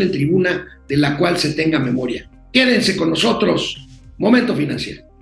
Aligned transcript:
en 0.00 0.10
tribuna 0.10 0.66
de 0.88 0.96
la 0.96 1.18
cual 1.18 1.36
se 1.38 1.50
tenga 1.50 1.78
memoria. 1.78 2.30
Quédense 2.52 2.96
con 2.96 3.10
nosotros. 3.10 3.86
Momento 4.18 4.54
financiero. 4.54 5.12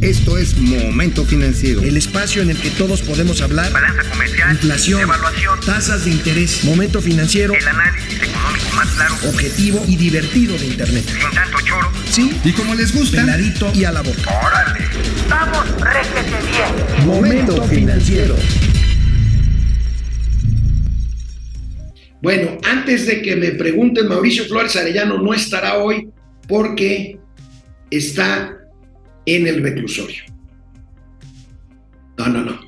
Esto 0.00 0.38
es 0.38 0.56
Momento 0.56 1.24
Financiero. 1.24 1.82
El 1.82 1.96
espacio 1.96 2.42
en 2.42 2.50
el 2.50 2.56
que 2.56 2.70
todos 2.70 3.02
podemos 3.02 3.40
hablar. 3.40 3.72
Balanza 3.72 4.08
comercial. 4.08 4.52
Inflación. 4.52 5.00
Evaluación. 5.00 5.60
Tasas 5.66 6.04
de 6.04 6.12
interés. 6.12 6.62
Momento 6.62 7.00
financiero. 7.00 7.54
El 7.54 7.66
análisis 7.66 8.22
económico 8.22 8.76
más 8.76 8.88
claro. 8.90 9.14
Objetivo 9.28 9.84
y 9.88 9.96
divertido 9.96 10.56
de 10.56 10.66
Internet. 10.66 11.04
Sin 11.04 11.34
tanto 11.34 11.58
choro. 11.64 11.90
Sí. 12.10 12.32
Y 12.44 12.52
como 12.52 12.74
les 12.76 12.94
gusta, 12.94 13.22
Peladito 13.22 13.72
y 13.74 13.84
a 13.84 13.92
la 13.92 14.02
boca. 14.02 14.38
¡Órale! 14.46 14.84
¡Vamos, 15.28 15.66
réjete 15.80 16.36
bien! 16.46 17.06
Momento 17.06 17.62
financiero. 17.64 18.36
Bueno, 22.20 22.58
antes 22.64 23.06
de 23.06 23.22
que 23.22 23.36
me 23.36 23.52
pregunten, 23.52 24.08
Mauricio 24.08 24.44
Flores 24.44 24.74
Arellano 24.76 25.22
no 25.22 25.32
estará 25.32 25.78
hoy 25.78 26.08
porque 26.48 27.18
está 27.90 28.58
en 29.24 29.46
el 29.46 29.62
reclusorio. 29.62 30.24
No, 32.16 32.26
no, 32.26 32.44
no. 32.44 32.60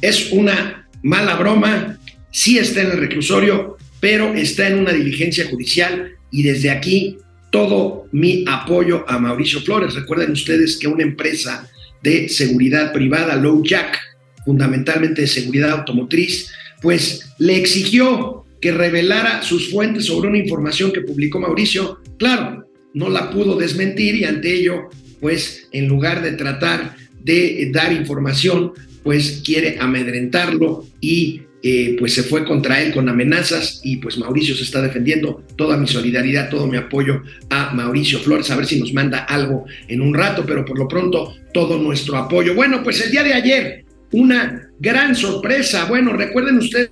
Es 0.00 0.30
una 0.32 0.88
mala 1.02 1.36
broma. 1.36 1.98
Sí 2.30 2.58
está 2.58 2.82
en 2.82 2.92
el 2.92 2.98
reclusorio, 2.98 3.78
pero 4.00 4.34
está 4.34 4.68
en 4.68 4.80
una 4.80 4.92
diligencia 4.92 5.48
judicial 5.48 6.12
y 6.30 6.42
desde 6.42 6.70
aquí 6.70 7.16
todo 7.50 8.06
mi 8.12 8.44
apoyo 8.46 9.04
a 9.08 9.18
Mauricio 9.18 9.60
Flores. 9.60 9.94
Recuerden 9.94 10.32
ustedes 10.32 10.76
que 10.76 10.88
una 10.88 11.02
empresa 11.02 11.68
de 12.02 12.28
seguridad 12.28 12.92
privada, 12.92 13.36
Low 13.36 13.62
Jack, 13.64 13.98
fundamentalmente 14.44 15.22
de 15.22 15.26
seguridad 15.26 15.70
automotriz, 15.70 16.52
pues 16.80 17.32
le 17.38 17.56
exigió 17.56 18.39
que 18.60 18.72
revelara 18.72 19.42
sus 19.42 19.70
fuentes 19.70 20.04
sobre 20.06 20.28
una 20.28 20.38
información 20.38 20.92
que 20.92 21.00
publicó 21.00 21.40
Mauricio. 21.40 22.00
Claro, 22.18 22.66
no 22.94 23.08
la 23.08 23.30
pudo 23.30 23.56
desmentir 23.56 24.16
y 24.16 24.24
ante 24.24 24.52
ello, 24.52 24.88
pues 25.20 25.68
en 25.72 25.88
lugar 25.88 26.22
de 26.22 26.32
tratar 26.32 26.96
de 27.22 27.70
dar 27.72 27.92
información, 27.92 28.72
pues 29.02 29.42
quiere 29.44 29.78
amedrentarlo 29.78 30.86
y 31.00 31.42
eh, 31.62 31.96
pues 31.98 32.14
se 32.14 32.22
fue 32.22 32.46
contra 32.46 32.80
él 32.80 32.92
con 32.92 33.08
amenazas 33.08 33.80
y 33.84 33.98
pues 33.98 34.16
Mauricio 34.16 34.54
se 34.54 34.64
está 34.64 34.80
defendiendo. 34.80 35.42
Toda 35.56 35.76
mi 35.76 35.86
solidaridad, 35.86 36.48
todo 36.48 36.66
mi 36.66 36.76
apoyo 36.76 37.22
a 37.50 37.72
Mauricio 37.74 38.18
Flores, 38.18 38.50
a 38.50 38.56
ver 38.56 38.66
si 38.66 38.80
nos 38.80 38.92
manda 38.92 39.20
algo 39.24 39.66
en 39.88 40.00
un 40.00 40.14
rato, 40.14 40.44
pero 40.46 40.64
por 40.64 40.78
lo 40.78 40.88
pronto 40.88 41.34
todo 41.52 41.78
nuestro 41.78 42.16
apoyo. 42.16 42.54
Bueno, 42.54 42.82
pues 42.82 43.04
el 43.04 43.10
día 43.10 43.22
de 43.22 43.34
ayer, 43.34 43.84
una 44.12 44.70
gran 44.78 45.14
sorpresa. 45.14 45.84
Bueno, 45.84 46.14
recuerden 46.14 46.58
ustedes 46.58 46.90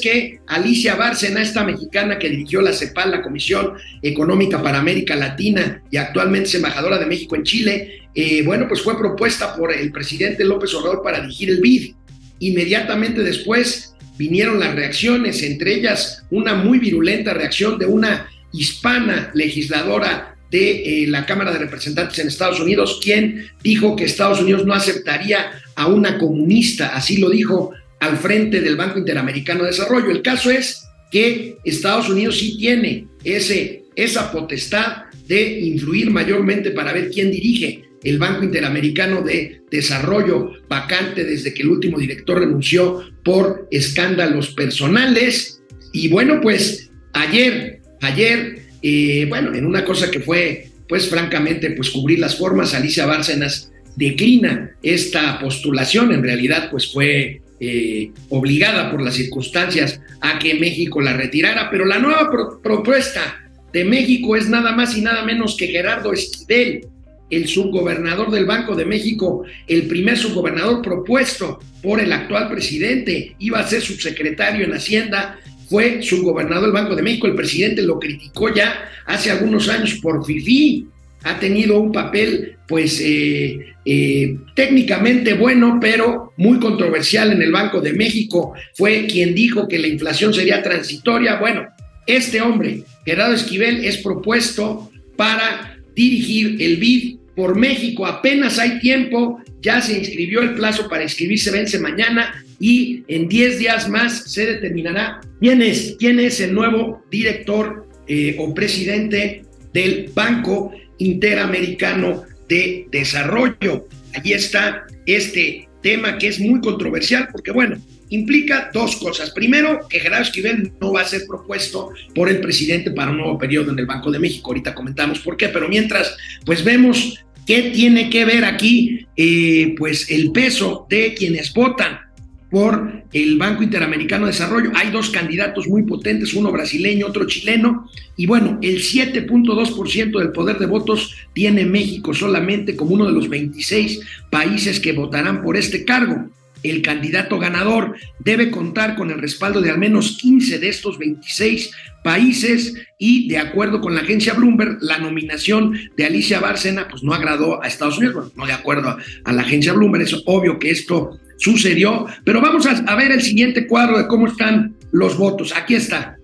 que 0.00 0.40
Alicia 0.46 0.96
Bárcena, 0.96 1.42
esta 1.42 1.64
mexicana 1.64 2.18
que 2.18 2.28
dirigió 2.28 2.60
la 2.60 2.72
CEPAL, 2.72 3.10
la 3.10 3.22
Comisión 3.22 3.74
Económica 4.02 4.62
para 4.62 4.78
América 4.78 5.14
Latina 5.14 5.82
y 5.90 5.96
actualmente 5.96 6.48
es 6.48 6.54
embajadora 6.56 6.98
de 6.98 7.06
México 7.06 7.36
en 7.36 7.44
Chile, 7.44 8.02
eh, 8.14 8.42
bueno, 8.42 8.66
pues 8.66 8.82
fue 8.82 8.98
propuesta 8.98 9.54
por 9.54 9.72
el 9.72 9.92
presidente 9.92 10.44
López 10.44 10.74
Obrador 10.74 11.02
para 11.02 11.20
dirigir 11.20 11.50
el 11.50 11.60
BID. 11.60 11.94
Inmediatamente 12.40 13.22
después 13.22 13.94
vinieron 14.18 14.58
las 14.58 14.74
reacciones, 14.74 15.42
entre 15.42 15.74
ellas 15.74 16.24
una 16.30 16.54
muy 16.54 16.78
virulenta 16.78 17.32
reacción 17.32 17.78
de 17.78 17.86
una 17.86 18.28
hispana 18.52 19.30
legisladora 19.34 20.36
de 20.50 21.04
eh, 21.04 21.06
la 21.06 21.24
Cámara 21.26 21.52
de 21.52 21.60
Representantes 21.60 22.18
en 22.18 22.26
Estados 22.26 22.58
Unidos, 22.58 23.00
quien 23.02 23.46
dijo 23.62 23.94
que 23.94 24.04
Estados 24.04 24.40
Unidos 24.40 24.66
no 24.66 24.74
aceptaría 24.74 25.52
a 25.76 25.86
una 25.86 26.18
comunista, 26.18 26.88
así 26.88 27.18
lo 27.18 27.30
dijo 27.30 27.72
al 28.00 28.16
frente 28.16 28.60
del 28.60 28.76
Banco 28.76 28.98
Interamericano 28.98 29.62
de 29.62 29.70
Desarrollo. 29.70 30.10
El 30.10 30.22
caso 30.22 30.50
es 30.50 30.84
que 31.10 31.56
Estados 31.64 32.08
Unidos 32.08 32.38
sí 32.38 32.56
tiene 32.56 33.06
ese, 33.24 33.84
esa 33.94 34.32
potestad 34.32 35.04
de 35.26 35.60
influir 35.60 36.10
mayormente 36.10 36.70
para 36.70 36.92
ver 36.92 37.10
quién 37.10 37.30
dirige 37.30 37.84
el 38.02 38.18
Banco 38.18 38.42
Interamericano 38.42 39.22
de 39.22 39.62
Desarrollo, 39.70 40.52
vacante 40.68 41.24
desde 41.24 41.52
que 41.52 41.62
el 41.62 41.68
último 41.68 41.98
director 41.98 42.40
renunció 42.40 43.02
por 43.22 43.68
escándalos 43.70 44.54
personales. 44.54 45.62
Y 45.92 46.08
bueno, 46.08 46.40
pues 46.40 46.90
ayer, 47.12 47.80
ayer, 48.00 48.62
eh, 48.82 49.26
bueno, 49.28 49.54
en 49.54 49.66
una 49.66 49.84
cosa 49.84 50.10
que 50.10 50.20
fue, 50.20 50.68
pues 50.88 51.08
francamente, 51.08 51.70
pues 51.72 51.90
cubrir 51.90 52.18
las 52.18 52.36
formas, 52.36 52.74
Alicia 52.74 53.06
Bárcenas 53.06 53.70
declina 53.96 54.76
esta 54.82 55.38
postulación, 55.38 56.12
en 56.12 56.22
realidad 56.22 56.70
pues 56.70 56.90
fue 56.90 57.42
eh, 57.60 58.10
obligada 58.30 58.90
por 58.90 59.02
las 59.02 59.14
circunstancias 59.14 60.00
a 60.20 60.38
que 60.38 60.54
México 60.54 61.00
la 61.00 61.12
retirara, 61.12 61.68
pero 61.70 61.84
la 61.84 61.98
nueva 61.98 62.30
propuesta 62.62 63.50
de 63.72 63.84
México 63.84 64.34
es 64.34 64.48
nada 64.48 64.72
más 64.72 64.96
y 64.96 65.02
nada 65.02 65.24
menos 65.24 65.56
que 65.56 65.68
Gerardo 65.68 66.12
Esquivel, 66.12 66.86
el 67.28 67.46
subgobernador 67.46 68.30
del 68.30 68.46
Banco 68.46 68.74
de 68.74 68.84
México, 68.84 69.44
el 69.66 69.84
primer 69.88 70.16
subgobernador 70.16 70.82
propuesto 70.82 71.60
por 71.82 72.00
el 72.00 72.12
actual 72.12 72.48
presidente, 72.48 73.36
iba 73.38 73.60
a 73.60 73.66
ser 73.66 73.82
subsecretario 73.82 74.64
en 74.64 74.72
Hacienda, 74.72 75.38
fue 75.68 76.02
subgobernador 76.02 76.64
del 76.64 76.72
Banco 76.72 76.96
de 76.96 77.02
México, 77.02 77.28
el 77.28 77.36
presidente 77.36 77.82
lo 77.82 78.00
criticó 78.00 78.52
ya 78.52 78.90
hace 79.06 79.30
algunos 79.30 79.68
años 79.68 80.00
por 80.02 80.24
FIFI, 80.24 80.86
ha 81.24 81.38
tenido 81.38 81.80
un 81.80 81.92
papel 81.92 82.56
pues 82.66 83.00
eh, 83.00 83.74
eh, 83.84 84.36
técnicamente 84.54 85.34
bueno, 85.34 85.78
pero 85.80 86.32
muy 86.36 86.58
controversial 86.60 87.32
en 87.32 87.42
el 87.42 87.50
Banco 87.50 87.80
de 87.80 87.92
México. 87.92 88.52
Fue 88.74 89.06
quien 89.06 89.34
dijo 89.34 89.66
que 89.66 89.78
la 89.78 89.88
inflación 89.88 90.32
sería 90.32 90.62
transitoria. 90.62 91.36
Bueno, 91.36 91.66
este 92.06 92.40
hombre, 92.40 92.84
Gerardo 93.04 93.34
Esquivel, 93.34 93.84
es 93.84 93.98
propuesto 93.98 94.90
para 95.16 95.78
dirigir 95.94 96.56
el 96.60 96.76
BID 96.76 97.16
por 97.34 97.58
México. 97.58 98.06
Apenas 98.06 98.58
hay 98.58 98.78
tiempo, 98.78 99.40
ya 99.60 99.80
se 99.80 99.98
inscribió 99.98 100.42
el 100.42 100.54
plazo 100.54 100.88
para 100.88 101.02
inscribirse, 101.02 101.50
vence 101.50 101.78
mañana 101.78 102.44
y 102.58 103.02
en 103.08 103.28
10 103.28 103.58
días 103.58 103.88
más 103.88 104.30
se 104.32 104.46
determinará 104.46 105.20
quién 105.40 105.62
es, 105.62 105.96
quién 105.98 106.20
es 106.20 106.40
el 106.40 106.54
nuevo 106.54 107.02
director 107.10 107.88
eh, 108.06 108.36
o 108.38 108.54
presidente 108.54 109.42
del 109.72 110.10
Banco 110.14 110.72
Interamericano 111.00 112.22
de 112.48 112.86
Desarrollo. 112.90 113.88
Allí 114.14 114.32
está 114.32 114.86
este 115.06 115.68
tema 115.82 116.18
que 116.18 116.28
es 116.28 116.40
muy 116.40 116.60
controversial 116.60 117.28
porque, 117.32 117.50
bueno, 117.50 117.76
implica 118.10 118.70
dos 118.72 118.96
cosas. 118.96 119.30
Primero, 119.30 119.86
que 119.88 120.00
Gerardo 120.00 120.24
Esquivel 120.24 120.72
no 120.80 120.92
va 120.92 121.02
a 121.02 121.04
ser 121.04 121.22
propuesto 121.26 121.90
por 122.14 122.28
el 122.28 122.40
presidente 122.40 122.90
para 122.90 123.10
un 123.10 123.18
nuevo 123.18 123.38
periodo 123.38 123.72
en 123.72 123.78
el 123.78 123.86
Banco 123.86 124.10
de 124.10 124.18
México. 124.18 124.50
Ahorita 124.50 124.74
comentamos 124.74 125.20
por 125.20 125.36
qué, 125.36 125.48
pero 125.48 125.68
mientras, 125.68 126.16
pues 126.44 126.62
vemos 126.62 127.24
qué 127.46 127.70
tiene 127.74 128.10
que 128.10 128.24
ver 128.24 128.44
aquí, 128.44 129.06
eh, 129.16 129.74
pues 129.78 130.10
el 130.10 130.32
peso 130.32 130.86
de 130.90 131.14
quienes 131.14 131.52
votan 131.52 132.09
por 132.50 133.04
el 133.12 133.38
Banco 133.38 133.62
Interamericano 133.62 134.26
de 134.26 134.32
Desarrollo. 134.32 134.72
Hay 134.74 134.90
dos 134.90 135.10
candidatos 135.10 135.68
muy 135.68 135.84
potentes, 135.84 136.34
uno 136.34 136.50
brasileño, 136.50 137.06
otro 137.06 137.26
chileno, 137.26 137.88
y 138.16 138.26
bueno, 138.26 138.58
el 138.60 138.82
7.2% 138.82 140.18
del 140.18 140.32
poder 140.32 140.58
de 140.58 140.66
votos 140.66 141.14
tiene 141.32 141.64
México 141.64 142.12
solamente 142.12 142.76
como 142.76 142.94
uno 142.94 143.06
de 143.06 143.12
los 143.12 143.28
26 143.28 144.00
países 144.30 144.80
que 144.80 144.92
votarán 144.92 145.42
por 145.42 145.56
este 145.56 145.84
cargo. 145.84 146.28
El 146.62 146.82
candidato 146.82 147.38
ganador 147.38 147.96
debe 148.18 148.50
contar 148.50 148.94
con 148.94 149.10
el 149.10 149.18
respaldo 149.18 149.62
de 149.62 149.70
al 149.70 149.78
menos 149.78 150.18
15 150.20 150.58
de 150.58 150.68
estos 150.68 150.98
26 150.98 151.70
países 152.04 152.74
y 152.98 153.28
de 153.28 153.38
acuerdo 153.38 153.80
con 153.80 153.94
la 153.94 154.02
agencia 154.02 154.34
Bloomberg, 154.34 154.78
la 154.80 154.98
nominación 154.98 155.78
de 155.96 156.04
Alicia 156.04 156.40
Bárcena 156.40 156.88
pues 156.88 157.02
no 157.02 157.14
agradó 157.14 157.62
a 157.62 157.66
Estados 157.66 157.98
Unidos, 157.98 158.32
no 158.36 158.46
de 158.46 158.52
acuerdo 158.52 158.98
a, 159.24 159.32
la 159.32 159.42
agencia 159.42 159.72
Bloomberg, 159.72 160.04
es 160.04 160.22
obvio 160.26 160.58
que 160.58 160.70
esto 160.70 161.18
sucedió, 161.40 162.06
pero 162.22 162.40
vamos 162.40 162.66
a, 162.66 162.94
ver 162.96 163.12
el 163.12 163.22
siguiente 163.22 163.66
cuadro 163.66 163.98
de 163.98 164.06
cómo 164.06 164.28
están 164.28 164.74
los 164.92 165.16
votos. 165.16 165.54
Aquí 165.56 165.74
está. 165.74 166.18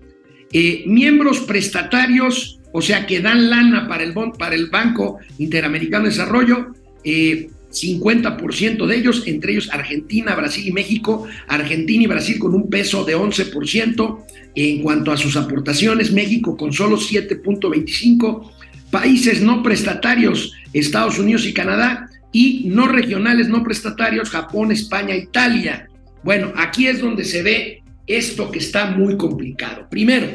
Eh, 0.53 0.83
miembros 0.85 1.39
prestatarios, 1.39 2.59
o 2.71 2.81
sea, 2.81 3.05
que 3.07 3.19
dan 3.19 3.49
lana 3.49 3.87
para 3.87 4.03
el, 4.03 4.67
Banco 4.67 5.17
Interamericano 5.39 6.03
de 6.03 6.11
Desarrollo, 6.11 6.67
eh, 7.03 7.49
50% 7.71 8.85
de 8.85 8.95
ellos, 8.95 9.23
entre 9.25 9.53
ellos 9.53 9.69
Argentina, 9.71 10.35
Brasil 10.35 10.67
y 10.67 10.71
México. 10.71 11.27
Argentina 11.47 12.03
y 12.03 12.07
Brasil 12.07 12.37
con 12.37 12.53
un 12.53 12.69
peso 12.69 13.03
de 13.03 13.17
11%. 13.17 14.19
En 14.55 14.81
cuanto 14.81 15.11
a 15.11 15.17
sus 15.17 15.35
aportaciones, 15.35 16.11
México 16.11 16.55
con 16.55 16.71
solo 16.73 16.97
7.25%. 16.97 18.51
Países 18.91 19.41
no 19.41 19.63
prestatarios, 19.63 20.53
Estados 20.73 21.19
Unidos 21.19 21.45
y 21.45 21.53
Canadá. 21.53 22.09
Y 22.31 22.63
no 22.65 22.87
regionales, 22.87 23.47
no 23.47 23.63
prestatarios, 23.63 24.29
Japón, 24.29 24.71
España, 24.71 25.15
Italia. 25.15 25.87
Bueno, 26.23 26.51
aquí 26.55 26.87
es 26.87 27.01
donde 27.01 27.23
se 27.23 27.41
ve 27.41 27.83
esto 28.05 28.51
que 28.51 28.59
está 28.59 28.91
muy 28.91 29.17
complicado. 29.17 29.87
Primero, 29.89 30.27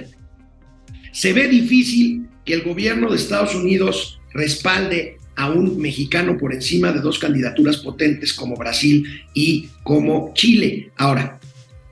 se 1.13 1.33
ve 1.33 1.49
difícil 1.49 2.27
que 2.45 2.55
el 2.55 2.63
gobierno 2.63 3.11
de 3.11 3.17
Estados 3.17 3.55
Unidos 3.55 4.21
respalde 4.33 5.19
a 5.37 5.51
un 5.51 5.79
mexicano 5.79 6.37
por 6.37 6.53
encima 6.53 6.93
de 6.93 7.01
dos 7.01 7.19
candidaturas 7.19 7.79
potentes 7.79 8.33
como 8.33 8.57
Brasil 8.57 9.05
y 9.35 9.69
como 9.83 10.33
Chile. 10.35 10.91
Ahora, 10.97 11.41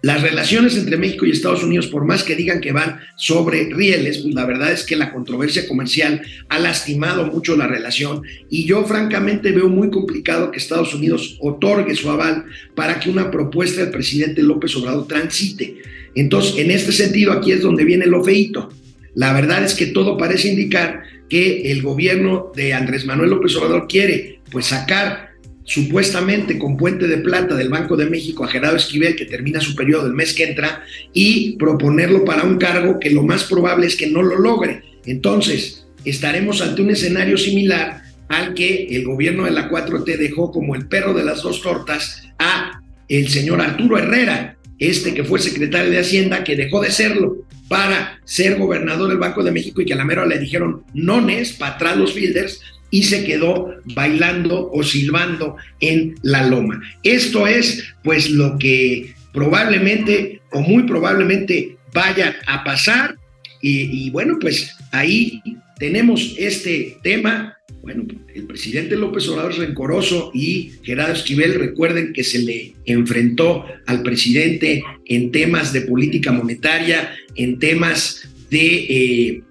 las 0.02 0.22
relaciones 0.22 0.76
entre 0.76 0.96
México 0.96 1.26
y 1.26 1.30
Estados 1.30 1.62
Unidos, 1.62 1.86
por 1.88 2.04
más 2.06 2.22
que 2.22 2.34
digan 2.34 2.60
que 2.60 2.72
van 2.72 3.00
sobre 3.16 3.68
rieles, 3.72 4.18
pues 4.18 4.34
la 4.34 4.46
verdad 4.46 4.72
es 4.72 4.84
que 4.84 4.96
la 4.96 5.12
controversia 5.12 5.68
comercial 5.68 6.22
ha 6.48 6.58
lastimado 6.58 7.26
mucho 7.26 7.56
la 7.56 7.66
relación 7.66 8.22
y 8.48 8.64
yo 8.64 8.84
francamente 8.84 9.52
veo 9.52 9.68
muy 9.68 9.90
complicado 9.90 10.50
que 10.50 10.58
Estados 10.58 10.94
Unidos 10.94 11.36
otorgue 11.40 11.94
su 11.94 12.10
aval 12.10 12.44
para 12.74 12.98
que 12.98 13.10
una 13.10 13.30
propuesta 13.30 13.82
del 13.82 13.90
presidente 13.90 14.42
López 14.42 14.74
Obrador 14.76 15.06
transite. 15.06 15.76
Entonces, 16.14 16.56
en 16.58 16.70
este 16.70 16.92
sentido, 16.92 17.32
aquí 17.32 17.52
es 17.52 17.60
donde 17.60 17.84
viene 17.84 18.06
lo 18.06 18.24
feito. 18.24 18.70
La 19.14 19.32
verdad 19.32 19.64
es 19.64 19.74
que 19.74 19.86
todo 19.86 20.16
parece 20.16 20.48
indicar 20.48 21.02
que 21.28 21.70
el 21.70 21.82
gobierno 21.82 22.52
de 22.56 22.74
Andrés 22.74 23.04
Manuel 23.04 23.30
López 23.30 23.54
Obrador 23.56 23.86
quiere 23.86 24.40
pues 24.50 24.66
sacar 24.66 25.29
supuestamente 25.64 26.58
con 26.58 26.76
Puente 26.76 27.06
de 27.06 27.18
Plata 27.18 27.54
del 27.54 27.68
Banco 27.68 27.96
de 27.96 28.10
México 28.10 28.44
a 28.44 28.48
Gerardo 28.48 28.76
Esquivel, 28.76 29.16
que 29.16 29.26
termina 29.26 29.60
su 29.60 29.74
periodo 29.74 30.06
el 30.06 30.14
mes 30.14 30.34
que 30.34 30.44
entra, 30.44 30.82
y 31.12 31.56
proponerlo 31.56 32.24
para 32.24 32.44
un 32.44 32.58
cargo 32.58 32.98
que 32.98 33.10
lo 33.10 33.22
más 33.22 33.44
probable 33.44 33.86
es 33.86 33.96
que 33.96 34.08
no 34.08 34.22
lo 34.22 34.38
logre. 34.38 34.82
Entonces, 35.06 35.86
estaremos 36.04 36.60
ante 36.62 36.82
un 36.82 36.90
escenario 36.90 37.36
similar 37.36 38.02
al 38.28 38.54
que 38.54 38.86
el 38.90 39.04
gobierno 39.04 39.44
de 39.44 39.50
la 39.50 39.68
4T 39.68 40.16
dejó 40.16 40.52
como 40.52 40.74
el 40.74 40.86
perro 40.86 41.14
de 41.14 41.24
las 41.24 41.42
dos 41.42 41.62
tortas 41.62 42.22
a 42.38 42.80
el 43.08 43.28
señor 43.28 43.60
Arturo 43.60 43.98
Herrera, 43.98 44.56
este 44.78 45.14
que 45.14 45.24
fue 45.24 45.40
secretario 45.40 45.90
de 45.90 45.98
Hacienda, 45.98 46.44
que 46.44 46.56
dejó 46.56 46.80
de 46.80 46.90
serlo 46.90 47.44
para 47.68 48.20
ser 48.24 48.56
gobernador 48.56 49.08
del 49.08 49.18
Banco 49.18 49.42
de 49.42 49.52
México 49.52 49.80
y 49.80 49.84
que 49.84 49.92
a 49.92 49.96
la 49.96 50.04
mera 50.04 50.26
le 50.26 50.38
dijeron 50.38 50.82
nones, 50.94 51.52
para 51.52 51.74
atrás 51.74 51.96
los 51.96 52.12
fielders, 52.12 52.60
y 52.90 53.04
se 53.04 53.24
quedó 53.24 53.74
bailando 53.94 54.70
o 54.72 54.82
silbando 54.82 55.56
en 55.80 56.16
la 56.22 56.46
loma. 56.46 56.80
Esto 57.02 57.46
es 57.46 57.94
pues 58.02 58.30
lo 58.30 58.58
que 58.58 59.14
probablemente 59.32 60.40
o 60.50 60.60
muy 60.60 60.82
probablemente 60.84 61.76
vaya 61.92 62.36
a 62.46 62.64
pasar 62.64 63.16
y, 63.62 64.08
bueno 64.10 64.38
pues 64.40 64.74
ahí 64.90 65.42
tenemos 65.78 66.34
este 66.38 66.98
tema. 67.02 67.56
Bueno, 67.82 68.04
el 68.34 68.46
presidente 68.46 68.96
López 68.96 69.26
Obrador 69.28 69.52
es 69.52 69.58
rencoroso 69.58 70.30
y 70.34 70.72
Gerardo 70.82 71.14
Esquivel, 71.14 71.54
recuerden 71.54 72.12
que 72.12 72.24
se 72.24 72.40
le 72.40 72.74
enfrentó 72.84 73.64
al 73.86 74.02
presidente 74.02 74.82
en 75.06 75.30
temas 75.30 75.72
de 75.72 75.82
política 75.82 76.30
monetaria, 76.30 77.14
en 77.36 77.58
temas 77.58 78.28
de 78.50 78.86
eh, 78.88 79.42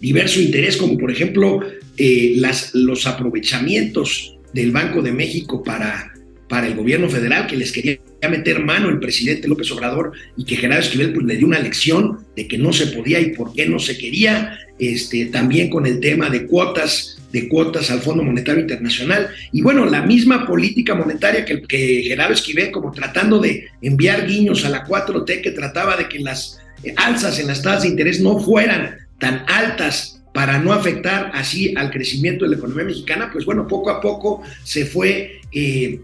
diverso 0.00 0.40
interés, 0.40 0.76
como 0.76 0.98
por 0.98 1.12
ejemplo 1.12 1.60
eh, 1.96 2.34
las, 2.36 2.74
los 2.74 3.06
aprovechamientos 3.06 4.36
del 4.52 4.70
Banco 4.70 5.02
de 5.02 5.12
México 5.12 5.62
para, 5.62 6.12
para 6.48 6.66
el 6.66 6.74
gobierno 6.74 7.08
federal, 7.08 7.46
que 7.46 7.56
les 7.56 7.72
quería 7.72 7.98
meter 8.28 8.60
mano 8.60 8.88
el 8.88 9.00
presidente 9.00 9.48
López 9.48 9.70
Obrador 9.72 10.12
y 10.36 10.44
que 10.44 10.56
Gerardo 10.56 10.82
Esquivel 10.82 11.12
pues, 11.12 11.26
le 11.26 11.36
dio 11.36 11.46
una 11.46 11.58
lección 11.58 12.20
de 12.36 12.48
que 12.48 12.58
no 12.58 12.72
se 12.72 12.88
podía 12.88 13.20
y 13.20 13.34
por 13.34 13.52
qué 13.52 13.66
no 13.66 13.78
se 13.78 13.98
quería, 13.98 14.58
este, 14.78 15.26
también 15.26 15.70
con 15.70 15.86
el 15.86 16.00
tema 16.00 16.30
de 16.30 16.46
cuotas 16.46 17.18
de 17.32 17.48
cuotas 17.48 17.90
al 17.90 17.98
Fondo 17.98 18.22
Monetario 18.22 18.60
Internacional. 18.60 19.28
Y 19.50 19.60
bueno, 19.60 19.86
la 19.86 20.02
misma 20.02 20.46
política 20.46 20.94
monetaria 20.94 21.44
que, 21.44 21.62
que 21.62 22.02
Gerardo 22.04 22.32
Esquivel, 22.32 22.70
como 22.70 22.92
tratando 22.92 23.40
de 23.40 23.66
enviar 23.82 24.24
guiños 24.24 24.64
a 24.64 24.70
la 24.70 24.86
4T, 24.86 25.42
que 25.42 25.50
trataba 25.50 25.96
de 25.96 26.08
que 26.08 26.20
las 26.20 26.60
alzas 26.96 27.40
en 27.40 27.48
las 27.48 27.60
tasas 27.60 27.82
de 27.82 27.88
interés 27.88 28.20
no 28.20 28.38
fueran 28.38 28.98
tan 29.18 29.44
altas 29.48 30.13
para 30.34 30.58
no 30.58 30.72
afectar 30.72 31.30
así 31.32 31.72
al 31.76 31.92
crecimiento 31.92 32.44
de 32.44 32.50
la 32.50 32.56
economía 32.56 32.84
mexicana, 32.84 33.30
pues 33.32 33.44
bueno, 33.44 33.68
poco 33.68 33.88
a 33.88 34.00
poco 34.00 34.42
se 34.64 34.84
fue 34.84 35.40
eh, 35.52 36.00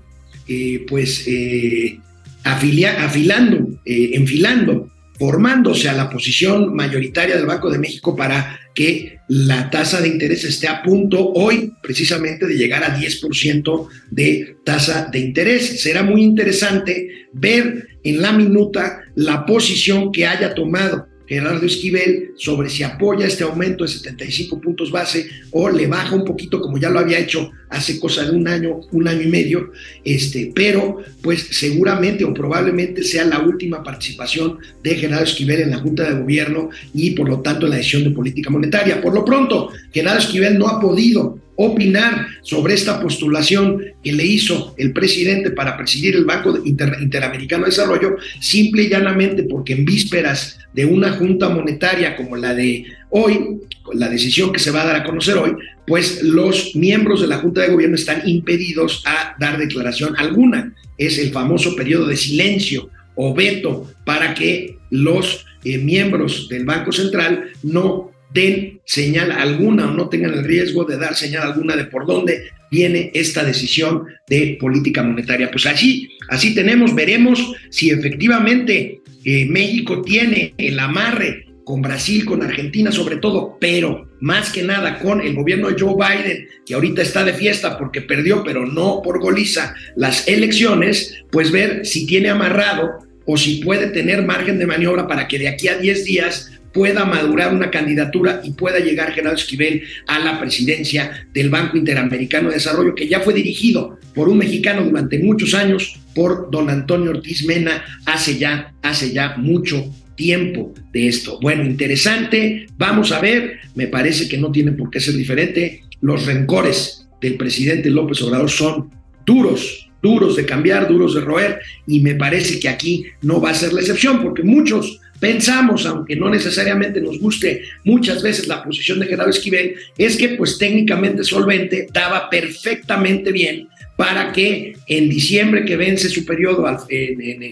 eh, 0.47 0.87
pues 0.89 1.25
eh, 1.27 1.99
afilando, 2.45 3.81
enfilando, 3.85 4.89
formándose 5.19 5.89
a 5.89 5.95
la 5.95 6.09
posición 6.09 6.73
mayoritaria 6.77 7.37
del 7.37 7.47
Banco 7.47 7.71
de 7.71 7.81
México 7.81 8.15
para 8.15 8.57
que 8.73 9.19
la 9.27 9.69
tasa 9.69 10.01
de 10.01 10.07
interés 10.07 10.45
esté 10.45 10.69
a 10.69 10.81
punto 10.81 11.33
hoy 11.33 11.73
precisamente 11.83 12.47
de 12.47 12.55
llegar 12.55 12.85
a 12.85 12.97
10% 12.97 13.89
de 14.13 14.57
tasa 14.65 15.09
de 15.11 15.19
interés. 15.19 15.83
Será 15.83 16.05
muy 16.05 16.23
interesante 16.23 17.27
ver 17.33 17.89
en 18.05 18.23
la 18.23 18.31
minuta 18.31 19.01
la 19.17 19.45
posición 19.45 20.13
que 20.13 20.25
haya 20.25 20.55
tomado 20.55 21.10
Gerardo 21.31 21.65
Esquivel 21.65 22.33
sobre 22.37 22.69
si 22.69 22.83
apoya 22.83 23.25
este 23.25 23.45
aumento 23.45 23.85
de 23.85 23.91
75 23.91 24.61
puntos 24.61 24.91
base 24.91 25.29
o 25.53 25.71
le 25.71 25.87
baja 25.87 26.17
un 26.17 26.25
poquito 26.25 26.61
como 26.61 26.77
ya 26.77 26.91
lo 26.91 26.99
había 26.99 27.21
hecho 27.21 27.53
hace 27.69 28.01
cosa 28.01 28.25
de 28.25 28.33
un 28.33 28.49
año, 28.49 28.81
un 28.91 29.07
año 29.07 29.23
y 29.23 29.29
medio, 29.29 29.71
este, 30.05 30.51
pero 30.53 30.99
pues 31.23 31.47
seguramente 31.53 32.25
o 32.25 32.35
probablemente 32.35 33.05
sea 33.05 33.25
la 33.25 33.39
última 33.39 33.85
participación 33.85 34.59
de 34.83 34.97
Gerardo 34.97 35.25
Esquivel 35.25 35.61
en 35.61 35.71
la 35.71 35.79
Junta 35.79 36.03
de 36.03 36.21
Gobierno 36.21 36.71
y 36.93 37.13
por 37.13 37.29
lo 37.29 37.41
tanto 37.43 37.67
en 37.67 37.71
la 37.71 37.77
decisión 37.77 38.03
de 38.03 38.11
política 38.11 38.51
monetaria. 38.51 39.01
Por 39.01 39.15
lo 39.15 39.25
pronto, 39.25 39.71
Gerardo 39.93 40.19
Esquivel 40.19 40.59
no 40.59 40.67
ha 40.67 40.81
podido 40.81 41.39
opinar 41.63 42.27
sobre 42.41 42.73
esta 42.73 43.01
postulación 43.01 43.83
que 44.03 44.13
le 44.13 44.25
hizo 44.25 44.75
el 44.79 44.95
presidente 44.95 45.51
para 45.51 45.77
presidir 45.77 46.17
el 46.17 46.25
Banco 46.25 46.59
Interamericano 46.65 47.65
de 47.65 47.71
Desarrollo, 47.71 48.17
simple 48.41 48.85
y 48.85 48.89
llanamente 48.89 49.43
porque 49.43 49.75
en 49.75 49.85
vísperas 49.85 50.59
de 50.73 50.87
una 50.87 51.13
junta 51.13 51.51
monetaria 51.51 52.17
como 52.17 52.37
la 52.37 52.55
de 52.55 52.87
hoy, 53.11 53.61
la 53.93 54.09
decisión 54.09 54.53
que 54.53 54.59
se 54.59 54.71
va 54.71 54.83
a 54.83 54.87
dar 54.87 54.97
a 54.97 55.05
conocer 55.05 55.37
hoy, 55.37 55.53
pues 55.87 56.23
los 56.23 56.75
miembros 56.77 57.21
de 57.21 57.27
la 57.27 57.39
Junta 57.39 57.61
de 57.61 57.73
Gobierno 57.73 57.97
están 57.97 58.27
impedidos 58.27 59.03
a 59.05 59.37
dar 59.39 59.59
declaración 59.59 60.15
alguna. 60.17 60.75
Es 60.97 61.19
el 61.19 61.31
famoso 61.31 61.77
periodo 61.77 62.07
de 62.07 62.17
silencio 62.17 62.89
o 63.17 63.35
veto 63.35 63.93
para 64.07 64.33
que 64.33 64.79
los 64.89 65.45
eh, 65.65 65.77
miembros 65.77 66.49
del 66.49 66.65
Banco 66.65 66.91
Central 66.91 67.51
no 67.63 68.13
den 68.33 68.81
señal 68.85 69.33
alguna 69.33 69.91
o 69.91 69.95
no 69.95 70.09
tengan 70.09 70.35
el 70.35 70.45
riesgo 70.45 70.85
de 70.85 70.97
dar 70.97 71.15
señal 71.15 71.43
alguna 71.43 71.77
de 71.77 71.85
por 71.85 72.07
dónde 72.07 72.51
viene 72.71 73.11
esta 73.15 73.45
decisión 73.45 74.05
de 74.29 74.57
política 74.61 75.03
monetaria. 75.03 75.51
Pues 75.51 75.67
así, 75.67 76.09
así 76.29 76.55
tenemos, 76.55 76.95
veremos 76.95 77.53
si 77.71 77.91
efectivamente 77.91 79.01
eh, 79.25 79.47
México 79.47 80.03
tiene 80.03 80.55
el 80.57 80.79
amarre 80.79 81.47
con 81.65 81.83
Brasil, 81.83 82.25
con 82.25 82.43
Argentina 82.43 82.91
sobre 82.91 83.17
todo, 83.17 83.57
pero 83.61 84.09
más 84.21 84.51
que 84.51 84.63
nada 84.63 84.99
con 84.99 85.21
el 85.21 85.35
gobierno 85.35 85.69
de 85.69 85.81
Joe 85.81 85.95
Biden, 85.95 86.49
que 86.67 86.75
ahorita 86.75 87.03
está 87.03 87.25
de 87.25 87.33
fiesta 87.33 87.79
porque 87.79 88.03
perdió, 88.03 88.43
pero 88.45 88.67
no 88.67 89.03
por 89.03 89.21
goliza, 89.21 89.75
las 89.97 90.27
elecciones, 90.27 91.23
pues 91.31 91.53
ver 91.53 91.87
si 91.87 92.07
tiene 92.07 92.29
amarrado 92.29 92.99
o 93.25 93.37
si 93.37 93.63
puede 93.63 93.89
tener 93.89 94.25
margen 94.25 94.59
de 94.59 94.67
maniobra 94.67 95.07
para 95.07 95.29
que 95.29 95.39
de 95.39 95.49
aquí 95.49 95.69
a 95.69 95.79
10 95.79 96.05
días 96.05 96.51
pueda 96.73 97.05
madurar 97.05 97.55
una 97.55 97.71
candidatura 97.71 98.41
y 98.45 98.53
pueda 98.53 98.79
llegar 98.79 99.13
Gerardo 99.13 99.37
Esquivel 99.37 99.83
a 100.07 100.19
la 100.19 100.41
presidencia 100.41 101.27
del 101.33 101.51
Banco 101.51 101.77
Interamericano 101.77 102.49
de 102.49 102.55
Desarrollo, 102.55 102.95
que 102.95 103.09
ya 103.09 103.21
fue 103.21 103.35
dirigido 103.35 103.99
por 104.15 104.29
un 104.29 104.39
mexicano 104.39 104.85
durante 104.85 105.19
muchos 105.19 105.55
años, 105.55 105.99
por 106.15 106.51
don 106.51 106.71
Antonio 106.71 107.11
Ortiz 107.11 107.45
Mena, 107.45 107.85
hace 108.07 108.39
ya, 108.39 108.75
hace 108.83 109.13
ya 109.13 109.37
mucho 109.37 109.93
tiempo 110.17 110.75
de 110.93 111.09
esto. 111.09 111.39
Bueno, 111.41 111.65
interesante, 111.65 112.67
vamos 112.77 113.13
a 113.13 113.21
ver, 113.21 113.59
me 113.75 113.87
parece 113.87 114.29
que 114.29 114.39
no 114.39 114.53
tiene 114.53 114.73
por 114.73 114.91
qué 114.91 115.01
ser 115.01 115.15
diferente, 115.15 115.85
los 116.01 116.27
rencores 116.27 117.09
del 117.21 117.37
presidente 117.37 117.91
López 117.91 118.21
Obrador 118.23 118.51
son 118.51 118.91
duros, 119.25 119.91
duros 120.03 120.37
de 120.37 120.45
cambiar, 120.45 120.89
duros 120.89 121.15
de 121.15 121.21
roer, 121.21 121.61
y 121.87 122.01
me 122.01 122.15
parece 122.15 122.59
que 122.59 122.69
aquí 122.69 123.07
no 123.23 123.41
va 123.41 123.51
a 123.51 123.55
ser 123.55 123.73
la 123.73 123.81
excepción, 123.81 124.23
porque 124.23 124.43
muchos 124.43 125.01
pensamos, 125.21 125.87
aunque 125.87 126.17
no 126.17 126.29
necesariamente 126.31 127.01
nos 127.01 127.21
guste 127.21 127.63
muchas 127.85 128.23
veces 128.23 128.49
la 128.49 128.65
posición 128.65 128.99
de 128.99 129.07
Gerardo 129.07 129.31
Esquivel, 129.31 129.77
es 129.97 130.17
que 130.17 130.31
pues 130.31 130.59
técnicamente 130.59 131.23
solvente 131.23 131.87
daba 131.93 132.29
perfectamente 132.29 133.31
bien 133.31 133.69
para 133.97 134.33
que 134.33 134.75
en 134.87 135.11
diciembre 135.11 135.67
que 135.67 135.77
vence 135.77 136.09
su 136.09 136.25
periodo 136.25 136.65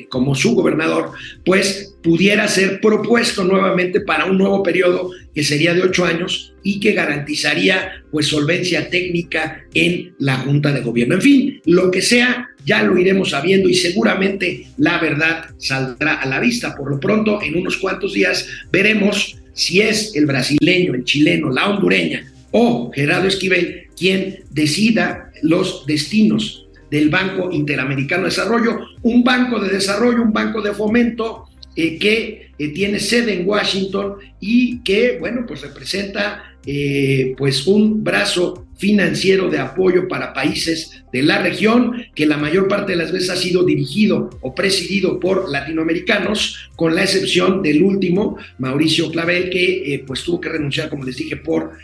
como 0.08 0.34
su 0.34 0.54
gobernador, 0.54 1.12
pues 1.44 1.94
pudiera 2.08 2.48
ser 2.48 2.80
propuesto 2.80 3.44
nuevamente 3.44 4.00
para 4.00 4.24
un 4.24 4.38
nuevo 4.38 4.62
periodo 4.62 5.10
que 5.34 5.44
sería 5.44 5.74
de 5.74 5.82
ocho 5.82 6.06
años 6.06 6.54
y 6.62 6.80
que 6.80 6.94
garantizaría 6.94 8.02
pues 8.10 8.28
solvencia 8.28 8.88
técnica 8.88 9.66
en 9.74 10.14
la 10.18 10.38
Junta 10.38 10.72
de 10.72 10.80
Gobierno. 10.80 11.16
En 11.16 11.20
fin, 11.20 11.60
lo 11.66 11.90
que 11.90 12.00
sea, 12.00 12.48
ya 12.64 12.82
lo 12.82 12.96
iremos 12.96 13.30
sabiendo 13.30 13.68
y 13.68 13.74
seguramente 13.74 14.68
la 14.78 14.98
verdad 14.98 15.50
saldrá 15.58 16.14
a 16.14 16.26
la 16.26 16.40
vista. 16.40 16.74
Por 16.74 16.90
lo 16.90 16.98
pronto, 16.98 17.42
en 17.42 17.58
unos 17.58 17.76
cuantos 17.76 18.14
días 18.14 18.48
veremos 18.72 19.36
si 19.52 19.82
es 19.82 20.16
el 20.16 20.24
brasileño, 20.24 20.94
el 20.94 21.04
chileno, 21.04 21.50
la 21.50 21.68
hondureña 21.68 22.32
o 22.52 22.90
Gerardo 22.94 23.28
Esquivel 23.28 23.88
quien 23.98 24.44
decida 24.50 25.30
los 25.42 25.84
destinos 25.84 26.68
del 26.90 27.10
Banco 27.10 27.52
Interamericano 27.52 28.22
de 28.22 28.30
Desarrollo, 28.30 28.78
un 29.02 29.22
banco 29.22 29.60
de 29.60 29.68
desarrollo, 29.68 30.22
un 30.22 30.32
banco 30.32 30.62
de 30.62 30.72
fomento 30.72 31.44
eh, 31.80 31.96
que 31.96 32.50
eh, 32.58 32.68
tiene 32.70 32.98
sede 32.98 33.34
en 33.34 33.48
Washington 33.48 34.16
y 34.40 34.80
que, 34.80 35.16
bueno, 35.20 35.44
pues 35.46 35.60
representa 35.60 36.56
eh, 36.66 37.36
pues 37.38 37.68
un 37.68 38.02
brazo 38.02 38.66
financiero 38.76 39.48
de 39.48 39.60
apoyo 39.60 40.08
para 40.08 40.32
países 40.32 41.04
de 41.12 41.22
la 41.22 41.40
región, 41.40 42.04
que 42.16 42.26
la 42.26 42.36
mayor 42.36 42.66
parte 42.66 42.90
de 42.92 42.98
las 42.98 43.12
veces 43.12 43.30
ha 43.30 43.36
sido 43.36 43.62
dirigido 43.62 44.28
o 44.40 44.56
presidido 44.56 45.20
por 45.20 45.48
latinoamericanos, 45.48 46.68
con 46.74 46.96
la 46.96 47.04
excepción 47.04 47.62
del 47.62 47.80
último, 47.84 48.38
Mauricio 48.58 49.12
Clavel, 49.12 49.48
que 49.48 50.02
pues 50.04 50.24
tuvo 50.24 50.40
que 50.40 50.48
renunciar, 50.48 50.88
como 50.88 51.04
les 51.04 51.16
dije, 51.16 51.36
por 51.36 51.74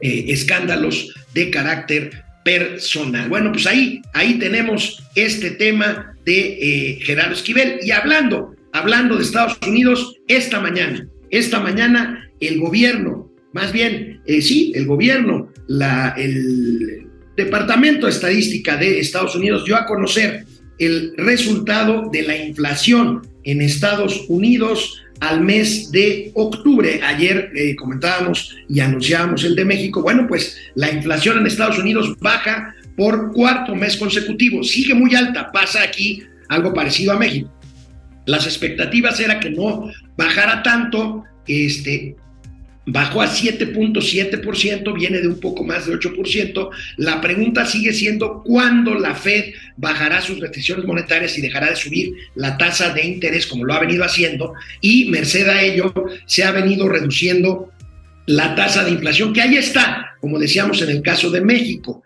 escándalos 0.00 1.12
de 1.34 1.50
carácter 1.50 2.25
personal. 2.46 3.28
Bueno, 3.28 3.50
pues 3.50 3.66
ahí, 3.66 4.00
ahí 4.14 4.38
tenemos 4.38 5.02
este 5.16 5.50
tema 5.50 6.16
de 6.24 6.96
Gerardo 7.02 7.34
Esquivel. 7.34 7.80
Y 7.82 7.90
hablando, 7.90 8.54
hablando 8.72 9.16
de 9.16 9.24
Estados 9.24 9.58
Unidos, 9.66 10.14
esta 10.28 10.60
mañana, 10.60 11.08
esta 11.30 11.58
mañana 11.58 12.30
el 12.38 12.60
gobierno, 12.60 13.32
más 13.52 13.72
bien, 13.72 14.20
eh, 14.26 14.40
sí, 14.42 14.70
el 14.76 14.86
gobierno, 14.86 15.52
la, 15.66 16.14
el 16.16 17.08
Departamento 17.36 18.06
de 18.06 18.12
Estadística 18.12 18.76
de 18.76 19.00
Estados 19.00 19.34
Unidos 19.34 19.64
dio 19.64 19.74
a 19.74 19.84
conocer 19.84 20.44
el 20.78 21.14
resultado 21.16 22.10
de 22.12 22.22
la 22.22 22.36
inflación 22.36 23.26
en 23.42 23.60
Estados 23.60 24.24
Unidos 24.28 25.02
al 25.20 25.40
mes 25.40 25.90
de 25.90 26.30
octubre. 26.34 27.00
Ayer 27.02 27.50
eh, 27.54 27.76
comentábamos 27.76 28.56
y 28.68 28.80
anunciábamos 28.80 29.44
el 29.44 29.54
de 29.54 29.64
México. 29.64 30.02
Bueno, 30.02 30.26
pues 30.28 30.56
la 30.74 30.90
inflación 30.90 31.38
en 31.38 31.46
Estados 31.46 31.78
Unidos 31.78 32.14
baja 32.20 32.74
por 32.96 33.32
cuarto 33.32 33.74
mes 33.74 33.96
consecutivo. 33.96 34.62
Sigue 34.62 34.94
muy 34.94 35.14
alta. 35.14 35.50
Pasa 35.52 35.82
aquí 35.82 36.22
algo 36.48 36.72
parecido 36.72 37.12
a 37.12 37.18
México. 37.18 37.52
Las 38.26 38.46
expectativas 38.46 39.20
era 39.20 39.38
que 39.38 39.50
no 39.50 39.90
bajara 40.16 40.62
tanto, 40.62 41.24
este, 41.46 42.16
bajó 42.86 43.20
a 43.20 43.26
7.7%, 43.28 44.94
viene 44.94 45.18
de 45.18 45.28
un 45.28 45.40
poco 45.40 45.64
más 45.64 45.86
de 45.86 45.94
8%. 45.94 46.70
La 46.96 47.20
pregunta 47.20 47.66
sigue 47.66 47.92
siendo 47.92 48.42
cuándo 48.44 48.94
la 48.94 49.14
Fed 49.14 49.52
bajará 49.76 50.22
sus 50.22 50.38
restricciones 50.38 50.84
monetarias 50.84 51.36
y 51.36 51.42
dejará 51.42 51.68
de 51.70 51.76
subir 51.76 52.14
la 52.36 52.56
tasa 52.56 52.94
de 52.94 53.04
interés 53.04 53.46
como 53.46 53.64
lo 53.64 53.74
ha 53.74 53.80
venido 53.80 54.04
haciendo 54.04 54.54
y 54.80 55.10
merced 55.10 55.48
a 55.48 55.62
ello 55.62 55.92
se 56.26 56.44
ha 56.44 56.52
venido 56.52 56.88
reduciendo 56.88 57.70
la 58.26 58.54
tasa 58.54 58.84
de 58.84 58.90
inflación, 58.90 59.32
que 59.32 59.40
ahí 59.40 59.56
está, 59.56 60.16
como 60.20 60.38
decíamos 60.38 60.82
en 60.82 60.90
el 60.90 61.02
caso 61.02 61.30
de 61.30 61.40
México. 61.40 62.02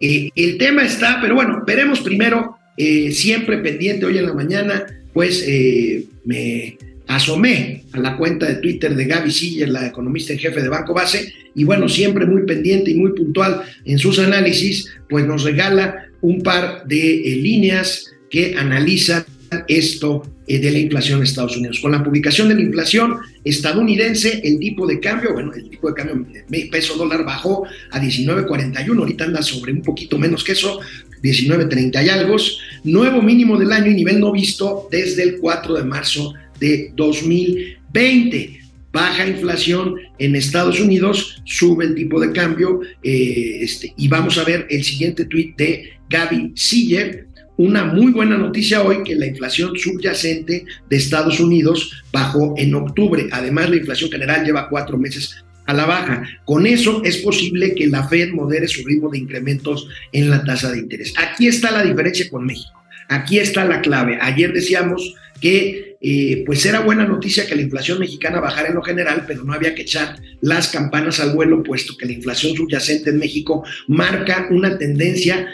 Eh, 0.00 0.30
el 0.34 0.58
tema 0.58 0.84
está, 0.84 1.18
pero 1.20 1.34
bueno, 1.34 1.62
veremos 1.66 2.00
primero, 2.00 2.56
eh, 2.76 3.10
siempre 3.12 3.58
pendiente 3.58 4.06
hoy 4.06 4.18
en 4.18 4.26
la 4.26 4.34
mañana, 4.34 4.86
pues 5.12 5.44
eh, 5.46 6.04
me 6.24 6.76
asomé 7.06 7.84
a 7.92 7.98
la 7.98 8.16
cuenta 8.16 8.46
de 8.46 8.56
Twitter 8.56 8.94
de 8.94 9.04
Gaby 9.04 9.30
Siller, 9.30 9.68
la 9.68 9.86
economista 9.86 10.32
en 10.32 10.38
jefe 10.38 10.62
de 10.62 10.68
Banco 10.68 10.94
Base, 10.94 11.32
y 11.54 11.64
bueno, 11.64 11.88
siempre 11.88 12.26
muy 12.26 12.44
pendiente 12.44 12.90
y 12.90 12.94
muy 12.94 13.12
puntual 13.12 13.62
en 13.84 13.98
sus 13.98 14.18
análisis, 14.18 14.90
pues 15.08 15.26
nos 15.26 15.44
regala 15.44 16.08
un 16.20 16.42
par 16.42 16.84
de 16.86 17.32
eh, 17.32 17.36
líneas 17.36 18.12
que 18.30 18.56
analizan 18.56 19.24
esto 19.68 20.22
eh, 20.46 20.58
de 20.58 20.70
la 20.70 20.78
inflación 20.78 21.18
en 21.18 21.24
Estados 21.24 21.56
Unidos. 21.56 21.78
Con 21.80 21.92
la 21.92 22.02
publicación 22.02 22.48
de 22.48 22.54
la 22.54 22.62
inflación 22.62 23.18
estadounidense, 23.44 24.40
el 24.42 24.58
tipo 24.58 24.86
de 24.86 25.00
cambio, 25.00 25.32
bueno, 25.32 25.52
el 25.54 25.70
tipo 25.70 25.88
de 25.88 25.94
cambio 25.94 26.26
peso 26.70 26.96
dólar 26.96 27.24
bajó 27.24 27.64
a 27.90 28.00
19.41, 28.00 28.98
ahorita 28.98 29.24
anda 29.24 29.42
sobre 29.42 29.72
un 29.72 29.82
poquito 29.82 30.18
menos 30.18 30.42
que 30.42 30.52
eso, 30.52 30.80
19.30 31.22 32.04
y 32.04 32.08
algo, 32.08 32.36
nuevo 32.84 33.22
mínimo 33.22 33.56
del 33.56 33.72
año 33.72 33.90
y 33.90 33.94
nivel 33.94 34.20
no 34.20 34.32
visto 34.32 34.88
desde 34.90 35.22
el 35.22 35.38
4 35.38 35.74
de 35.74 35.84
marzo 35.84 36.34
de 36.60 36.90
2020. 36.94 38.60
Baja 38.92 39.26
inflación 39.26 39.96
en 40.18 40.36
Estados 40.36 40.78
Unidos, 40.78 41.42
sube 41.44 41.84
el 41.84 41.96
tipo 41.96 42.20
de 42.20 42.30
cambio 42.30 42.80
eh, 43.02 43.58
este, 43.60 43.92
y 43.96 44.06
vamos 44.06 44.38
a 44.38 44.44
ver 44.44 44.68
el 44.70 44.84
siguiente 44.84 45.24
tuit 45.24 45.56
de 45.56 45.94
Gaby 46.08 46.52
Siller. 46.54 47.26
Una 47.56 47.84
muy 47.84 48.12
buena 48.12 48.38
noticia 48.38 48.82
hoy 48.82 49.02
que 49.04 49.16
la 49.16 49.26
inflación 49.26 49.76
subyacente 49.76 50.64
de 50.88 50.96
Estados 50.96 51.40
Unidos 51.40 52.04
bajó 52.12 52.54
en 52.56 52.74
octubre. 52.74 53.26
Además, 53.32 53.70
la 53.70 53.76
inflación 53.76 54.10
general 54.10 54.44
lleva 54.44 54.68
cuatro 54.68 54.96
meses 54.96 55.44
a 55.66 55.74
la 55.74 55.86
baja. 55.86 56.22
Con 56.44 56.66
eso 56.66 57.02
es 57.04 57.18
posible 57.18 57.74
que 57.74 57.86
la 57.86 58.08
Fed 58.08 58.32
modere 58.32 58.68
su 58.68 58.84
ritmo 58.86 59.10
de 59.10 59.18
incrementos 59.18 59.88
en 60.12 60.30
la 60.30 60.44
tasa 60.44 60.70
de 60.70 60.78
interés. 60.78 61.12
Aquí 61.16 61.46
está 61.46 61.70
la 61.70 61.82
diferencia 61.82 62.28
con 62.28 62.44
México. 62.44 62.82
Aquí 63.08 63.38
está 63.38 63.64
la 63.64 63.80
clave. 63.80 64.18
Ayer 64.20 64.52
decíamos 64.52 65.14
que 65.40 65.93
eh, 66.06 66.42
pues 66.44 66.66
era 66.66 66.80
buena 66.80 67.06
noticia 67.06 67.46
que 67.46 67.56
la 67.56 67.62
inflación 67.62 67.98
mexicana 67.98 68.38
bajara 68.38 68.68
en 68.68 68.74
lo 68.74 68.82
general, 68.82 69.24
pero 69.26 69.42
no 69.42 69.54
había 69.54 69.74
que 69.74 69.82
echar 69.82 70.20
las 70.42 70.68
campanas 70.68 71.18
al 71.18 71.32
vuelo, 71.32 71.62
puesto 71.62 71.96
que 71.96 72.04
la 72.04 72.12
inflación 72.12 72.54
subyacente 72.54 73.08
en 73.08 73.16
México 73.16 73.64
marca 73.88 74.46
una 74.50 74.76
tendencia 74.76 75.48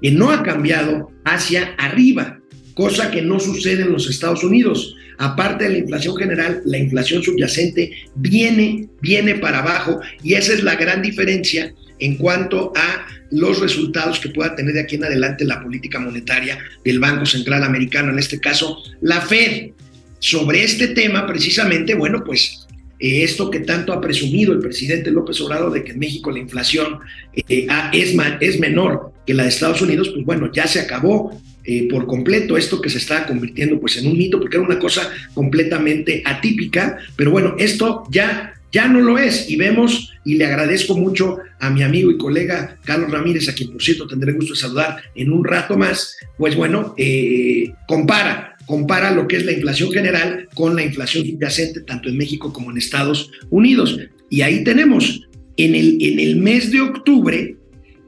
que 0.00 0.10
no 0.10 0.30
ha 0.30 0.42
cambiado 0.42 1.12
hacia 1.26 1.74
arriba, 1.76 2.40
cosa 2.72 3.10
que 3.10 3.20
no 3.20 3.38
sucede 3.38 3.82
en 3.82 3.92
los 3.92 4.08
Estados 4.08 4.42
Unidos. 4.42 4.96
Aparte 5.18 5.64
de 5.64 5.70
la 5.72 5.78
inflación 5.78 6.16
general, 6.16 6.62
la 6.64 6.78
inflación 6.78 7.22
subyacente 7.22 7.92
viene, 8.14 8.88
viene 9.02 9.34
para 9.34 9.58
abajo 9.58 10.00
y 10.22 10.34
esa 10.34 10.54
es 10.54 10.62
la 10.62 10.76
gran 10.76 11.02
diferencia 11.02 11.74
en 11.98 12.16
cuanto 12.16 12.72
a 12.76 13.06
los 13.30 13.60
resultados 13.60 14.20
que 14.20 14.28
pueda 14.28 14.54
tener 14.54 14.74
de 14.74 14.80
aquí 14.80 14.96
en 14.96 15.04
adelante 15.04 15.44
la 15.44 15.62
política 15.62 15.98
monetaria 15.98 16.58
del 16.84 16.98
Banco 16.98 17.26
Central 17.26 17.64
Americano, 17.64 18.12
en 18.12 18.18
este 18.18 18.40
caso 18.40 18.82
la 19.00 19.20
Fed. 19.20 19.70
Sobre 20.18 20.64
este 20.64 20.88
tema, 20.88 21.26
precisamente, 21.26 21.94
bueno, 21.94 22.24
pues 22.24 22.66
eh, 22.98 23.22
esto 23.22 23.50
que 23.50 23.60
tanto 23.60 23.92
ha 23.92 24.00
presumido 24.00 24.52
el 24.52 24.60
presidente 24.60 25.10
López 25.10 25.40
Obrador 25.42 25.72
de 25.72 25.84
que 25.84 25.92
en 25.92 25.98
México 25.98 26.30
la 26.30 26.38
inflación 26.38 27.00
eh, 27.34 27.66
es, 27.92 28.16
es 28.40 28.58
menor 28.58 29.12
que 29.26 29.34
la 29.34 29.42
de 29.42 29.50
Estados 29.50 29.82
Unidos, 29.82 30.10
pues 30.14 30.24
bueno, 30.24 30.50
ya 30.52 30.66
se 30.66 30.80
acabó 30.80 31.38
eh, 31.64 31.88
por 31.90 32.06
completo 32.06 32.56
esto 32.56 32.80
que 32.80 32.88
se 32.88 32.98
está 32.98 33.26
convirtiendo 33.26 33.80
pues 33.80 33.96
en 33.96 34.06
un 34.06 34.16
mito, 34.16 34.38
porque 34.38 34.56
era 34.56 34.64
una 34.64 34.78
cosa 34.78 35.10
completamente 35.34 36.22
atípica, 36.24 36.96
pero 37.16 37.32
bueno, 37.32 37.56
esto 37.58 38.04
ya 38.08 38.54
ya 38.72 38.88
no 38.88 39.00
lo 39.00 39.18
es 39.18 39.48
y 39.48 39.56
vemos 39.56 40.12
y 40.24 40.34
le 40.34 40.46
agradezco 40.46 40.96
mucho 40.96 41.38
a 41.60 41.70
mi 41.70 41.82
amigo 41.82 42.10
y 42.10 42.18
colega 42.18 42.78
Carlos 42.84 43.10
Ramírez, 43.10 43.48
a 43.48 43.54
quien 43.54 43.70
por 43.72 43.82
cierto 43.82 44.06
tendré 44.06 44.32
gusto 44.32 44.54
de 44.54 44.60
saludar 44.60 45.02
en 45.14 45.32
un 45.32 45.44
rato 45.44 45.76
más, 45.76 46.16
pues 46.36 46.56
bueno, 46.56 46.94
eh, 46.98 47.72
compara, 47.86 48.56
compara 48.66 49.12
lo 49.12 49.28
que 49.28 49.36
es 49.36 49.46
la 49.46 49.52
inflación 49.52 49.92
general 49.92 50.48
con 50.54 50.74
la 50.74 50.82
inflación 50.82 51.24
subyacente 51.24 51.82
tanto 51.82 52.08
en 52.08 52.18
México 52.18 52.52
como 52.52 52.70
en 52.70 52.78
Estados 52.78 53.30
Unidos. 53.50 53.98
Y 54.28 54.42
ahí 54.42 54.64
tenemos, 54.64 55.26
en 55.56 55.74
el, 55.74 55.98
en 56.00 56.18
el 56.18 56.36
mes 56.36 56.70
de 56.72 56.80
octubre, 56.80 57.56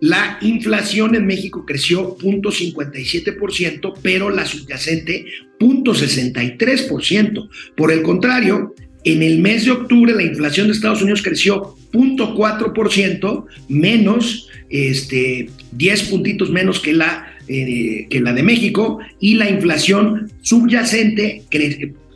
la 0.00 0.38
inflación 0.42 1.14
en 1.14 1.26
México 1.26 1.64
creció 1.66 2.16
0.57%, 2.18 3.94
pero 4.02 4.30
la 4.30 4.46
subyacente 4.46 5.26
0.63%. 5.58 7.48
Por 7.76 7.90
el 7.92 8.02
contrario, 8.02 8.74
en 9.12 9.22
el 9.22 9.38
mes 9.38 9.64
de 9.64 9.70
octubre 9.70 10.14
la 10.14 10.22
inflación 10.22 10.66
de 10.66 10.72
Estados 10.72 11.02
Unidos 11.02 11.22
creció 11.22 11.76
0.4%, 11.92 13.46
menos, 13.68 14.48
este, 14.68 15.50
10 15.72 16.02
puntitos 16.04 16.50
menos 16.50 16.80
que 16.80 16.92
la, 16.92 17.26
eh, 17.48 18.06
que 18.10 18.20
la 18.20 18.32
de 18.32 18.42
México, 18.42 18.98
y 19.20 19.34
la 19.34 19.48
inflación 19.48 20.30
subyacente 20.42 21.42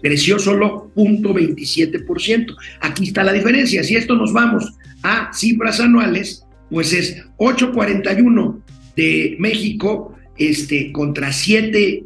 creció 0.02 0.38
solo 0.38 0.90
0.27%. 0.94 2.56
Aquí 2.80 3.04
está 3.04 3.22
la 3.22 3.32
diferencia. 3.32 3.82
Si 3.84 3.96
esto 3.96 4.14
nos 4.14 4.32
vamos 4.32 4.72
a 5.02 5.30
cifras 5.32 5.80
anuales, 5.80 6.44
pues 6.70 6.92
es 6.92 7.24
8.41 7.38 8.60
de 8.96 9.36
México 9.38 10.14
este, 10.36 10.92
contra 10.92 11.32
7 11.32 12.04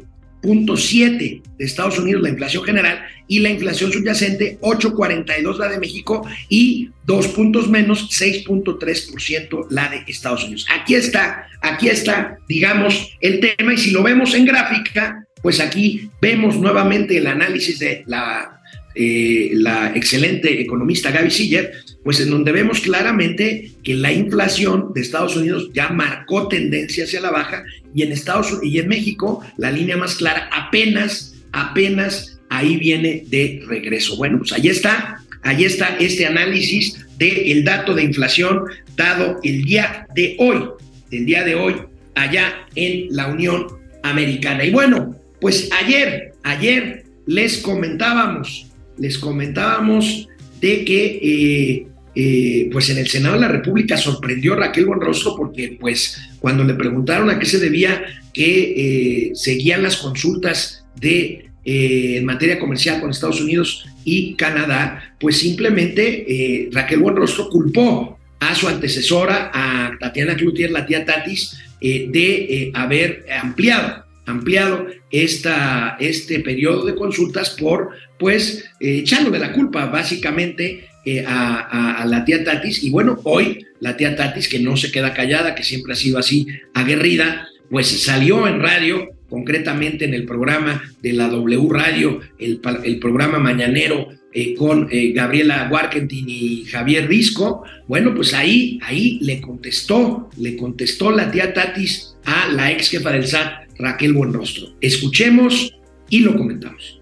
7 0.75 1.41
de 1.57 1.65
Estados 1.65 1.99
Unidos 1.99 2.21
la 2.21 2.29
inflación 2.29 2.63
general 2.63 2.99
y 3.27 3.39
la 3.39 3.49
inflación 3.49 3.91
subyacente 3.91 4.57
8.42 4.61 5.57
la 5.57 5.69
de 5.69 5.79
México 5.79 6.25
y 6.49 6.89
dos 7.05 7.27
puntos 7.29 7.69
menos 7.69 8.09
6.3% 8.09 9.67
la 9.69 9.89
de 9.89 10.03
Estados 10.07 10.43
Unidos. 10.43 10.65
Aquí 10.69 10.95
está, 10.95 11.47
aquí 11.61 11.89
está, 11.89 12.37
digamos, 12.47 13.17
el 13.21 13.39
tema 13.39 13.73
y 13.73 13.77
si 13.77 13.91
lo 13.91 14.03
vemos 14.03 14.33
en 14.33 14.45
gráfica, 14.45 15.25
pues 15.41 15.59
aquí 15.59 16.09
vemos 16.21 16.57
nuevamente 16.57 17.17
el 17.17 17.27
análisis 17.27 17.79
de 17.79 18.03
la 18.07 18.57
eh, 18.99 19.51
la 19.53 19.93
excelente 19.95 20.59
economista 20.59 21.11
Gaby 21.11 21.29
Siller, 21.29 21.71
pues 22.03 22.19
en 22.19 22.31
donde 22.31 22.51
vemos 22.51 22.79
claramente 22.79 23.73
que 23.83 23.93
la 23.93 24.11
inflación 24.11 24.91
de 24.95 25.01
Estados 25.01 25.35
Unidos 25.35 25.69
ya 25.71 25.89
marcó 25.89 26.47
tendencia 26.47 27.03
hacia 27.03 27.21
la 27.21 27.29
baja 27.29 27.63
y 27.93 28.01
en 28.01 28.11
Estados 28.11 28.57
y 28.63 28.79
en 28.79 28.87
México 28.87 29.45
la 29.57 29.69
línea 29.69 29.97
más 29.97 30.15
clara 30.15 30.49
apenas, 30.51 31.35
apenas 31.51 32.36
ahí 32.49 32.77
viene 32.77 33.23
de 33.27 33.63
regreso. 33.67 34.15
Bueno, 34.17 34.39
pues 34.39 34.53
ahí 34.53 34.67
está, 34.67 35.23
ahí 35.43 35.63
está 35.63 35.97
este 35.99 36.25
análisis 36.25 37.05
del 37.17 37.63
dato 37.63 37.93
de 37.93 38.03
inflación 38.03 38.63
dado 38.95 39.39
el 39.43 39.63
día 39.63 40.07
de 40.15 40.35
hoy, 40.39 40.63
el 41.11 41.25
día 41.25 41.43
de 41.43 41.55
hoy 41.55 41.75
allá 42.15 42.67
en 42.75 43.07
la 43.11 43.27
Unión 43.27 43.67
Americana. 44.03 44.65
Y 44.65 44.71
bueno, 44.71 45.15
pues 45.39 45.69
ayer 45.71 46.33
ayer 46.43 47.03
les 47.25 47.57
comentábamos, 47.57 48.67
les 48.97 49.17
comentábamos 49.17 50.27
de 50.61 50.85
que 50.85 51.05
eh, 51.21 51.87
eh, 52.15 52.69
pues 52.71 52.89
en 52.89 52.97
el 52.97 53.07
Senado 53.07 53.35
de 53.35 53.41
la 53.41 53.47
República 53.47 53.97
sorprendió 53.97 54.53
a 54.53 54.57
Raquel 54.57 54.85
Buenrostro 54.85 55.35
porque 55.35 55.77
pues 55.79 56.19
cuando 56.39 56.63
le 56.63 56.73
preguntaron 56.73 57.29
a 57.29 57.37
qué 57.37 57.45
se 57.45 57.59
debía 57.59 58.03
que 58.33 59.31
seguían 59.33 59.83
las 59.83 59.97
consultas 59.97 60.85
de 60.99 61.46
en 61.69 62.23
materia 62.23 62.57
comercial 62.57 63.01
con 63.01 63.09
Estados 63.09 63.41
Unidos 63.41 63.85
y 64.05 64.35
Canadá, 64.35 65.15
pues 65.19 65.37
simplemente 65.37 66.69
Raquel 66.71 66.99
Buenrostro 66.99 67.49
culpó 67.49 68.17
a 68.39 68.55
su 68.55 68.69
antecesora, 68.69 69.51
a 69.53 69.91
Tatiana 69.99 70.35
Cloutier, 70.35 70.71
la 70.71 70.85
tía 70.85 71.03
Tatis, 71.03 71.59
de 71.81 72.71
haber 72.73 73.25
ampliado 73.41 74.07
ampliado 74.27 74.87
esta, 75.09 75.97
este 75.99 76.41
periodo 76.41 76.85
de 76.85 76.95
consultas 76.95 77.51
por, 77.51 77.91
pues, 78.19 78.65
eh, 78.79 78.99
echándole 78.99 79.39
la 79.39 79.53
culpa 79.53 79.85
básicamente 79.85 80.87
eh, 81.05 81.23
a, 81.25 82.05
la 82.07 82.23
tía 82.25 82.43
Tatis. 82.43 82.83
Y 82.83 82.89
bueno, 82.89 83.19
hoy 83.23 83.65
la 83.79 83.97
tía 83.97 84.15
Tatis, 84.15 84.47
que 84.47 84.59
no 84.59 84.77
se 84.77 84.91
queda 84.91 85.13
callada, 85.13 85.55
que 85.55 85.63
siempre 85.63 85.93
ha 85.93 85.95
sido 85.95 86.19
así 86.19 86.45
aguerrida, 86.73 87.47
pues 87.69 88.03
salió 88.03 88.47
en 88.47 88.61
radio, 88.61 89.09
concretamente 89.29 90.05
en 90.05 90.13
el 90.13 90.25
programa 90.25 90.83
de 91.01 91.13
la 91.13 91.27
W 91.29 91.67
Radio, 91.69 92.19
el, 92.39 92.59
el 92.83 92.99
programa 92.99 93.39
mañanero 93.39 94.09
eh, 94.33 94.53
con 94.55 94.87
eh, 94.91 95.13
Gabriela 95.13 95.67
Warkentin 95.71 96.25
y 96.29 96.65
Javier 96.65 97.07
Risco, 97.07 97.63
bueno, 97.87 98.13
pues 98.13 98.33
ahí, 98.33 98.77
ahí 98.83 99.19
le 99.21 99.41
contestó, 99.41 100.29
le 100.37 100.55
contestó 100.55 101.11
la 101.11 101.31
tía 101.31 101.53
Tatis 101.53 102.15
a 102.25 102.47
la 102.49 102.71
ex 102.71 102.89
jefa 102.91 103.11
del 103.11 103.25
SAT, 103.25 103.69
Raquel 103.79 104.13
Buenrostro. 104.13 104.67
Escuchemos 104.79 105.73
y 106.09 106.19
lo 106.19 106.35
comentamos. 106.35 107.01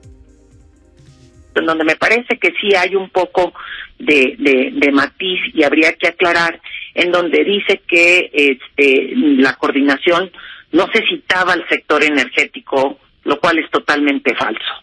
En 1.55 1.65
donde 1.65 1.83
me 1.83 1.95
parece 1.95 2.37
que 2.37 2.53
sí 2.61 2.75
hay 2.75 2.95
un 2.95 3.09
poco 3.09 3.53
de, 3.99 4.71
de, 4.73 4.91
matiz 4.91 5.39
y 5.53 5.63
habría 5.63 5.93
que 5.93 6.07
aclarar, 6.07 6.61
en 6.93 7.11
donde 7.11 7.43
dice 7.43 7.81
que 7.87 8.29
este, 8.33 9.11
la 9.13 9.55
coordinación 9.55 10.31
no 10.75 10.87
se 10.93 11.03
citaba 11.07 11.53
al 11.53 11.67
sector 11.67 12.03
energético, 12.03 12.99
lo 13.23 13.39
cual 13.39 13.59
es 13.59 13.69
totalmente 13.71 14.35
falso. 14.35 14.73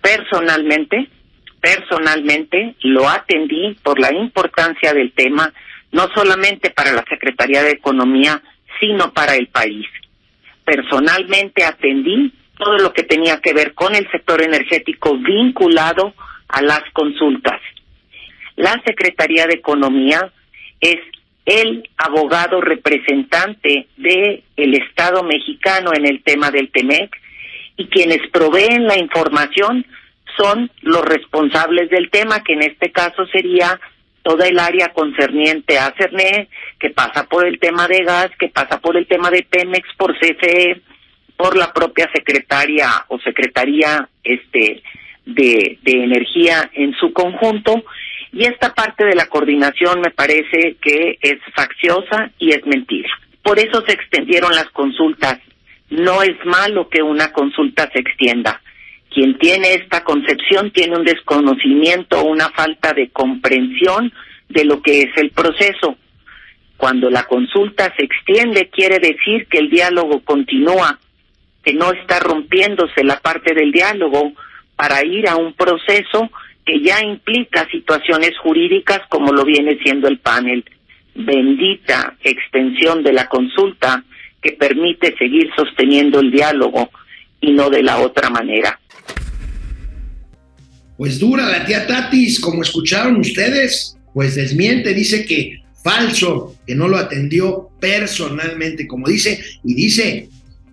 Personalmente, 0.00 1.08
personalmente 1.60 2.74
lo 2.80 3.08
atendí 3.08 3.76
por 3.82 3.98
la 3.98 4.12
importancia 4.12 4.92
del 4.92 5.12
tema, 5.12 5.52
no 5.92 6.08
solamente 6.14 6.70
para 6.70 6.92
la 6.92 7.04
Secretaría 7.08 7.62
de 7.62 7.72
Economía, 7.72 8.42
sino 8.78 9.12
para 9.12 9.34
el 9.34 9.48
país 9.48 9.86
personalmente 10.70 11.64
atendí 11.64 12.32
todo 12.56 12.78
lo 12.78 12.92
que 12.92 13.02
tenía 13.02 13.40
que 13.40 13.52
ver 13.52 13.74
con 13.74 13.96
el 13.96 14.08
sector 14.12 14.40
energético 14.40 15.16
vinculado 15.18 16.14
a 16.46 16.62
las 16.62 16.82
consultas. 16.92 17.60
La 18.54 18.80
Secretaría 18.84 19.46
de 19.48 19.54
Economía 19.54 20.30
es 20.80 20.98
el 21.46 21.88
abogado 21.96 22.60
representante 22.60 23.88
del 23.96 24.44
el 24.56 24.74
Estado 24.74 25.22
mexicano 25.22 25.92
en 25.94 26.06
el 26.06 26.22
tema 26.22 26.50
del 26.50 26.70
TEMEC 26.70 27.16
y 27.76 27.86
quienes 27.86 28.20
proveen 28.30 28.86
la 28.86 28.98
información 28.98 29.86
son 30.36 30.70
los 30.82 31.02
responsables 31.02 31.90
del 31.90 32.10
tema, 32.10 32.42
que 32.44 32.52
en 32.52 32.62
este 32.62 32.92
caso 32.92 33.26
sería 33.26 33.80
toda 34.22 34.46
el 34.46 34.58
área 34.58 34.92
concerniente 34.92 35.78
a 35.78 35.94
CERNE, 35.96 36.48
que 36.78 36.90
pasa 36.90 37.26
por 37.26 37.46
el 37.46 37.58
tema 37.58 37.88
de 37.88 38.04
gas, 38.04 38.30
que 38.38 38.48
pasa 38.48 38.80
por 38.80 38.96
el 38.96 39.06
tema 39.06 39.30
de 39.30 39.42
Pemex, 39.42 39.88
por 39.96 40.14
CFE, 40.18 40.82
por 41.36 41.56
la 41.56 41.72
propia 41.72 42.08
secretaria 42.14 43.06
o 43.08 43.18
secretaría 43.18 44.08
este 44.22 44.82
de, 45.24 45.78
de 45.82 46.04
energía 46.04 46.70
en 46.74 46.94
su 46.94 47.12
conjunto 47.12 47.82
y 48.32 48.44
esta 48.44 48.74
parte 48.74 49.04
de 49.04 49.14
la 49.14 49.26
coordinación 49.26 50.00
me 50.00 50.10
parece 50.10 50.76
que 50.80 51.18
es 51.20 51.38
facciosa 51.54 52.30
y 52.38 52.52
es 52.52 52.64
mentira. 52.66 53.10
Por 53.42 53.58
eso 53.58 53.82
se 53.86 53.92
extendieron 53.92 54.52
las 54.52 54.68
consultas. 54.70 55.38
No 55.88 56.22
es 56.22 56.36
malo 56.44 56.88
que 56.88 57.02
una 57.02 57.32
consulta 57.32 57.90
se 57.92 57.98
extienda. 57.98 58.60
Quien 59.12 59.36
tiene 59.38 59.74
esta 59.74 60.04
concepción 60.04 60.70
tiene 60.70 60.96
un 60.96 61.04
desconocimiento, 61.04 62.22
una 62.24 62.48
falta 62.50 62.92
de 62.92 63.10
comprensión 63.10 64.12
de 64.48 64.64
lo 64.64 64.80
que 64.82 65.00
es 65.02 65.16
el 65.16 65.30
proceso. 65.30 65.96
Cuando 66.76 67.10
la 67.10 67.24
consulta 67.24 67.92
se 67.96 68.04
extiende 68.04 68.70
quiere 68.70 69.00
decir 69.00 69.46
que 69.48 69.58
el 69.58 69.68
diálogo 69.68 70.20
continúa, 70.20 71.00
que 71.64 71.74
no 71.74 71.92
está 71.92 72.20
rompiéndose 72.20 73.02
la 73.02 73.18
parte 73.18 73.52
del 73.52 73.72
diálogo 73.72 74.32
para 74.76 75.04
ir 75.04 75.28
a 75.28 75.36
un 75.36 75.52
proceso 75.54 76.30
que 76.64 76.80
ya 76.82 77.02
implica 77.02 77.68
situaciones 77.70 78.36
jurídicas 78.38 79.00
como 79.08 79.32
lo 79.32 79.44
viene 79.44 79.78
siendo 79.82 80.08
el 80.08 80.18
panel. 80.18 80.64
Bendita 81.14 82.16
extensión 82.22 83.02
de 83.02 83.12
la 83.12 83.28
consulta 83.28 84.04
que 84.40 84.52
permite 84.52 85.16
seguir 85.18 85.50
sosteniendo 85.56 86.20
el 86.20 86.30
diálogo 86.30 86.90
y 87.40 87.52
no 87.52 87.70
de 87.70 87.82
la 87.82 87.98
otra 87.98 88.30
manera. 88.30 88.78
Pues 90.96 91.18
dura 91.18 91.46
la 91.46 91.64
tía 91.64 91.86
Tatis, 91.86 92.40
como 92.40 92.62
escucharon 92.62 93.16
ustedes, 93.16 93.96
pues 94.12 94.34
desmiente, 94.34 94.92
dice 94.92 95.24
que 95.24 95.62
falso, 95.82 96.56
que 96.66 96.74
no 96.74 96.88
lo 96.88 96.98
atendió 96.98 97.70
personalmente, 97.80 98.86
como 98.86 99.08
dice, 99.08 99.42
y 99.64 99.74
dice, 99.74 100.28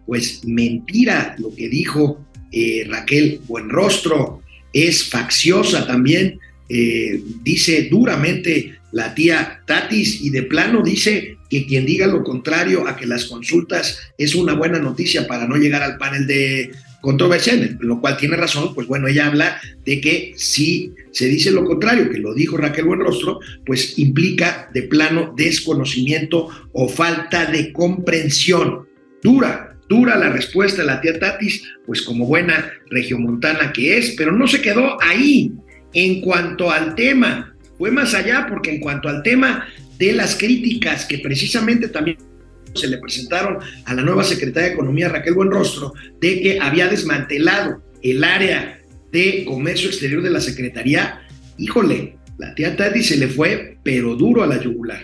pues 0.06 0.44
mentira 0.46 1.36
lo 1.40 1.54
que 1.56 1.70
dijo 1.70 2.26
eh, 2.52 2.86
Raquel 2.90 3.40
Buenrostro, 3.48 4.42
es 4.74 5.06
facciosa 5.06 5.88
también, 5.88 6.40
eh, 6.70 7.22
dice 7.44 7.88
duramente 7.90 8.78
la 8.92 9.14
tía 9.16 9.62
Tatis 9.66 10.22
y 10.22 10.30
de 10.30 10.44
plano 10.44 10.82
dice 10.84 11.38
que 11.50 11.66
quien 11.66 11.86
diga 11.86 12.08
lo 12.08 12.24
contrario 12.24 12.88
a 12.88 12.96
que 12.96 13.06
las 13.06 13.26
consultas 13.26 14.00
es 14.18 14.36
una 14.36 14.54
buena 14.54 14.80
noticia 14.80 15.28
para 15.28 15.48
no 15.48 15.56
llegar 15.56 15.84
al 15.84 15.98
panel 15.98 16.28
de 16.28 16.72
controversia, 17.02 17.54
lo 17.80 18.02
cual 18.02 18.18
tiene 18.18 18.36
razón, 18.36 18.74
pues 18.74 18.88
bueno, 18.88 19.08
ella 19.08 19.28
habla 19.28 19.62
de 19.86 20.02
que 20.02 20.34
si 20.36 20.94
se 21.12 21.28
dice 21.28 21.52
lo 21.52 21.64
contrario, 21.64 22.10
que 22.10 22.18
lo 22.18 22.34
dijo 22.34 22.58
Raquel 22.58 22.86
Buenrostro, 22.86 23.40
pues 23.66 23.98
implica 23.98 24.70
de 24.74 24.84
plano 24.84 25.34
desconocimiento 25.38 26.50
o 26.74 26.90
falta 26.90 27.46
de 27.46 27.72
comprensión. 27.72 28.88
Dura, 29.24 29.77
dura 29.90 30.18
la 30.18 30.30
respuesta 30.30 30.82
de 30.82 30.88
la 30.88 31.02
tía 31.02 31.20
Tatis, 31.20 31.64
pues 31.86 32.02
como 32.02 32.26
buena 32.26 32.72
regiomontana 32.90 33.72
que 33.72 33.98
es, 33.98 34.16
pero 34.18 34.32
no 34.32 34.48
se 34.48 34.62
quedó 34.62 35.02
ahí. 35.02 35.52
En 35.94 36.22
cuanto 36.22 36.72
al 36.72 36.96
tema, 36.96 37.56
fue 37.78 37.92
más 37.92 38.14
allá 38.14 38.46
porque 38.50 38.72
en 38.72 38.80
cuanto 38.80 39.10
al 39.10 39.24
tema 39.24 39.68
de 39.98 40.14
las 40.14 40.36
críticas 40.36 41.06
que 41.06 41.20
precisamente 41.20 41.88
también 41.88 42.18
se 42.74 42.88
le 42.88 42.98
presentaron 42.98 43.58
a 43.86 43.94
la 43.94 44.02
nueva 44.04 44.24
secretaria 44.24 44.70
de 44.70 44.76
Economía, 44.76 45.10
Raquel 45.10 45.34
Buenrostro, 45.34 45.94
de 46.20 46.42
que 46.42 46.60
había 46.60 46.88
desmantelado 46.88 47.82
el 48.04 48.24
área 48.24 48.80
de 49.12 49.46
comercio 49.46 49.90
exterior 49.90 50.22
de 50.22 50.30
la 50.30 50.42
Secretaría. 50.42 51.22
Híjole, 51.58 52.18
la 52.38 52.54
tía 52.54 52.76
Tati 52.76 53.02
se 53.02 53.18
le 53.18 53.28
fue, 53.28 53.78
pero 53.84 54.16
duro 54.16 54.44
a 54.44 54.48
la 54.48 54.62
yugular. 54.62 55.00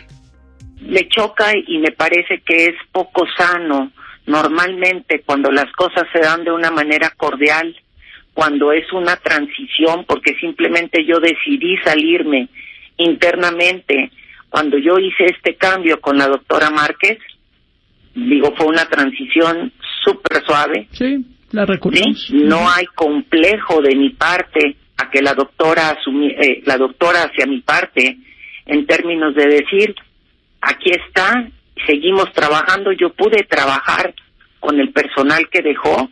Le 0.79 1.07
choca 1.07 1.51
y 1.67 1.79
me 1.79 1.91
parece 1.91 2.41
que 2.45 2.65
es 2.65 2.75
poco 2.91 3.25
sano. 3.37 3.91
Normalmente 4.25 5.21
cuando 5.25 5.51
las 5.51 5.71
cosas 5.73 6.03
se 6.13 6.19
dan 6.19 6.43
de 6.43 6.51
una 6.51 6.71
manera 6.71 7.11
cordial, 7.17 7.75
cuando 8.33 8.71
es 8.71 8.91
una 8.93 9.15
transición, 9.17 10.05
porque 10.07 10.35
simplemente 10.39 11.05
yo 11.05 11.19
decidí 11.19 11.77
salirme 11.83 12.49
internamente, 12.97 14.11
cuando 14.49 14.77
yo 14.77 14.97
hice 14.97 15.25
este 15.25 15.55
cambio 15.55 15.99
con 15.99 16.17
la 16.17 16.27
doctora 16.27 16.69
Márquez, 16.69 17.19
digo, 18.15 18.53
fue 18.55 18.67
una 18.67 18.85
transición 18.85 19.71
súper 20.03 20.43
suave. 20.45 20.87
Sí, 20.91 21.25
la 21.51 21.65
recordamos. 21.65 22.29
No 22.31 22.69
hay 22.69 22.85
complejo 22.95 23.81
de 23.81 23.95
mi 23.95 24.09
parte 24.11 24.77
a 24.97 25.09
que 25.09 25.21
la 25.21 25.33
doctora 25.33 25.89
asumi, 25.89 26.27
eh, 26.27 26.61
la 26.65 26.77
doctora 26.77 27.23
hacia 27.23 27.45
mi 27.45 27.61
parte 27.61 28.17
en 28.65 28.85
términos 28.85 29.35
de 29.35 29.47
decir, 29.47 29.95
aquí 30.61 30.91
está, 30.91 31.47
seguimos 31.85 32.31
trabajando, 32.33 32.91
yo 32.91 33.13
pude 33.13 33.43
trabajar 33.43 34.13
con 34.59 34.79
el 34.79 34.91
personal 34.91 35.49
que 35.49 35.61
dejó, 35.61 36.09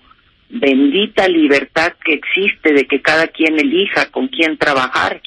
bendita 0.50 1.28
libertad 1.28 1.94
que 2.04 2.14
existe 2.14 2.74
de 2.74 2.86
que 2.86 3.02
cada 3.02 3.28
quien 3.28 3.58
elija 3.60 4.08
con 4.08 4.28
quién 4.28 4.58
trabajar. 4.58 5.22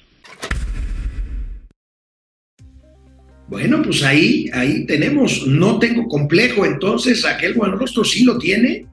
Bueno, 3.46 3.82
pues 3.82 4.02
ahí, 4.02 4.48
ahí 4.52 4.86
tenemos, 4.86 5.46
no 5.46 5.78
tengo 5.78 6.08
complejo, 6.08 6.64
entonces 6.64 7.24
aquel 7.24 7.54
rostro 7.54 8.04
sí 8.04 8.24
lo 8.24 8.38
tiene. 8.38 8.86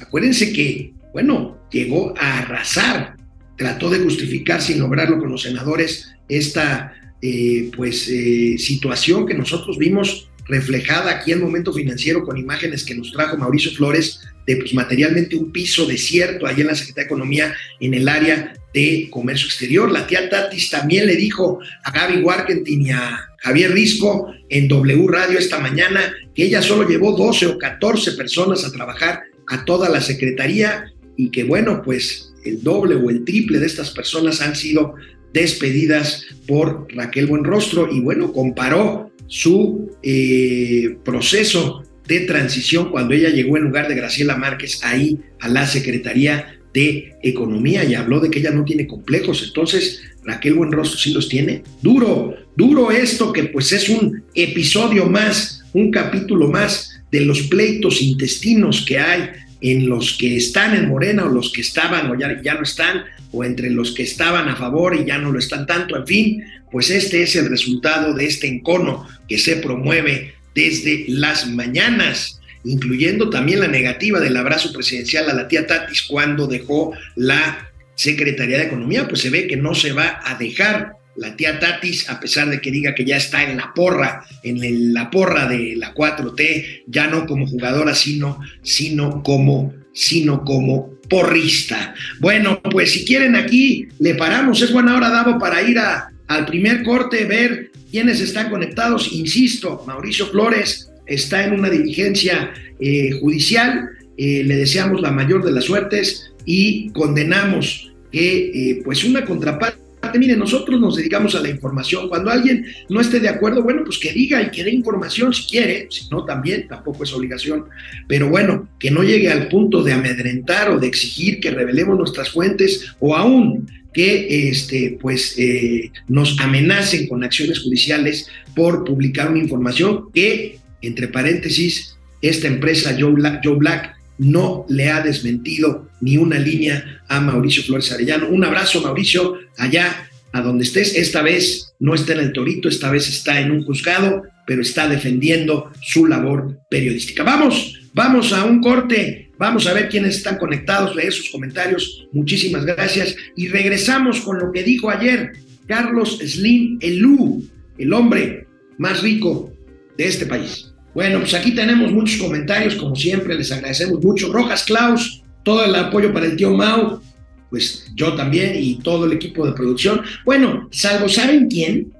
Acuérdense 0.00 0.52
que, 0.52 0.92
bueno, 1.12 1.58
llegó 1.70 2.14
a 2.18 2.38
arrasar, 2.38 3.16
trató 3.56 3.90
de 3.90 4.00
justificar 4.00 4.60
sin 4.60 4.80
lograrlo 4.80 5.18
con 5.18 5.30
los 5.30 5.42
senadores 5.42 6.14
esta, 6.28 6.94
eh, 7.22 7.70
pues, 7.74 8.08
eh, 8.08 8.56
situación 8.58 9.26
que 9.26 9.34
nosotros 9.34 9.78
vimos 9.78 10.28
reflejada 10.48 11.10
aquí 11.10 11.32
en 11.32 11.40
Momento 11.40 11.72
Financiero 11.72 12.24
con 12.24 12.36
imágenes 12.36 12.84
que 12.84 12.94
nos 12.94 13.12
trajo 13.12 13.36
Mauricio 13.36 13.72
Flores 13.72 14.20
de 14.46 14.56
pues, 14.56 14.74
materialmente 14.74 15.36
un 15.36 15.50
piso 15.50 15.86
desierto 15.86 16.46
ahí 16.46 16.60
en 16.60 16.68
la 16.68 16.74
Secretaría 16.74 17.04
de 17.04 17.14
Economía 17.14 17.54
en 17.80 17.94
el 17.94 18.08
área 18.08 18.54
de 18.72 19.08
comercio 19.10 19.46
exterior. 19.46 19.90
La 19.90 20.06
tía 20.06 20.28
Tatis 20.28 20.70
también 20.70 21.06
le 21.06 21.16
dijo 21.16 21.58
a 21.84 21.90
Gaby 21.90 22.22
Warkentin 22.22 22.86
y 22.86 22.90
a 22.90 23.28
Javier 23.38 23.72
Risco 23.72 24.32
en 24.48 24.68
W 24.68 25.06
Radio 25.08 25.38
esta 25.38 25.58
mañana 25.58 26.14
que 26.34 26.44
ella 26.44 26.62
solo 26.62 26.88
llevó 26.88 27.16
12 27.16 27.46
o 27.46 27.58
14 27.58 28.12
personas 28.12 28.64
a 28.64 28.72
trabajar 28.72 29.22
a 29.48 29.64
toda 29.64 29.88
la 29.88 30.00
Secretaría 30.00 30.92
y 31.16 31.30
que 31.30 31.44
bueno, 31.44 31.82
pues 31.82 32.32
el 32.44 32.62
doble 32.62 32.94
o 32.94 33.10
el 33.10 33.24
triple 33.24 33.58
de 33.58 33.66
estas 33.66 33.90
personas 33.90 34.40
han 34.40 34.54
sido 34.54 34.94
despedidas 35.32 36.24
por 36.46 36.86
Raquel 36.94 37.26
Buenrostro 37.26 37.90
y 37.90 38.00
bueno, 38.00 38.32
comparó 38.32 39.10
su 39.26 39.90
eh, 40.02 40.96
proceso 41.04 41.82
de 42.06 42.20
transición 42.20 42.90
cuando 42.90 43.14
ella 43.14 43.30
llegó 43.30 43.56
en 43.56 43.64
lugar 43.64 43.88
de 43.88 43.96
Graciela 43.96 44.36
Márquez 44.36 44.80
ahí 44.84 45.18
a 45.40 45.48
la 45.48 45.66
Secretaría 45.66 46.60
de 46.72 47.14
Economía 47.22 47.84
y 47.84 47.94
habló 47.94 48.20
de 48.20 48.30
que 48.30 48.38
ella 48.38 48.50
no 48.50 48.64
tiene 48.64 48.86
complejos. 48.86 49.42
Entonces, 49.44 50.02
Raquel 50.24 50.54
Buenrostro 50.54 50.98
sí 50.98 51.12
los 51.12 51.28
tiene. 51.28 51.62
Duro, 51.82 52.34
duro 52.56 52.90
esto 52.90 53.32
que 53.32 53.44
pues 53.44 53.72
es 53.72 53.88
un 53.88 54.24
episodio 54.34 55.06
más, 55.06 55.64
un 55.72 55.90
capítulo 55.90 56.48
más 56.48 57.00
de 57.10 57.22
los 57.22 57.42
pleitos 57.42 58.02
intestinos 58.02 58.84
que 58.86 58.98
hay 58.98 59.30
en 59.60 59.88
los 59.88 60.16
que 60.18 60.36
están 60.36 60.74
en 60.74 60.88
Morena 60.88 61.24
o 61.24 61.28
los 61.28 61.52
que 61.52 61.60
estaban 61.60 62.10
o 62.10 62.18
ya, 62.18 62.40
ya 62.42 62.54
no 62.54 62.62
están 62.62 63.04
o 63.32 63.44
entre 63.44 63.70
los 63.70 63.92
que 63.92 64.02
estaban 64.02 64.48
a 64.48 64.56
favor 64.56 64.94
y 64.94 65.04
ya 65.04 65.18
no 65.18 65.32
lo 65.32 65.38
están 65.38 65.66
tanto, 65.66 65.96
en 65.96 66.06
fin, 66.06 66.44
pues 66.70 66.90
este 66.90 67.22
es 67.22 67.36
el 67.36 67.48
resultado 67.48 68.14
de 68.14 68.26
este 68.26 68.46
encono 68.46 69.06
que 69.28 69.38
se 69.38 69.56
promueve 69.56 70.34
desde 70.54 71.04
las 71.08 71.48
mañanas, 71.48 72.40
incluyendo 72.64 73.30
también 73.30 73.60
la 73.60 73.68
negativa 73.68 74.20
del 74.20 74.36
abrazo 74.36 74.72
presidencial 74.72 75.28
a 75.28 75.34
la 75.34 75.48
tía 75.48 75.66
Tatis 75.66 76.02
cuando 76.02 76.46
dejó 76.46 76.92
la 77.14 77.70
Secretaría 77.94 78.58
de 78.58 78.64
Economía, 78.64 79.08
pues 79.08 79.22
se 79.22 79.30
ve 79.30 79.46
que 79.46 79.56
no 79.56 79.74
se 79.74 79.92
va 79.92 80.20
a 80.24 80.34
dejar 80.36 80.95
la 81.16 81.36
tía 81.36 81.58
Tatis, 81.58 82.08
a 82.08 82.20
pesar 82.20 82.50
de 82.50 82.60
que 82.60 82.70
diga 82.70 82.94
que 82.94 83.04
ya 83.04 83.16
está 83.16 83.42
en 83.42 83.56
la 83.56 83.72
porra, 83.74 84.24
en 84.42 84.92
la 84.92 85.10
porra 85.10 85.46
de 85.46 85.74
la 85.76 85.94
4T, 85.94 86.84
ya 86.86 87.06
no 87.06 87.26
como 87.26 87.46
jugadora, 87.46 87.94
sino, 87.94 88.40
sino 88.62 89.22
como, 89.22 89.74
sino 89.92 90.44
como 90.44 90.96
porrista. 91.08 91.94
Bueno, 92.20 92.60
pues 92.62 92.92
si 92.92 93.04
quieren 93.04 93.36
aquí 93.36 93.88
le 93.98 94.14
paramos. 94.14 94.60
Es 94.62 94.72
buena 94.72 94.96
hora, 94.96 95.10
Davo, 95.10 95.38
para 95.38 95.62
ir 95.62 95.78
al 95.78 96.46
primer 96.46 96.82
corte, 96.82 97.24
ver 97.24 97.70
quiénes 97.90 98.20
están 98.20 98.50
conectados. 98.50 99.12
Insisto, 99.12 99.84
Mauricio 99.86 100.26
Flores 100.26 100.90
está 101.06 101.44
en 101.44 101.54
una 101.54 101.70
diligencia 101.70 102.52
eh, 102.80 103.12
judicial. 103.20 103.90
Eh, 104.18 104.42
le 104.44 104.56
deseamos 104.56 105.00
la 105.00 105.10
mayor 105.10 105.44
de 105.44 105.52
las 105.52 105.64
suertes 105.64 106.32
y 106.44 106.90
condenamos 106.90 107.92
que 108.10 108.70
eh, 108.70 108.82
pues 108.84 109.04
una 109.04 109.24
contraparte 109.24 109.85
Mire, 110.14 110.36
nosotros 110.36 110.80
nos 110.80 110.96
dedicamos 110.96 111.34
a 111.34 111.40
la 111.40 111.48
información. 111.48 112.08
Cuando 112.08 112.30
alguien 112.30 112.66
no 112.88 113.00
esté 113.00 113.20
de 113.20 113.28
acuerdo, 113.28 113.62
bueno, 113.62 113.82
pues 113.84 113.98
que 113.98 114.12
diga 114.12 114.42
y 114.42 114.50
que 114.50 114.64
dé 114.64 114.70
información 114.70 115.32
si 115.32 115.46
quiere, 115.46 115.88
si 115.90 116.08
no, 116.10 116.24
también, 116.24 116.68
tampoco 116.68 117.04
es 117.04 117.12
obligación. 117.12 117.64
Pero 118.06 118.28
bueno, 118.28 118.68
que 118.78 118.90
no 118.90 119.02
llegue 119.02 119.30
al 119.30 119.48
punto 119.48 119.82
de 119.82 119.92
amedrentar 119.92 120.70
o 120.70 120.78
de 120.78 120.86
exigir 120.86 121.40
que 121.40 121.50
revelemos 121.50 121.98
nuestras 121.98 122.30
fuentes 122.30 122.94
o 123.00 123.16
aún 123.16 123.68
que 123.92 124.48
este, 124.50 124.98
pues, 125.00 125.34
eh, 125.38 125.90
nos 126.06 126.38
amenacen 126.40 127.08
con 127.08 127.24
acciones 127.24 127.60
judiciales 127.60 128.28
por 128.54 128.84
publicar 128.84 129.30
una 129.30 129.38
información 129.38 130.10
que, 130.12 130.58
entre 130.82 131.08
paréntesis, 131.08 131.96
esta 132.20 132.46
empresa 132.46 132.96
Joe 132.98 133.12
Black 133.56 133.95
no 134.18 134.66
le 134.68 134.90
ha 134.90 135.02
desmentido 135.02 135.88
ni 136.00 136.16
una 136.16 136.38
línea 136.38 137.02
a 137.08 137.20
Mauricio 137.20 137.62
Flores 137.62 137.92
Arellano. 137.92 138.28
Un 138.28 138.44
abrazo, 138.44 138.82
Mauricio, 138.82 139.38
allá 139.56 140.08
a 140.32 140.40
donde 140.40 140.64
estés. 140.64 140.94
Esta 140.94 141.22
vez 141.22 141.74
no 141.78 141.94
está 141.94 142.12
en 142.12 142.20
el 142.20 142.32
Torito, 142.32 142.68
esta 142.68 142.90
vez 142.90 143.08
está 143.08 143.40
en 143.40 143.50
un 143.50 143.64
juzgado, 143.64 144.22
pero 144.46 144.62
está 144.62 144.88
defendiendo 144.88 145.72
su 145.82 146.06
labor 146.06 146.58
periodística. 146.70 147.22
Vamos, 147.22 147.80
vamos 147.92 148.32
a 148.32 148.44
un 148.44 148.60
corte. 148.60 149.30
Vamos 149.38 149.66
a 149.66 149.74
ver 149.74 149.90
quiénes 149.90 150.16
están 150.16 150.38
conectados, 150.38 150.96
leer 150.96 151.12
sus 151.12 151.28
comentarios. 151.28 152.06
Muchísimas 152.12 152.64
gracias. 152.64 153.14
Y 153.36 153.48
regresamos 153.48 154.20
con 154.20 154.38
lo 154.38 154.50
que 154.50 154.62
dijo 154.62 154.88
ayer 154.88 155.32
Carlos 155.66 156.18
Slim 156.24 156.78
Elú, 156.80 157.46
el 157.76 157.92
hombre 157.92 158.46
más 158.78 159.02
rico 159.02 159.52
de 159.98 160.06
este 160.06 160.24
país. 160.26 160.72
Bueno, 160.96 161.18
pues 161.18 161.34
aquí 161.34 161.54
tenemos 161.54 161.92
muchos 161.92 162.18
comentarios, 162.18 162.74
como 162.74 162.96
siempre, 162.96 163.34
les 163.34 163.52
agradecemos 163.52 164.02
mucho. 164.02 164.32
Rojas 164.32 164.64
Klaus, 164.64 165.22
todo 165.42 165.62
el 165.62 165.74
apoyo 165.74 166.10
para 166.10 166.24
el 166.24 166.36
tío 166.36 166.52
Mau, 166.52 167.02
pues 167.50 167.92
yo 167.94 168.14
también 168.14 168.54
y 168.58 168.76
todo 168.76 169.04
el 169.04 169.12
equipo 169.12 169.46
de 169.46 169.52
producción. 169.52 170.00
Bueno, 170.24 170.70
salvo, 170.72 171.06
¿saben 171.10 171.48
quién? 171.48 171.92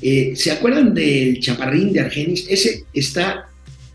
Eh, 0.00 0.34
¿Se 0.36 0.52
acuerdan 0.52 0.94
del 0.94 1.40
chaparrín 1.40 1.92
de 1.92 2.02
Argenis? 2.02 2.46
Ese 2.48 2.84
está 2.92 3.46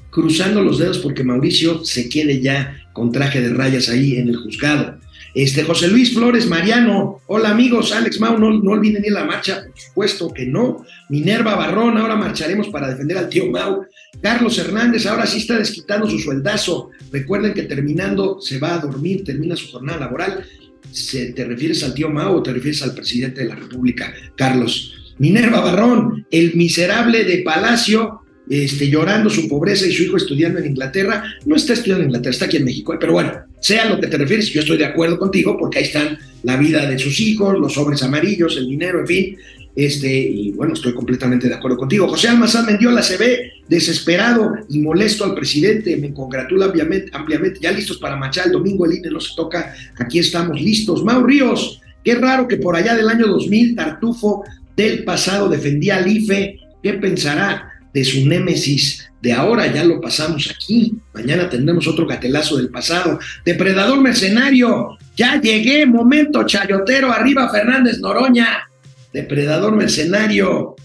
cruzando 0.09 0.61
los 0.61 0.79
dedos 0.79 0.97
porque 0.97 1.23
Mauricio 1.23 1.85
se 1.85 2.09
quede 2.09 2.41
ya 2.41 2.75
con 2.91 3.13
traje 3.13 3.39
de 3.39 3.53
rayas 3.53 3.87
ahí 3.87 4.17
en 4.17 4.27
el 4.27 4.35
juzgado. 4.35 4.99
Este, 5.33 5.63
José 5.63 5.87
Luis 5.87 6.13
Flores 6.13 6.45
Mariano, 6.47 7.21
hola 7.27 7.51
amigos, 7.51 7.93
Alex 7.93 8.19
Mau, 8.19 8.37
no, 8.37 8.51
no 8.51 8.71
olviden 8.71 9.05
ir 9.05 9.15
a 9.15 9.21
la 9.21 9.25
marcha, 9.25 9.61
por 9.65 9.79
supuesto 9.79 10.33
que 10.33 10.45
no. 10.45 10.85
Minerva 11.07 11.55
Barrón, 11.55 11.97
ahora 11.97 12.17
marcharemos 12.17 12.67
para 12.67 12.89
defender 12.89 13.17
al 13.17 13.29
tío 13.29 13.49
Mau. 13.49 13.85
Carlos 14.21 14.57
Hernández, 14.57 15.05
ahora 15.05 15.25
sí 15.25 15.37
está 15.39 15.57
desquitando 15.57 16.09
su 16.09 16.19
sueldazo. 16.19 16.89
Recuerden 17.11 17.53
que 17.53 17.63
terminando 17.63 18.39
se 18.41 18.59
va 18.59 18.75
a 18.75 18.79
dormir, 18.79 19.23
termina 19.23 19.55
su 19.55 19.71
jornada 19.71 19.99
laboral. 19.99 20.45
¿Se, 20.91 21.33
¿Te 21.33 21.45
refieres 21.45 21.83
al 21.83 21.93
tío 21.93 22.09
Mau 22.09 22.35
o 22.35 22.43
te 22.43 22.51
refieres 22.51 22.81
al 22.81 22.93
presidente 22.93 23.41
de 23.41 23.49
la 23.49 23.55
República, 23.55 24.13
Carlos? 24.35 25.13
Minerva 25.19 25.59
Barrón, 25.59 26.25
el 26.31 26.55
miserable 26.55 27.25
de 27.25 27.39
Palacio, 27.39 28.21
este, 28.49 28.89
llorando 28.89 29.29
su 29.29 29.47
pobreza 29.47 29.85
y 29.85 29.91
su 29.91 30.03
hijo 30.03 30.17
estudiando 30.17 30.59
en 30.59 30.67
Inglaterra. 30.67 31.23
No 31.45 31.55
está 31.55 31.73
estudiando 31.73 32.03
en 32.03 32.09
Inglaterra, 32.09 32.31
está 32.31 32.45
aquí 32.45 32.57
en 32.57 32.65
México. 32.65 32.93
¿eh? 32.93 32.97
Pero 32.99 33.13
bueno, 33.13 33.31
sea 33.61 33.85
lo 33.85 33.99
que 33.99 34.07
te 34.07 34.17
refieres, 34.17 34.49
yo 34.49 34.61
estoy 34.61 34.77
de 34.77 34.85
acuerdo 34.85 35.19
contigo 35.19 35.57
porque 35.57 35.79
ahí 35.79 35.85
están 35.85 36.17
la 36.43 36.57
vida 36.57 36.89
de 36.89 36.97
sus 36.97 37.19
hijos, 37.19 37.59
los 37.59 37.73
sobres 37.73 38.01
amarillos, 38.01 38.57
el 38.57 38.67
dinero, 38.67 39.01
en 39.01 39.07
fin. 39.07 39.37
Este, 39.75 40.09
y 40.09 40.51
bueno, 40.51 40.73
estoy 40.73 40.93
completamente 40.93 41.47
de 41.47 41.55
acuerdo 41.55 41.77
contigo. 41.77 42.07
José 42.07 42.27
Almazán 42.27 42.65
Mendiola 42.65 43.01
se 43.01 43.17
ve 43.17 43.51
desesperado 43.67 44.55
y 44.69 44.79
molesto 44.79 45.23
al 45.23 45.35
presidente. 45.35 45.95
Me 45.97 46.13
congratula 46.13 46.65
ampliamente. 46.65 47.59
Ya 47.61 47.71
listos 47.71 47.97
para 47.97 48.15
marchar 48.15 48.47
el 48.47 48.51
domingo, 48.51 48.85
el 48.85 48.97
INE 48.97 49.11
no 49.11 49.19
se 49.19 49.35
toca. 49.35 49.73
Aquí 49.97 50.19
estamos 50.19 50.59
listos. 50.59 51.03
Mau 51.03 51.23
Ríos, 51.23 51.81
qué 52.03 52.15
raro 52.15 52.47
que 52.47 52.57
por 52.57 52.75
allá 52.75 52.95
del 52.95 53.09
año 53.09 53.27
2000 53.27 53.75
Tartufo 53.75 54.43
del 54.75 55.03
pasado 55.03 55.49
defendía 55.49 55.97
al 55.97 56.07
IFE. 56.07 56.59
¿Qué 56.81 56.93
pensará? 56.93 57.69
de 57.93 58.05
su 58.05 58.25
némesis 58.27 59.09
de 59.21 59.33
ahora, 59.33 59.67
ya 59.67 59.83
lo 59.83 59.99
pasamos 59.99 60.49
aquí. 60.49 60.93
Mañana 61.13 61.49
tendremos 61.49 61.87
otro 61.87 62.07
gatelazo 62.07 62.55
del 62.57 62.69
pasado. 62.69 63.19
Depredador 63.43 63.99
mercenario, 63.99 64.97
ya 65.17 65.41
llegué, 65.41 65.85
momento 65.85 66.45
chayotero, 66.45 67.11
arriba 67.11 67.49
Fernández 67.49 67.99
Noroña. 67.99 68.68
Depredador 69.13 69.75
mercenario, 69.75 70.75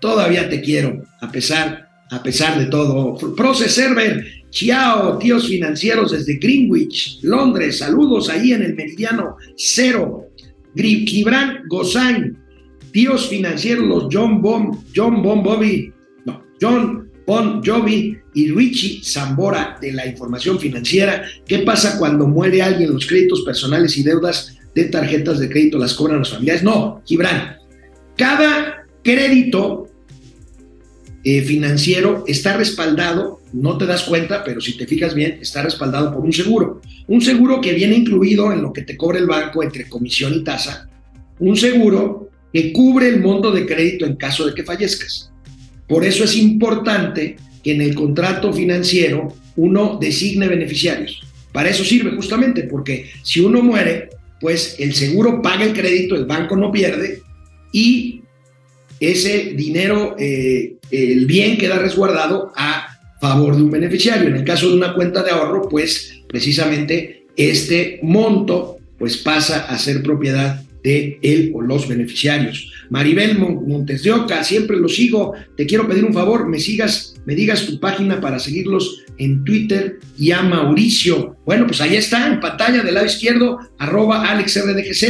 todavía 0.00 0.48
te 0.48 0.60
quiero, 0.60 1.02
a 1.20 1.30
pesar, 1.30 1.88
a 2.10 2.22
pesar 2.22 2.58
de 2.58 2.66
todo. 2.66 3.16
Proce 3.34 3.68
Server, 3.68 4.24
Chiao, 4.50 5.18
tíos 5.18 5.46
financieros 5.46 6.10
desde 6.10 6.38
Greenwich, 6.38 7.20
Londres, 7.22 7.78
saludos 7.78 8.28
ahí 8.28 8.52
en 8.52 8.62
el 8.62 8.74
meridiano 8.74 9.36
cero. 9.56 10.26
Gibran 10.74 11.62
Gozain, 11.68 12.36
tíos 12.92 13.28
financieros, 13.28 13.86
los 13.86 14.08
John 14.10 14.42
Bomb, 14.42 14.76
John 14.94 15.22
Bomb 15.22 15.44
Bobby, 15.44 15.92
John 16.60 17.10
Bon 17.26 17.62
Jovi 17.64 18.18
y 18.34 18.50
Richie 18.50 19.02
Zambora 19.04 19.78
de 19.80 19.92
la 19.92 20.06
información 20.06 20.58
financiera. 20.58 21.24
¿Qué 21.46 21.60
pasa 21.60 21.96
cuando 21.96 22.26
muere 22.26 22.60
alguien? 22.60 22.92
Los 22.92 23.06
créditos 23.06 23.42
personales 23.42 23.96
y 23.96 24.02
deudas 24.02 24.56
de 24.74 24.84
tarjetas 24.86 25.38
de 25.38 25.48
crédito 25.48 25.78
las 25.78 25.94
cobran 25.94 26.18
los 26.18 26.30
familiares. 26.30 26.64
No, 26.64 27.02
Gibran. 27.06 27.59
Cada 28.16 28.86
crédito 29.02 29.88
eh, 31.22 31.42
financiero 31.42 32.24
está 32.26 32.56
respaldado, 32.56 33.40
no 33.52 33.76
te 33.76 33.84
das 33.84 34.04
cuenta, 34.04 34.42
pero 34.42 34.60
si 34.60 34.76
te 34.76 34.86
fijas 34.86 35.14
bien, 35.14 35.38
está 35.40 35.62
respaldado 35.62 36.14
por 36.14 36.24
un 36.24 36.32
seguro. 36.32 36.80
Un 37.08 37.20
seguro 37.20 37.60
que 37.60 37.72
viene 37.72 37.96
incluido 37.96 38.52
en 38.52 38.62
lo 38.62 38.72
que 38.72 38.82
te 38.82 38.96
cobra 38.96 39.18
el 39.18 39.26
banco 39.26 39.62
entre 39.62 39.88
comisión 39.88 40.34
y 40.34 40.44
tasa. 40.44 40.88
Un 41.38 41.56
seguro 41.56 42.30
que 42.52 42.72
cubre 42.72 43.08
el 43.08 43.20
monto 43.20 43.50
de 43.52 43.66
crédito 43.66 44.06
en 44.06 44.16
caso 44.16 44.46
de 44.46 44.54
que 44.54 44.64
fallezcas. 44.64 45.30
Por 45.86 46.04
eso 46.04 46.24
es 46.24 46.36
importante 46.36 47.36
que 47.62 47.72
en 47.72 47.82
el 47.82 47.94
contrato 47.94 48.52
financiero 48.52 49.34
uno 49.56 49.98
designe 50.00 50.48
beneficiarios. 50.48 51.20
Para 51.52 51.68
eso 51.68 51.84
sirve 51.84 52.12
justamente, 52.12 52.62
porque 52.64 53.10
si 53.22 53.40
uno 53.40 53.62
muere, 53.62 54.08
pues 54.40 54.76
el 54.78 54.94
seguro 54.94 55.42
paga 55.42 55.64
el 55.64 55.74
crédito, 55.74 56.14
el 56.14 56.24
banco 56.24 56.56
no 56.56 56.70
pierde 56.70 57.22
y 57.72 58.22
ese 59.00 59.54
dinero, 59.56 60.14
eh, 60.18 60.76
el 60.90 61.26
bien 61.26 61.56
queda 61.56 61.78
resguardado 61.78 62.52
a 62.56 62.98
favor 63.20 63.56
de 63.56 63.62
un 63.62 63.70
beneficiario. 63.70 64.28
En 64.28 64.36
el 64.36 64.44
caso 64.44 64.68
de 64.68 64.76
una 64.76 64.94
cuenta 64.94 65.22
de 65.22 65.30
ahorro, 65.30 65.68
pues 65.68 66.22
precisamente 66.28 67.26
este 67.36 68.00
monto 68.02 68.78
pues 68.98 69.16
pasa 69.16 69.66
a 69.66 69.78
ser 69.78 70.02
propiedad 70.02 70.62
de 70.82 71.18
él 71.22 71.52
o 71.54 71.62
los 71.62 71.88
beneficiarios. 71.88 72.72
Maribel 72.90 73.38
Montes 73.38 74.02
de 74.02 74.12
Oca, 74.12 74.42
siempre 74.44 74.76
lo 74.76 74.88
sigo. 74.88 75.32
Te 75.56 75.66
quiero 75.66 75.88
pedir 75.88 76.04
un 76.04 76.12
favor, 76.12 76.48
me 76.48 76.58
sigas, 76.58 77.14
me 77.24 77.34
digas 77.34 77.66
tu 77.66 77.78
página 77.78 78.20
para 78.20 78.38
seguirlos 78.38 79.04
en 79.18 79.44
Twitter 79.44 79.98
y 80.18 80.32
a 80.32 80.42
Mauricio. 80.42 81.36
Bueno, 81.46 81.66
pues 81.66 81.80
ahí 81.80 81.96
está, 81.96 82.26
en 82.26 82.40
pantalla 82.40 82.82
del 82.82 82.94
lado 82.94 83.06
izquierdo, 83.06 83.58
arroba 83.78 84.30
AlexRDGZ. 84.30 85.04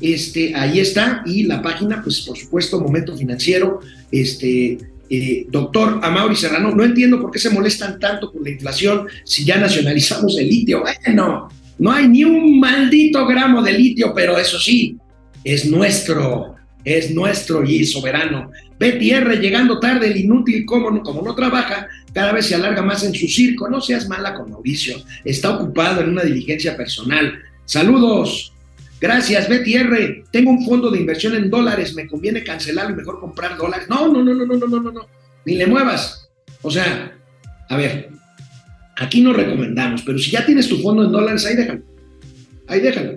Este, 0.00 0.54
ahí 0.54 0.80
está, 0.80 1.22
y 1.26 1.42
la 1.44 1.60
página, 1.60 2.02
pues 2.02 2.20
por 2.22 2.36
supuesto, 2.36 2.80
Momento 2.80 3.16
Financiero, 3.16 3.80
este, 4.10 4.78
eh, 5.10 5.46
doctor 5.50 6.00
Amaury 6.02 6.36
Serrano, 6.36 6.74
no 6.74 6.84
entiendo 6.84 7.20
por 7.20 7.30
qué 7.30 7.38
se 7.38 7.50
molestan 7.50 7.98
tanto 7.98 8.32
con 8.32 8.42
la 8.44 8.50
inflación 8.50 9.06
si 9.24 9.44
ya 9.44 9.56
nacionalizamos 9.58 10.38
el 10.38 10.48
litio. 10.48 10.82
Bueno, 10.82 11.48
no 11.78 11.92
hay 11.92 12.08
ni 12.08 12.24
un 12.24 12.60
maldito 12.60 13.26
gramo 13.26 13.62
de 13.62 13.72
litio, 13.72 14.12
pero 14.14 14.38
eso 14.38 14.58
sí, 14.58 14.96
es 15.44 15.66
nuestro, 15.66 16.56
es 16.84 17.10
nuestro 17.10 17.64
y 17.64 17.84
soberano. 17.84 18.50
Betty 18.78 19.10
R 19.10 19.36
llegando 19.36 19.80
tarde, 19.80 20.06
el 20.06 20.16
inútil, 20.16 20.64
como 20.64 20.90
no, 20.90 21.02
como 21.02 21.22
no 21.22 21.34
trabaja, 21.34 21.88
cada 22.14 22.32
vez 22.32 22.46
se 22.46 22.54
alarga 22.54 22.82
más 22.82 23.02
en 23.02 23.14
su 23.14 23.26
circo. 23.28 23.68
No 23.68 23.80
seas 23.80 24.08
mala 24.08 24.34
con 24.34 24.50
Mauricio, 24.50 25.02
está 25.24 25.50
ocupado 25.50 26.00
en 26.00 26.10
una 26.10 26.22
diligencia 26.22 26.76
personal. 26.76 27.34
Saludos. 27.64 28.52
Gracias, 29.00 29.48
Betty 29.48 29.74
R. 29.74 30.24
Tengo 30.30 30.50
un 30.50 30.64
fondo 30.64 30.90
de 30.90 31.00
inversión 31.00 31.34
en 31.34 31.48
dólares, 31.48 31.94
me 31.94 32.06
conviene 32.06 32.44
cancelarlo 32.44 32.92
y 32.92 32.96
mejor 32.96 33.18
comprar 33.18 33.56
dólares. 33.56 33.86
No, 33.88 34.08
no, 34.08 34.22
no, 34.22 34.34
no, 34.34 34.44
no, 34.44 34.56
no, 34.56 34.80
no, 34.80 34.92
no. 34.92 35.08
Ni 35.46 35.54
le 35.54 35.66
muevas. 35.66 36.28
O 36.62 36.70
sea, 36.70 37.16
a 37.68 37.76
ver, 37.76 38.10
Aquí 39.00 39.22
no 39.22 39.32
recomendamos, 39.32 40.02
pero 40.02 40.18
si 40.18 40.30
ya 40.30 40.44
tienes 40.44 40.68
tu 40.68 40.76
fondo 40.76 41.02
en 41.02 41.10
dólares, 41.10 41.46
ahí 41.46 41.56
déjalo. 41.56 41.80
Ahí 42.66 42.80
déjalo. 42.80 43.16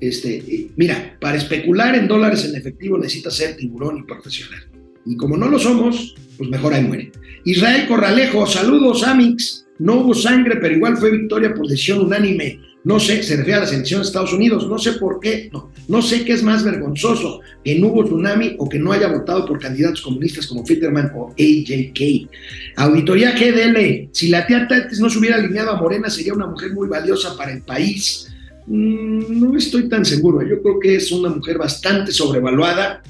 Este, 0.00 0.68
mira, 0.76 1.16
para 1.20 1.36
especular 1.36 1.96
en 1.96 2.06
dólares 2.06 2.44
en 2.44 2.54
efectivo 2.54 2.96
necesitas 2.96 3.34
ser 3.34 3.56
tiburón 3.56 3.98
y 3.98 4.02
profesional. 4.04 4.60
Y 5.04 5.16
como 5.16 5.36
no 5.36 5.48
lo 5.48 5.58
somos, 5.58 6.14
pues 6.38 6.48
mejor 6.48 6.74
ahí 6.74 6.84
muere. 6.84 7.10
Israel 7.44 7.88
Corralejo, 7.88 8.46
saludos, 8.46 9.02
Amix. 9.02 9.66
No 9.80 9.96
hubo 9.96 10.14
sangre, 10.14 10.58
pero 10.60 10.76
igual 10.76 10.96
fue 10.96 11.10
victoria 11.10 11.52
por 11.52 11.66
decisión 11.66 12.02
unánime. 12.02 12.60
No 12.86 13.00
sé, 13.00 13.20
se 13.24 13.34
refiere 13.34 13.58
a 13.58 13.60
las 13.62 13.72
elecciones 13.72 14.06
de 14.06 14.10
Estados 14.10 14.32
Unidos, 14.32 14.68
no 14.68 14.78
sé 14.78 14.92
por 14.92 15.18
qué, 15.18 15.50
no, 15.52 15.72
no 15.88 16.00
sé 16.00 16.24
qué 16.24 16.34
es 16.34 16.44
más 16.44 16.62
vergonzoso, 16.62 17.40
que 17.64 17.76
no 17.80 17.88
hubo 17.88 18.04
tsunami 18.04 18.54
o 18.60 18.68
que 18.68 18.78
no 18.78 18.92
haya 18.92 19.08
votado 19.08 19.44
por 19.44 19.58
candidatos 19.58 20.02
comunistas 20.02 20.46
como 20.46 20.64
Fitterman 20.64 21.10
o 21.16 21.30
AJK. 21.30 22.30
Auditoría 22.76 23.32
GDL, 23.32 24.08
si 24.12 24.28
la 24.28 24.46
tía 24.46 24.68
Tatis 24.68 25.00
no 25.00 25.10
se 25.10 25.18
hubiera 25.18 25.34
alineado 25.34 25.72
a 25.72 25.80
Morena, 25.80 26.08
sería 26.08 26.32
una 26.32 26.46
mujer 26.46 26.74
muy 26.74 26.86
valiosa 26.86 27.36
para 27.36 27.52
el 27.52 27.62
país. 27.62 28.32
Mm, 28.68 29.40
no 29.40 29.58
estoy 29.58 29.88
tan 29.88 30.04
seguro, 30.04 30.46
yo 30.46 30.62
creo 30.62 30.78
que 30.78 30.94
es 30.94 31.10
una 31.10 31.30
mujer 31.30 31.58
bastante 31.58 32.12
sobrevaluada, 32.12 33.02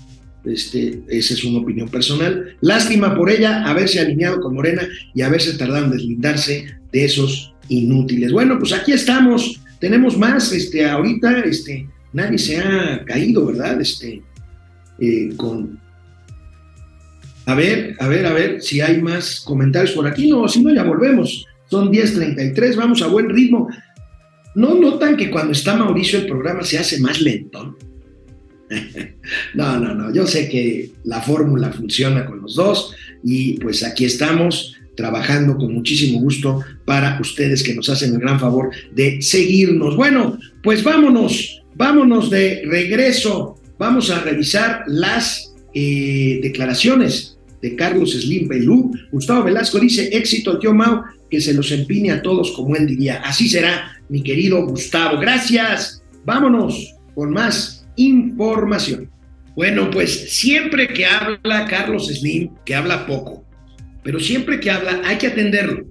este, 0.47 1.03
esa 1.09 1.35
es 1.35 1.45
una 1.45 1.59
opinión 1.59 1.91
personal. 1.91 2.57
Lástima 2.63 3.15
por 3.15 3.29
ella 3.29 3.63
haberse 3.67 4.01
alineado 4.01 4.41
con 4.41 4.55
Morena 4.55 4.89
y 5.15 5.21
haberse 5.21 5.53
tardado 5.59 5.85
en 5.85 5.91
deslindarse 5.91 6.65
de 6.91 7.05
esos 7.05 7.53
inútiles. 7.69 8.33
Bueno, 8.33 8.59
pues 8.59 8.73
aquí 8.73 8.93
estamos 8.93 9.61
tenemos 9.79 10.17
más, 10.17 10.53
este, 10.53 10.89
ahorita, 10.89 11.41
este, 11.41 11.89
nadie 12.13 12.39
se 12.39 12.59
ha 12.59 13.05
caído, 13.05 13.47
¿verdad? 13.47 13.81
Este, 13.81 14.23
eh, 14.99 15.31
con... 15.37 15.79
A 17.47 17.55
ver, 17.55 17.97
a 18.01 18.09
ver, 18.09 18.27
a 18.27 18.33
ver 18.33 18.61
si 18.61 18.81
hay 18.81 19.01
más 19.01 19.41
comentarios 19.41 19.93
por 19.93 20.07
aquí. 20.07 20.29
No, 20.29 20.49
si 20.49 20.63
no, 20.63 20.75
ya 20.75 20.83
volvemos. 20.83 21.47
Son 21.71 21.93
10.33, 21.93 22.75
vamos 22.75 23.03
a 23.03 23.07
buen 23.07 23.29
ritmo. 23.29 23.69
¿No 24.57 24.75
notan 24.75 25.17
que 25.17 25.31
cuando 25.31 25.53
está 25.53 25.77
Mauricio 25.77 26.19
el 26.19 26.27
programa 26.27 26.63
se 26.65 26.79
hace 26.79 26.99
más 26.99 27.21
lento? 27.21 27.77
no, 29.55 29.79
no, 29.79 29.95
no. 29.95 30.13
Yo 30.13 30.27
sé 30.27 30.49
que 30.49 30.91
la 31.05 31.21
fórmula 31.21 31.71
funciona 31.73 32.27
con 32.27 32.41
los 32.41 32.55
dos 32.55 32.95
y 33.23 33.59
pues 33.61 33.85
aquí 33.85 34.05
estamos 34.05 34.76
trabajando 34.97 35.57
con 35.57 35.73
muchísimo 35.73 36.21
gusto 36.21 36.65
para 36.85 37.21
ustedes 37.21 37.63
que 37.63 37.75
nos 37.75 37.89
hacen 37.89 38.15
el 38.15 38.21
gran 38.21 38.41
favor 38.41 38.71
de 38.93 39.21
seguirnos. 39.23 39.97
Bueno, 39.97 40.39
pues 40.63 40.83
vámonos, 40.83 41.63
vámonos 41.75 42.31
de 42.31 42.63
regreso. 42.67 43.61
Vamos 43.79 44.11
a 44.11 44.21
revisar 44.23 44.85
las 44.87 45.55
eh, 45.75 46.41
declaraciones 46.43 47.39
de 47.63 47.77
Carlos 47.77 48.13
Slim 48.13 48.49
Belú. 48.49 48.93
Gustavo 49.13 49.45
Velasco 49.45 49.79
dice, 49.79 50.09
éxito 50.13 50.59
tío 50.59 50.73
Mau, 50.73 51.03
que 51.31 51.41
se 51.41 51.55
los 51.55 51.71
empine 51.73 52.13
a 52.13 52.23
todos 52.23 52.53
como 52.53 52.75
él 52.77 52.87
diría. 52.87 53.21
Así 53.25 53.49
será, 53.49 54.01
mi 54.09 54.23
querido 54.23 54.67
Gustavo. 54.67 55.19
Gracias. 55.19 56.03
Vámonos 56.25 56.95
con 57.15 57.31
más 57.31 57.87
información. 57.97 59.11
Bueno, 59.55 59.91
pues 59.91 60.35
siempre 60.35 60.89
que 60.89 61.07
habla 61.07 61.67
Carlos 61.67 62.09
Slim, 62.09 62.51
que 62.65 62.75
habla 62.75 63.07
poco, 63.07 63.46
pero 64.07 64.21
siempre 64.21 64.61
que 64.61 64.71
habla 64.71 65.03
hay 65.05 65.19
que 65.19 65.27
atenderlo. 65.27 65.85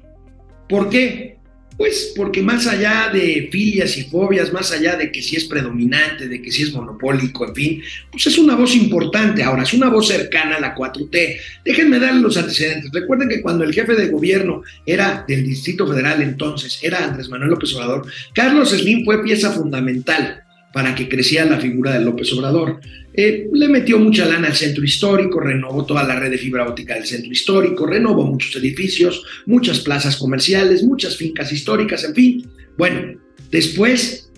¿Por 0.70 0.90
qué? 0.90 1.36
Pues 1.78 2.14
porque 2.16 2.42
más 2.42 2.66
allá 2.66 3.10
de 3.12 3.50
filias 3.52 3.98
y 3.98 4.04
fobias, 4.04 4.54
más 4.54 4.72
allá 4.72 4.96
de 4.96 5.12
que 5.12 5.22
si 5.22 5.36
es 5.36 5.44
predominante, 5.44 6.30
de 6.30 6.42
que 6.42 6.50
si 6.50 6.64
es 6.64 6.74
monopólico, 6.74 7.46
en 7.46 7.54
fin, 7.54 7.82
pues 8.10 8.26
es 8.28 8.38
una 8.38 8.56
voz 8.56 8.74
importante. 8.74 9.44
Ahora, 9.44 9.64
es 9.64 9.74
una 9.74 9.90
voz 9.90 10.08
cercana 10.08 10.56
a 10.56 10.62
la 10.62 10.74
4T. 10.74 11.38
Déjenme 11.66 12.00
darle 12.00 12.22
los 12.22 12.38
antecedentes. 12.38 12.90
Recuerden 12.94 13.28
que 13.28 13.42
cuando 13.42 13.66
el 13.66 13.74
jefe 13.74 13.96
de 13.96 14.08
gobierno 14.08 14.64
era 14.86 15.26
del 15.28 15.46
Distrito 15.46 15.86
Federal 15.86 16.22
entonces, 16.22 16.80
era 16.82 17.04
Andrés 17.04 17.28
Manuel 17.28 17.50
López 17.50 17.74
Obrador, 17.74 18.08
Carlos 18.34 18.70
Slim 18.70 19.04
fue 19.04 19.22
pieza 19.22 19.52
fundamental 19.52 20.42
para 20.72 20.96
que 20.96 21.10
creciera 21.10 21.44
la 21.44 21.60
figura 21.60 21.92
de 21.92 22.06
López 22.06 22.32
Obrador. 22.32 22.80
Eh, 23.18 23.48
le 23.52 23.70
metió 23.70 23.98
mucha 23.98 24.26
lana 24.26 24.48
al 24.48 24.56
centro 24.56 24.84
histórico, 24.84 25.40
renovó 25.40 25.86
toda 25.86 26.04
la 26.04 26.20
red 26.20 26.32
de 26.32 26.38
fibra 26.38 26.68
óptica 26.68 26.96
del 26.96 27.06
centro 27.06 27.32
histórico, 27.32 27.86
renovó 27.86 28.26
muchos 28.26 28.56
edificios, 28.58 29.24
muchas 29.46 29.80
plazas 29.80 30.18
comerciales, 30.18 30.84
muchas 30.84 31.16
fincas 31.16 31.52
históricas, 31.52 32.04
en 32.04 32.14
fin. 32.14 32.46
Bueno, 32.78 33.18
después 33.52 34.30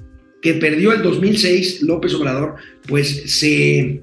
que 0.42 0.54
perdió 0.54 0.94
el 0.94 1.02
2006, 1.02 1.82
López 1.82 2.13
Obrador, 2.13 2.56
pues 2.88 3.24
se, 3.26 4.02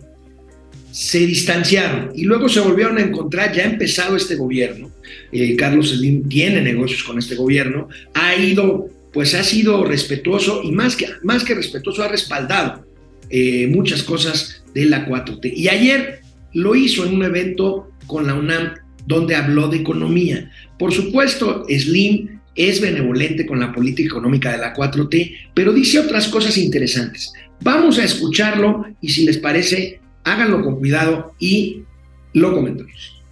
se 0.90 1.18
distanciaron 1.26 2.10
y 2.14 2.24
luego 2.24 2.48
se 2.48 2.58
volvieron 2.58 2.98
a 2.98 3.02
encontrar, 3.02 3.54
ya 3.54 3.62
ha 3.62 3.70
empezado 3.70 4.16
este 4.16 4.34
gobierno, 4.34 4.90
eh, 5.30 5.54
Carlos 5.54 5.90
Slim 5.90 6.28
tiene 6.28 6.60
negocios 6.60 7.04
con 7.04 7.18
este 7.18 7.36
gobierno, 7.36 7.88
ha 8.14 8.34
ido 8.34 8.88
pues 9.12 9.32
ha 9.36 9.44
sido 9.44 9.84
respetuoso 9.84 10.60
y 10.64 10.72
más 10.72 10.96
que, 10.96 11.06
más 11.22 11.44
que 11.44 11.54
respetuoso 11.54 12.02
ha 12.02 12.08
respaldado 12.08 12.84
eh, 13.30 13.66
muchas 13.68 14.02
cosas 14.02 14.64
de 14.74 14.86
la 14.86 15.06
4T. 15.06 15.52
Y 15.54 15.68
ayer 15.68 16.20
lo 16.52 16.74
hizo 16.74 17.04
en 17.04 17.14
un 17.14 17.24
evento 17.24 17.90
con 18.06 18.26
la 18.26 18.34
UNAM 18.34 18.74
donde 19.06 19.36
habló 19.36 19.68
de 19.68 19.78
economía. 19.78 20.50
Por 20.78 20.92
supuesto, 20.92 21.66
Slim 21.68 22.40
es 22.54 22.80
benevolente 22.80 23.46
con 23.46 23.60
la 23.60 23.72
política 23.72 24.08
económica 24.08 24.52
de 24.52 24.58
la 24.58 24.74
4T, 24.74 25.50
pero 25.54 25.72
dice 25.72 25.98
otras 25.98 26.28
cosas 26.28 26.56
interesantes. 26.56 27.32
Vamos 27.60 27.98
a 27.98 28.04
escucharlo 28.04 28.86
y 29.00 29.10
si 29.10 29.24
les 29.24 29.38
parece, 29.38 30.00
háganlo 30.24 30.62
con 30.62 30.78
cuidado 30.78 31.34
y 31.38 31.82
lo 32.32 32.54
comentamos. 32.54 33.22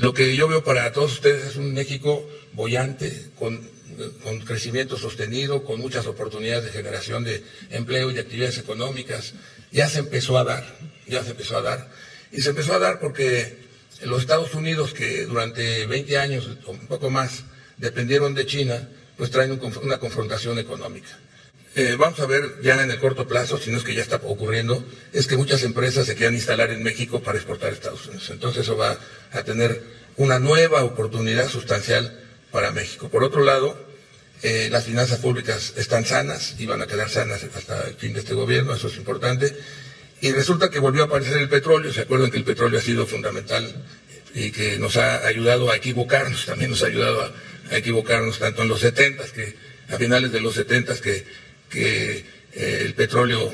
Lo 0.00 0.14
que 0.14 0.36
yo 0.36 0.48
veo 0.48 0.62
para 0.62 0.92
todos 0.92 1.14
ustedes 1.14 1.44
es 1.44 1.56
un 1.56 1.74
México 1.74 2.24
bollante, 2.54 3.12
con 3.38 3.58
con 4.22 4.40
crecimiento 4.40 4.96
sostenido, 4.96 5.64
con 5.64 5.80
muchas 5.80 6.06
oportunidades 6.06 6.64
de 6.64 6.70
generación 6.70 7.24
de 7.24 7.42
empleo 7.70 8.10
y 8.10 8.14
de 8.14 8.20
actividades 8.20 8.58
económicas. 8.58 9.34
Ya 9.72 9.88
se 9.88 10.00
empezó 10.00 10.38
a 10.38 10.44
dar, 10.44 10.64
ya 11.06 11.22
se 11.22 11.30
empezó 11.30 11.58
a 11.58 11.62
dar. 11.62 11.90
Y 12.32 12.42
se 12.42 12.50
empezó 12.50 12.74
a 12.74 12.78
dar 12.78 13.00
porque 13.00 13.56
los 14.04 14.20
Estados 14.20 14.54
Unidos, 14.54 14.92
que 14.92 15.24
durante 15.24 15.86
20 15.86 16.18
años 16.18 16.48
o 16.66 16.72
un 16.72 16.86
poco 16.86 17.10
más 17.10 17.44
dependieron 17.78 18.34
de 18.34 18.46
China, 18.46 18.88
pues 19.16 19.30
traen 19.30 19.58
una 19.82 19.98
confrontación 19.98 20.58
económica. 20.58 21.18
Eh, 21.74 21.96
vamos 21.98 22.18
a 22.20 22.26
ver 22.26 22.60
ya 22.62 22.82
en 22.82 22.90
el 22.90 22.98
corto 22.98 23.28
plazo, 23.28 23.58
si 23.58 23.70
no 23.70 23.78
es 23.78 23.84
que 23.84 23.94
ya 23.94 24.02
está 24.02 24.16
ocurriendo, 24.16 24.84
es 25.12 25.26
que 25.26 25.36
muchas 25.36 25.62
empresas 25.62 26.06
se 26.06 26.14
quieran 26.14 26.34
instalar 26.34 26.70
en 26.70 26.82
México 26.82 27.20
para 27.20 27.38
exportar 27.38 27.70
a 27.70 27.72
Estados 27.72 28.06
Unidos. 28.06 28.30
Entonces 28.30 28.62
eso 28.62 28.76
va 28.76 28.98
a 29.32 29.42
tener 29.42 29.82
una 30.16 30.38
nueva 30.38 30.82
oportunidad 30.84 31.48
sustancial 31.48 32.27
para 32.50 32.70
México. 32.72 33.08
Por 33.08 33.24
otro 33.24 33.42
lado, 33.42 33.76
eh, 34.42 34.68
las 34.70 34.84
finanzas 34.84 35.18
públicas 35.18 35.74
están 35.76 36.04
sanas 36.04 36.54
y 36.58 36.66
van 36.66 36.80
a 36.80 36.86
quedar 36.86 37.10
sanas 37.10 37.42
hasta 37.42 37.88
el 37.88 37.94
fin 37.94 38.12
de 38.12 38.20
este 38.20 38.34
gobierno, 38.34 38.74
eso 38.74 38.88
es 38.88 38.96
importante. 38.96 39.56
Y 40.20 40.32
resulta 40.32 40.70
que 40.70 40.78
volvió 40.78 41.02
a 41.02 41.06
aparecer 41.06 41.38
el 41.38 41.48
petróleo, 41.48 41.92
se 41.92 42.02
acuerdan 42.02 42.30
que 42.30 42.38
el 42.38 42.44
petróleo 42.44 42.78
ha 42.78 42.82
sido 42.82 43.06
fundamental 43.06 43.84
y 44.34 44.50
que 44.50 44.78
nos 44.78 44.96
ha 44.96 45.26
ayudado 45.26 45.70
a 45.70 45.76
equivocarnos, 45.76 46.46
también 46.46 46.70
nos 46.70 46.82
ha 46.82 46.86
ayudado 46.86 47.22
a, 47.22 47.76
equivocarnos 47.76 48.38
tanto 48.38 48.62
en 48.62 48.68
los 48.68 48.80
70, 48.80 49.24
que 49.32 49.54
a 49.90 49.98
finales 49.98 50.32
de 50.32 50.40
los 50.40 50.54
70 50.54 50.96
que, 51.00 51.26
que 51.68 52.24
eh, 52.54 52.82
el 52.84 52.94
petróleo 52.94 53.52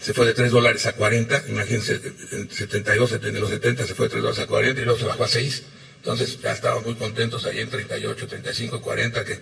se 0.00 0.14
fue 0.14 0.26
de 0.26 0.34
3 0.34 0.50
dólares 0.50 0.84
a 0.86 0.94
40, 0.94 1.44
imagínense, 1.48 2.00
en 2.32 2.50
72, 2.50 3.12
en 3.12 3.40
los 3.40 3.50
70 3.50 3.86
se 3.86 3.94
fue 3.94 4.06
de 4.06 4.10
3 4.10 4.22
dólares 4.22 4.44
a 4.44 4.46
40 4.48 4.80
y 4.80 4.84
luego 4.84 4.98
se 4.98 5.06
bajó 5.06 5.24
a 5.24 5.28
6. 5.28 5.62
Entonces 6.02 6.40
ya 6.42 6.50
estaban 6.50 6.82
muy 6.82 6.96
contentos 6.96 7.46
ahí 7.46 7.60
en 7.60 7.70
38, 7.70 8.26
35, 8.26 8.82
40, 8.82 9.24
que, 9.24 9.38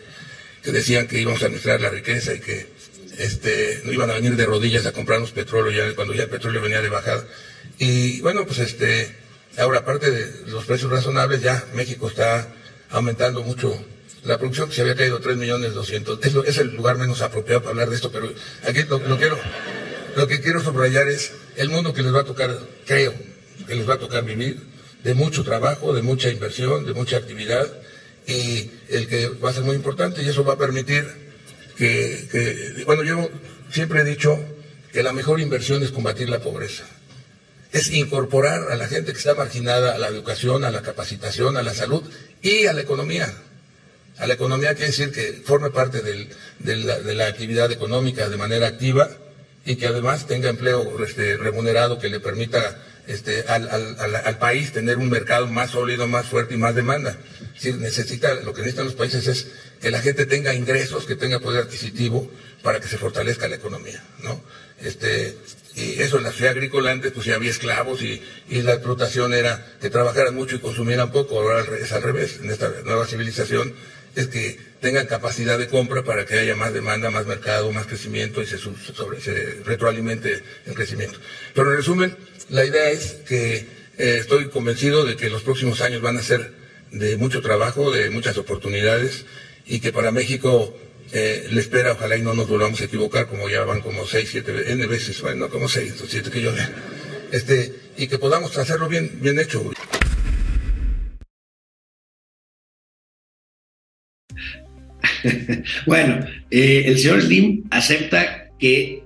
que 0.63 0.73
decían 0.73 1.09
que 1.09 1.19
íbamos 1.19 1.43
a 1.43 1.47
administrar 1.47 1.81
la 1.81 1.89
riqueza 1.89 2.35
y 2.35 2.41
que 2.41 2.67
este, 3.17 3.81
no 3.85 3.93
iban 3.93 4.11
a 4.11 4.15
venir 4.15 4.37
de 4.37 4.45
rodillas 4.45 4.85
a 4.85 4.93
comprarnos 4.93 5.31
petróleo 5.31 5.73
ya 5.73 5.95
cuando 5.97 6.13
ya 6.13 6.25
el 6.25 6.29
petróleo 6.29 6.61
venía 6.61 6.83
de 6.83 6.91
bajada. 6.91 7.27
Y 7.79 8.21
bueno, 8.21 8.45
pues 8.45 8.59
este, 8.59 9.17
ahora 9.57 9.79
aparte 9.79 10.11
de 10.11 10.51
los 10.51 10.67
precios 10.67 10.91
razonables, 10.91 11.41
ya 11.41 11.65
México 11.73 12.09
está 12.09 12.47
aumentando 12.91 13.43
mucho 13.43 13.75
la 14.25 14.37
producción 14.37 14.69
que 14.69 14.75
se 14.75 14.83
había 14.83 14.97
caído 14.97 15.19
3 15.19 15.39
millones 15.39 15.73
200. 15.73 16.19
Es, 16.47 16.59
el 16.59 16.77
lugar 16.77 16.99
menos 16.99 17.23
apropiado 17.23 17.63
para 17.63 17.71
hablar 17.71 17.89
de 17.89 17.97
esto, 17.97 18.13
pero 18.13 18.31
aquí 18.67 18.83
lo, 18.83 18.99
lo 18.99 19.17
quiero 19.17 19.39
lo 20.17 20.27
que 20.27 20.41
quiero 20.41 20.61
subrayar 20.63 21.09
es 21.09 21.33
el 21.57 21.69
mundo 21.69 21.93
que 21.93 22.03
les 22.03 22.15
va 22.15 22.21
a 22.21 22.25
tocar, 22.25 22.59
creo, 22.87 23.15
que 23.67 23.75
les 23.75 23.89
va 23.89 23.95
a 23.95 23.99
tocar 23.99 24.25
vivir, 24.25 24.59
de 25.05 25.15
mucho 25.15 25.45
trabajo, 25.45 25.93
de 25.93 26.03
mucha 26.03 26.29
inversión, 26.29 26.85
de 26.85 26.95
mucha 26.95 27.17
actividad, 27.17 27.67
y 28.27 28.71
el 28.89 29.09
que 29.09 29.29
va 29.29 29.51
a 29.51 29.53
ser 29.53 29.65
muy 29.65 29.77
importante, 29.77 30.23
y 30.23 30.29
eso 30.29 30.45
va 30.45 30.55
a 30.55 30.59
permitir 30.59 31.07
que, 31.77 32.83
bueno, 32.87 33.03
yo 33.03 33.29
siempre 33.73 34.01
he 34.01 34.05
dicho 34.05 34.39
que 34.93 35.03
la 35.03 35.13
mejor 35.13 35.41
inversión 35.41 35.83
es 35.83 35.91
combatir 35.91 36.29
la 36.29 36.41
pobreza. 36.41 36.85
Es 37.73 37.91
incorporar 37.91 38.71
a 38.71 38.77
la 38.77 38.89
gente 38.89 39.13
que 39.13 39.19
está 39.19 39.35
marginada 39.35 39.95
a 39.95 39.99
la 39.99 40.09
educación, 40.09 40.65
a 40.65 40.71
la 40.71 40.83
capacitación, 40.83 41.57
a 41.57 41.63
la 41.63 41.73
salud 41.73 42.03
y 42.43 42.67
a 42.67 42.73
la 42.73 42.83
economía. 42.83 43.33
A 44.19 44.27
la 44.27 44.35
economía 44.35 44.75
quiere 44.75 44.89
decir 44.91 45.13
que 45.13 45.41
forme 45.45 45.71
parte 45.71 46.03
de 46.03 47.15
la 47.15 47.27
actividad 47.27 47.73
económica 47.73 48.29
de 48.29 48.37
manera 48.37 48.67
activa 48.67 49.09
y 49.65 49.77
que 49.77 49.87
además 49.87 50.27
tenga 50.27 50.51
empleo 50.51 51.03
este, 51.05 51.37
remunerado 51.37 51.99
que 51.99 52.09
le 52.09 52.21
permita 52.21 52.83
este, 53.07 53.45
al, 53.49 54.39
país 54.39 54.73
tener 54.73 54.99
un 54.99 55.11
mercado 55.11 55.47
más 55.47 55.71
sólido, 55.71 56.07
más 56.07 56.27
fuerte 56.27 56.55
y 56.55 56.57
más 56.57 56.75
demanda. 56.75 57.17
Si 57.57 57.73
necesita, 57.73 58.35
lo 58.35 58.53
que 58.53 58.63
necesitan 58.63 58.87
los 58.87 58.95
países 58.95 59.27
es 59.27 59.49
que 59.81 59.91
la 59.91 60.01
gente 60.01 60.27
tenga 60.27 60.55
ingresos, 60.55 61.07
que 61.07 61.17
tenga 61.17 61.41
poder 61.41 61.65
adquisitivo 61.65 62.31
para 62.63 62.81
que 62.81 62.89
se 62.89 62.99
fortalezca 62.99 63.49
la 63.49 63.57
economía, 63.57 64.03
¿no? 64.23 64.43
Este, 64.81 65.37
y 65.75 66.01
eso 66.01 66.19
en 66.19 66.25
la 66.25 66.33
ciudad 66.33 66.53
agrícola 66.53 66.91
antes 66.91 67.13
pues 67.13 67.27
ya 67.27 67.37
había 67.37 67.51
esclavos 67.51 68.03
y, 68.03 68.23
y 68.49 68.63
la 68.63 68.75
explotación 68.75 69.35
era 69.35 69.67
que 69.81 69.91
trabajaran 69.91 70.35
mucho 70.35 70.57
y 70.57 70.59
consumieran 70.59 71.13
poco, 71.13 71.39
ahora 71.39 71.65
es 71.79 71.93
al 71.93 72.03
revés, 72.03 72.41
en 72.43 72.51
esta 72.51 72.71
nueva 72.85 73.07
civilización 73.07 73.75
es 74.17 74.27
que 74.27 74.59
tengan 74.81 75.07
capacidad 75.07 75.59
de 75.59 75.69
compra 75.69 76.03
para 76.03 76.25
que 76.25 76.39
haya 76.39 76.57
más 76.57 76.73
demanda, 76.73 77.11
más 77.11 77.27
mercado, 77.27 77.71
más 77.73 77.87
crecimiento 77.87 78.43
y 78.43 78.47
se, 78.47 78.59
sobre, 78.59 79.21
se 79.21 79.63
retroalimente 79.65 80.43
el 80.67 80.75
crecimiento. 80.75 81.19
Pero 81.55 81.71
en 81.71 81.77
resumen, 81.77 82.17
la 82.49 82.65
idea 82.65 82.91
es 82.91 83.19
que 83.29 83.67
eh, 83.99 84.17
estoy 84.19 84.49
convencido 84.49 85.05
de 85.05 85.17
que 85.17 85.31
los 85.31 85.43
próximos 85.43 85.81
años 85.81 86.01
van 86.01 86.17
a 86.17 86.23
ser 86.23 86.53
de 86.91 87.17
mucho 87.17 87.43
trabajo, 87.43 87.91
de 87.91 88.11
muchas 88.11 88.39
oportunidades 88.39 89.27
y 89.67 89.81
que 89.81 89.93
para 89.93 90.11
México 90.11 90.77
eh, 91.13 91.49
le 91.51 91.61
espera, 91.61 91.93
ojalá 91.93 92.17
y 92.17 92.23
no 92.23 92.35
nos 92.35 92.49
volvamos 92.49 92.81
a 92.81 92.85
equivocar, 92.85 93.27
como 93.27 93.49
ya 93.49 93.65
van 93.65 93.81
como 93.81 94.07
seis, 94.07 94.29
siete, 94.31 94.73
n 94.73 94.87
veces, 94.87 95.21
bueno, 95.21 95.49
como 95.49 95.69
seis, 95.69 95.95
siete 96.09 96.31
que 96.31 96.41
yo 96.41 96.53
vea, 96.53 96.71
este, 97.33 97.75
y 97.97 98.07
que 98.07 98.19
podamos 98.19 98.57
hacerlo 98.57 98.89
bien, 98.89 99.19
bien 99.21 99.39
hecho. 99.39 99.71
bueno, 105.87 106.27
eh, 106.51 106.85
el 106.87 106.99
señor 106.99 107.23
Slim 107.23 107.65
acepta 107.71 108.49
que 108.59 109.00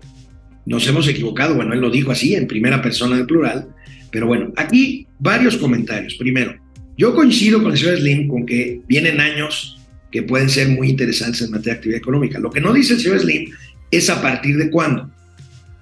nos 0.66 0.86
hemos 0.86 1.06
equivocado. 1.08 1.54
Bueno, 1.54 1.74
él 1.74 1.80
lo 1.80 1.90
dijo 1.90 2.10
así, 2.10 2.34
en 2.34 2.46
primera 2.46 2.80
persona 2.80 3.16
del 3.16 3.26
plural. 3.26 3.68
Pero 4.10 4.26
bueno, 4.26 4.52
aquí 4.56 5.06
varios 5.18 5.56
comentarios. 5.56 6.14
Primero, 6.14 6.56
yo 6.96 7.14
coincido 7.14 7.62
con 7.62 7.72
el 7.72 7.78
señor 7.78 7.98
Slim 7.98 8.28
con 8.28 8.46
que 8.46 8.80
vienen 8.86 9.20
años 9.20 9.78
que 10.12 10.22
pueden 10.22 10.48
ser 10.48 10.68
muy 10.68 10.88
interesantes 10.88 11.42
en 11.42 11.50
materia 11.50 11.72
de 11.72 11.78
actividad 11.78 11.98
económica. 11.98 12.38
Lo 12.38 12.50
que 12.50 12.60
no 12.60 12.72
dice 12.72 12.94
el 12.94 13.00
señor 13.00 13.20
Slim 13.20 13.50
es 13.90 14.08
a 14.10 14.22
partir 14.22 14.56
de 14.56 14.70
cuándo. 14.70 15.10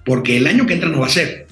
Porque 0.05 0.37
el 0.37 0.47
año 0.47 0.65
que 0.65 0.73
entra 0.73 0.89
no 0.89 0.99
va 0.99 1.07
a 1.07 1.11
ser. 1.11 1.45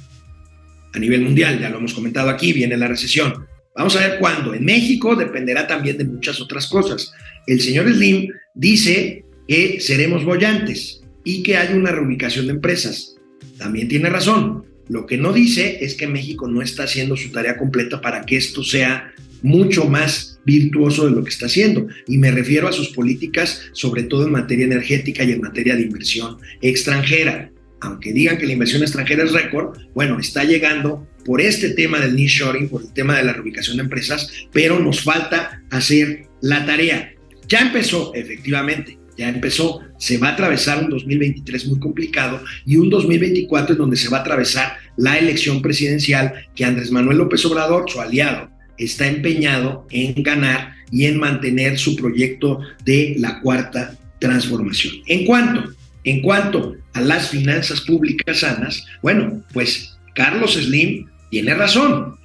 A 0.94 1.00
nivel 1.00 1.22
mundial, 1.22 1.60
ya 1.60 1.70
lo 1.70 1.78
hemos 1.78 1.94
comentado 1.94 2.30
aquí, 2.30 2.52
viene 2.52 2.76
la 2.76 2.88
recesión. 2.88 3.46
Vamos 3.76 3.96
a 3.96 4.08
ver 4.08 4.20
cuándo. 4.20 4.54
En 4.54 4.66
México 4.66 5.16
dependerá 5.16 5.68
también 5.68 5.98
de 5.98 6.04
muchas 6.04 6.42
otras 6.42 6.68
cosas. 6.68 7.14
El 7.48 7.62
señor 7.62 7.92
Slim 7.94 8.30
dice 8.56 9.24
que 9.48 9.80
seremos 9.80 10.26
bollantes 10.26 11.02
y 11.24 11.44
que 11.44 11.58
hay 11.58 11.78
una 11.78 11.92
reubicación 11.92 12.48
de 12.48 12.54
empresas. 12.54 13.16
También 13.58 13.88
tiene 13.88 14.10
razón. 14.10 14.66
Lo 14.90 15.06
que 15.06 15.18
no 15.18 15.32
dice 15.32 15.78
es 15.82 15.96
que 15.96 16.08
México 16.08 16.48
no 16.48 16.62
está 16.62 16.84
haciendo 16.84 17.16
su 17.16 17.32
tarea 17.32 17.58
completa 17.58 18.02
para 18.02 18.26
que 18.26 18.38
esto 18.38 18.64
sea 18.64 19.14
mucho 19.42 19.86
más 19.86 20.40
virtuoso 20.46 21.06
de 21.06 21.12
lo 21.12 21.24
que 21.24 21.30
está 21.30 21.46
haciendo. 21.46 21.88
Y 22.08 22.18
me 22.18 22.32
refiero 22.32 22.68
a 22.68 22.74
sus 22.74 22.90
políticas, 22.90 23.62
sobre 23.74 24.04
todo 24.04 24.26
en 24.26 24.32
materia 24.32 24.66
energética 24.66 25.24
y 25.24 25.32
en 25.32 25.42
materia 25.42 25.76
de 25.76 25.84
inversión 25.84 26.38
extranjera. 26.62 27.52
Aunque 27.82 28.14
digan 28.14 28.38
que 28.38 28.46
la 28.46 28.54
inversión 28.54 28.84
extranjera 28.84 29.24
es 29.24 29.32
récord, 29.32 29.78
bueno, 29.96 30.20
está 30.20 30.44
llegando 30.44 31.08
por 31.26 31.42
este 31.42 31.72
tema 31.72 32.00
del 32.00 32.16
nearshoring, 32.16 32.70
por 32.70 32.82
el 32.82 32.94
tema 32.94 33.18
de 33.18 33.24
la 33.24 33.34
reubicación 33.34 33.78
de 33.78 33.84
empresas, 33.84 34.32
pero 34.52 34.80
nos 34.80 35.02
falta 35.02 35.64
hacer 35.70 36.28
la 36.42 36.66
tarea. 36.66 37.14
Ya 37.48 37.60
empezó, 37.60 38.14
efectivamente, 38.14 38.98
ya 39.22 39.30
empezó. 39.30 39.82
Se 39.98 40.18
va 40.18 40.30
a 40.30 40.34
atravesar 40.34 40.84
un 40.84 40.90
2023 40.90 41.68
muy 41.68 41.80
complicado 41.80 42.44
y 42.66 42.78
un 42.78 42.90
2024 42.90 43.74
en 43.74 43.78
donde 43.78 43.96
se 43.96 44.10
va 44.10 44.18
a 44.18 44.22
atravesar 44.22 44.74
la 44.98 45.18
elección 45.18 45.62
presidencial 45.62 46.34
que 46.56 46.66
Andrés 46.66 46.92
Manuel 46.92 47.20
López 47.20 47.46
Obrador, 47.46 47.90
su 47.90 48.02
aliado, 48.02 48.50
está 48.78 49.08
empeñado 49.08 49.86
en 49.92 50.22
ganar 50.24 50.74
y 50.92 51.06
en 51.06 51.20
mantener 51.20 51.78
su 51.78 51.96
proyecto 51.96 52.60
de 52.84 53.16
la 53.20 53.40
cuarta 53.42 53.96
transformación. 54.20 54.96
En 55.08 55.26
cuanto, 55.26 55.72
en 56.04 56.22
cuanto 56.22 56.76
a 56.94 57.02
las 57.02 57.30
finanzas 57.30 57.82
públicas 57.82 58.40
sanas, 58.40 58.84
bueno, 59.04 59.44
pues 59.54 59.96
Carlos 60.16 60.56
Slim 60.56 61.06
tiene 61.30 61.54
razón. 61.54 62.16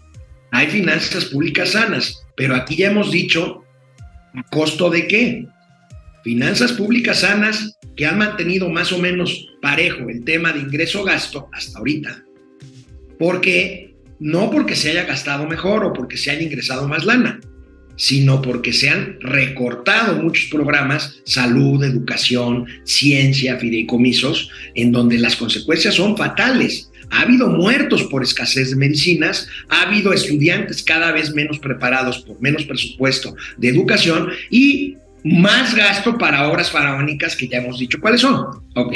Hay 0.51 0.69
finanzas 0.69 1.27
públicas 1.27 1.73
sanas, 1.73 2.23
pero 2.37 2.57
aquí 2.57 2.77
ya 2.77 2.91
hemos 2.91 3.13
dicho 3.13 3.63
¿A 4.37 4.43
costo 4.51 4.91
de 4.91 5.07
qué? 5.07 5.47
Finanzas 6.27 6.73
públicas 6.73 7.21
sanas 7.21 7.79
que 7.95 8.05
han 8.05 8.19
mantenido 8.19 8.69
más 8.69 8.91
o 8.91 8.99
menos 8.99 9.47
parejo 9.62 10.09
el 10.11 10.25
tema 10.25 10.53
de 10.53 10.59
ingreso-gasto 10.59 11.49
hasta 11.53 11.79
ahorita. 11.79 12.25
Porque 13.17 13.95
no 14.19 14.51
porque 14.51 14.75
se 14.75 14.91
haya 14.91 15.05
gastado 15.05 15.47
mejor 15.47 15.85
o 15.85 15.93
porque 15.93 16.17
se 16.17 16.33
haya 16.33 16.43
ingresado 16.43 16.89
más 16.89 17.05
lana, 17.05 17.39
sino 17.95 18.43
porque 18.43 18.73
se 18.73 18.89
han 18.89 19.21
recortado 19.21 20.21
muchos 20.21 20.51
programas, 20.51 21.23
salud, 21.25 21.85
educación, 21.85 22.67
ciencia, 22.83 23.59
fideicomisos, 23.59 24.51
en 24.75 24.91
donde 24.91 25.19
las 25.19 25.37
consecuencias 25.37 25.95
son 25.95 26.17
fatales. 26.17 26.91
Ha 27.11 27.21
habido 27.21 27.47
muertos 27.47 28.03
por 28.03 28.25
escasez 28.25 28.71
de 28.71 28.77
medicinas, 28.77 29.47
ha 29.69 29.83
habido 29.83 30.12
estudiantes 30.12 30.83
cada 30.83 31.12
vez 31.12 31.33
menos 31.33 31.61
preparados 31.61 32.19
por 32.19 32.43
menos 32.43 32.65
presupuesto 32.65 33.37
de 33.59 33.69
educación 33.69 34.31
y 34.51 34.97
más 35.27 35.75
gasto 35.75 36.17
para 36.17 36.49
obras 36.49 36.71
faraónicas 36.71 37.35
que 37.35 37.49
ya 37.49 37.59
hemos 37.59 37.79
dicho 37.79 38.01
cuáles 38.01 38.21
son. 38.21 38.47
Ok. 38.75 38.95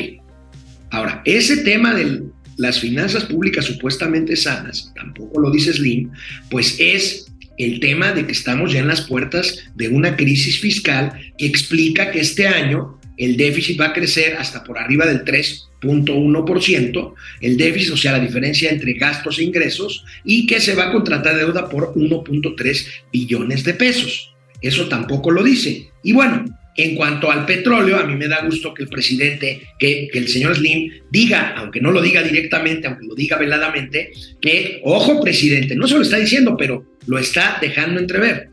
Ahora, 0.90 1.22
ese 1.24 1.58
tema 1.58 1.94
de 1.94 2.22
las 2.56 2.78
finanzas 2.78 3.24
públicas 3.24 3.64
supuestamente 3.64 4.36
sanas, 4.36 4.92
tampoco 4.94 5.40
lo 5.40 5.50
dice 5.50 5.72
Slim, 5.72 6.10
pues 6.50 6.76
es 6.78 7.26
el 7.58 7.80
tema 7.80 8.12
de 8.12 8.26
que 8.26 8.32
estamos 8.32 8.72
ya 8.72 8.80
en 8.80 8.88
las 8.88 9.02
puertas 9.02 9.64
de 9.74 9.88
una 9.88 10.16
crisis 10.16 10.60
fiscal 10.60 11.12
que 11.36 11.46
explica 11.46 12.10
que 12.10 12.20
este 12.20 12.46
año 12.46 12.98
el 13.16 13.36
déficit 13.36 13.78
va 13.80 13.86
a 13.86 13.92
crecer 13.92 14.36
hasta 14.36 14.64
por 14.64 14.78
arriba 14.78 15.06
del 15.06 15.24
3.1%, 15.24 17.14
el 17.42 17.56
déficit, 17.56 17.92
o 17.92 17.96
sea, 17.96 18.12
la 18.12 18.20
diferencia 18.20 18.70
entre 18.70 18.94
gastos 18.94 19.38
e 19.38 19.44
ingresos, 19.44 20.04
y 20.24 20.46
que 20.46 20.58
se 20.58 20.74
va 20.74 20.88
a 20.88 20.92
contratar 20.92 21.36
deuda 21.36 21.68
por 21.68 21.92
1.3 21.94 22.86
billones 23.12 23.62
de 23.64 23.74
pesos. 23.74 24.29
Eso 24.60 24.88
tampoco 24.88 25.30
lo 25.30 25.42
dice. 25.42 25.88
Y 26.02 26.12
bueno, 26.12 26.44
en 26.76 26.94
cuanto 26.94 27.30
al 27.30 27.46
petróleo, 27.46 27.98
a 27.98 28.04
mí 28.04 28.14
me 28.14 28.28
da 28.28 28.44
gusto 28.44 28.72
que 28.72 28.84
el 28.84 28.88
presidente, 28.88 29.62
que, 29.78 30.08
el 30.12 30.28
señor 30.28 30.56
Slim 30.56 30.90
diga, 31.10 31.54
aunque 31.56 31.80
no 31.80 31.90
lo 31.92 32.00
diga 32.00 32.22
directamente, 32.22 32.86
aunque 32.86 33.06
lo 33.06 33.14
diga 33.14 33.36
veladamente, 33.36 34.12
que, 34.40 34.80
ojo 34.84 35.20
presidente, 35.20 35.76
no 35.76 35.86
se 35.86 35.96
lo 35.96 36.02
está 36.02 36.16
diciendo, 36.16 36.56
pero 36.56 36.96
lo 37.06 37.18
está 37.18 37.58
dejando 37.60 38.00
entrever. 38.00 38.48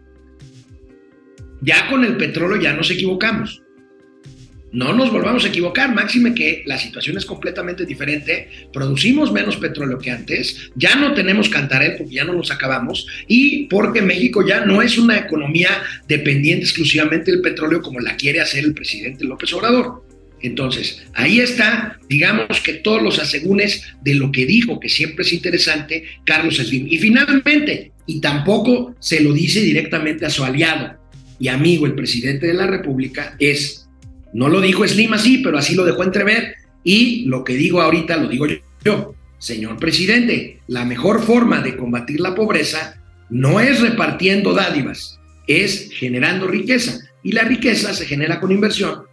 Ya 1.62 1.88
con 1.88 2.04
el 2.06 2.18
petróleo 2.18 2.62
ya 2.62 2.74
nos 2.74 2.92
equivocamos 2.92 3.62
no 4.72 4.94
nos 4.94 5.12
volvamos 5.12 5.46
a 5.46 5.48
equivocar, 5.48 5.94
máxime 5.94 6.34
que 6.34 6.64
la 6.66 6.78
situación 6.78 7.18
es 7.18 7.26
completamente 7.26 7.86
diferente, 7.86 8.50
producimos 8.74 9.32
menos 9.32 9.58
petróleo 9.58 9.98
que 9.98 10.12
antes, 10.12 10.72
ya 10.76 10.96
no 10.96 11.14
tenemos 11.14 11.50
cantarel 11.50 11.96
porque 11.98 12.16
ya 12.16 12.26
no 12.26 12.34
los 12.34 12.52
acabamos 12.52 13.08
y 13.28 13.66
porque 13.68 14.02
México 14.02 14.46
ya 14.46 14.66
no 14.66 14.82
es 14.82 14.98
una 14.98 15.18
economía 15.18 15.70
dependiente 16.08 16.66
exclusivamente 16.66 17.32
del 17.32 17.42
petróleo 17.42 17.82
como 17.82 18.00
la 18.00 18.16
quiere 18.16 18.42
hacer 18.42 18.64
el 18.64 18.74
presidente 18.74 19.26
López 19.26 19.54
Obrador. 19.54 20.04
Entonces, 20.42 21.04
ahí 21.14 21.40
está, 21.40 22.00
digamos 22.08 22.60
que 22.62 22.74
todos 22.74 23.02
los 23.02 23.18
asegúnes 23.18 23.84
de 24.04 24.16
lo 24.16 24.32
que 24.32 24.46
dijo, 24.46 24.80
que 24.80 24.90
siempre 24.90 25.26
es 25.26 25.34
interesante, 25.34 26.04
Carlos 26.26 26.58
Slim. 26.58 26.88
Y 26.88 27.00
finalmente, 27.00 27.92
y 28.06 28.22
tampoco 28.22 28.96
se 29.00 29.22
lo 29.22 29.34
dice 29.34 29.62
directamente 29.62 30.26
a 30.26 30.30
su 30.30 30.44
aliado 30.44 30.98
y 31.40 31.50
amigo, 31.50 31.86
el 31.86 31.96
presidente 31.96 32.48
de 32.48 32.54
la 32.54 32.68
República, 32.68 33.36
es, 33.40 33.87
no 34.34 34.50
lo 34.50 34.62
dijo 34.62 34.88
Slim 34.88 35.14
así, 35.14 35.40
pero 35.40 35.58
así 35.58 35.76
lo 35.76 35.86
dejó 35.86 36.04
entrever, 36.04 36.56
y 36.84 37.26
lo 37.26 37.44
que 37.44 37.54
digo 37.54 37.82
ahorita 37.82 38.18
lo 38.18 38.28
digo 38.28 38.46
yo. 38.84 39.14
Señor 39.40 39.78
presidente, 39.78 40.60
la 40.68 40.86
mejor 40.86 41.22
forma 41.22 41.62
de 41.62 41.76
combatir 41.76 42.20
la 42.20 42.34
pobreza 42.34 43.02
no 43.30 43.60
es 43.60 43.82
repartiendo 43.82 44.54
dádivas, 44.54 45.20
es 45.48 45.90
generando 45.92 46.48
riqueza. 46.48 47.00
Y 47.24 47.34
la 47.34 47.44
riqueza 47.44 47.94
se 47.94 48.06
genera 48.06 48.40
con 48.40 48.52
inversión, 48.52 49.04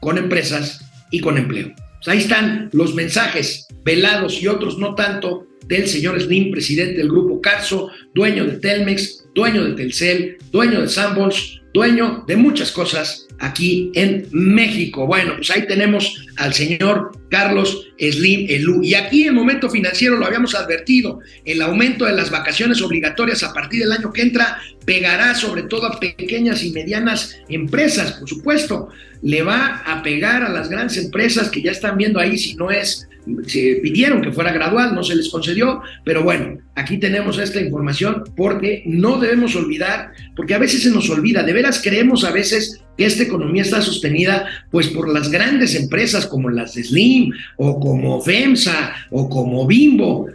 con 0.00 0.16
empresas 0.16 0.84
y 1.10 1.20
con 1.20 1.36
empleo. 1.36 1.72
Pues 1.74 2.08
ahí 2.08 2.18
están 2.18 2.70
los 2.72 2.94
mensajes 2.94 3.66
velados 3.84 4.40
y 4.40 4.46
otros 4.46 4.78
no 4.78 4.94
tanto 4.94 5.46
del 5.66 5.88
señor 5.88 6.20
Slim, 6.20 6.50
presidente 6.50 6.98
del 6.98 7.08
grupo 7.08 7.40
Carso, 7.40 7.90
dueño 8.14 8.44
de 8.44 8.58
Telmex, 8.58 9.24
dueño 9.34 9.64
de 9.64 9.72
Telcel, 9.72 10.36
dueño 10.52 10.82
de 10.82 10.88
Sanborns, 10.88 11.62
dueño 11.72 12.24
de 12.26 12.36
muchas 12.36 12.70
cosas 12.70 13.23
aquí 13.38 13.90
en 13.94 14.26
México. 14.32 15.06
Bueno, 15.06 15.34
pues 15.36 15.50
ahí 15.50 15.66
tenemos 15.66 16.26
al 16.36 16.54
señor 16.54 17.12
Carlos 17.30 17.88
Slim 17.98 18.46
Elú. 18.48 18.82
Y 18.82 18.94
aquí 18.94 19.24
en 19.24 19.34
Momento 19.34 19.68
Financiero 19.68 20.16
lo 20.16 20.26
habíamos 20.26 20.54
advertido, 20.54 21.20
el 21.44 21.62
aumento 21.62 22.04
de 22.04 22.12
las 22.12 22.30
vacaciones 22.30 22.80
obligatorias 22.82 23.42
a 23.42 23.52
partir 23.52 23.82
del 23.82 23.92
año 23.92 24.12
que 24.12 24.22
entra 24.22 24.58
pegará 24.84 25.34
sobre 25.34 25.64
todo 25.64 25.86
a 25.86 25.98
pequeñas 25.98 26.62
y 26.62 26.70
medianas 26.70 27.36
empresas, 27.48 28.12
por 28.12 28.28
supuesto. 28.28 28.88
Le 29.22 29.42
va 29.42 29.82
a 29.86 30.02
pegar 30.02 30.42
a 30.42 30.50
las 30.50 30.68
grandes 30.68 30.98
empresas 30.98 31.50
que 31.50 31.62
ya 31.62 31.70
están 31.70 31.96
viendo 31.96 32.20
ahí 32.20 32.36
si 32.36 32.54
no 32.56 32.70
es 32.70 33.08
se 33.46 33.80
pidieron 33.82 34.22
que 34.22 34.32
fuera 34.32 34.52
gradual, 34.52 34.94
no 34.94 35.02
se 35.02 35.14
les 35.14 35.30
concedió, 35.30 35.80
pero 36.04 36.22
bueno, 36.22 36.58
aquí 36.74 36.98
tenemos 36.98 37.38
esta 37.38 37.60
información 37.60 38.24
porque 38.36 38.82
no 38.86 39.18
debemos 39.18 39.56
olvidar, 39.56 40.12
porque 40.36 40.54
a 40.54 40.58
veces 40.58 40.82
se 40.82 40.90
nos 40.90 41.08
olvida, 41.10 41.42
de 41.42 41.52
veras 41.52 41.80
creemos 41.82 42.24
a 42.24 42.32
veces 42.32 42.80
que 42.96 43.06
esta 43.06 43.22
economía 43.22 43.62
está 43.62 43.80
sostenida 43.80 44.46
pues 44.70 44.88
por 44.88 45.08
las 45.08 45.30
grandes 45.30 45.74
empresas 45.74 46.26
como 46.26 46.50
las 46.50 46.74
de 46.74 46.84
Slim 46.84 47.32
o 47.56 47.80
como 47.80 48.20
FEMSA 48.20 48.94
o 49.10 49.28
como 49.28 49.66
Bimbo. 49.66 50.28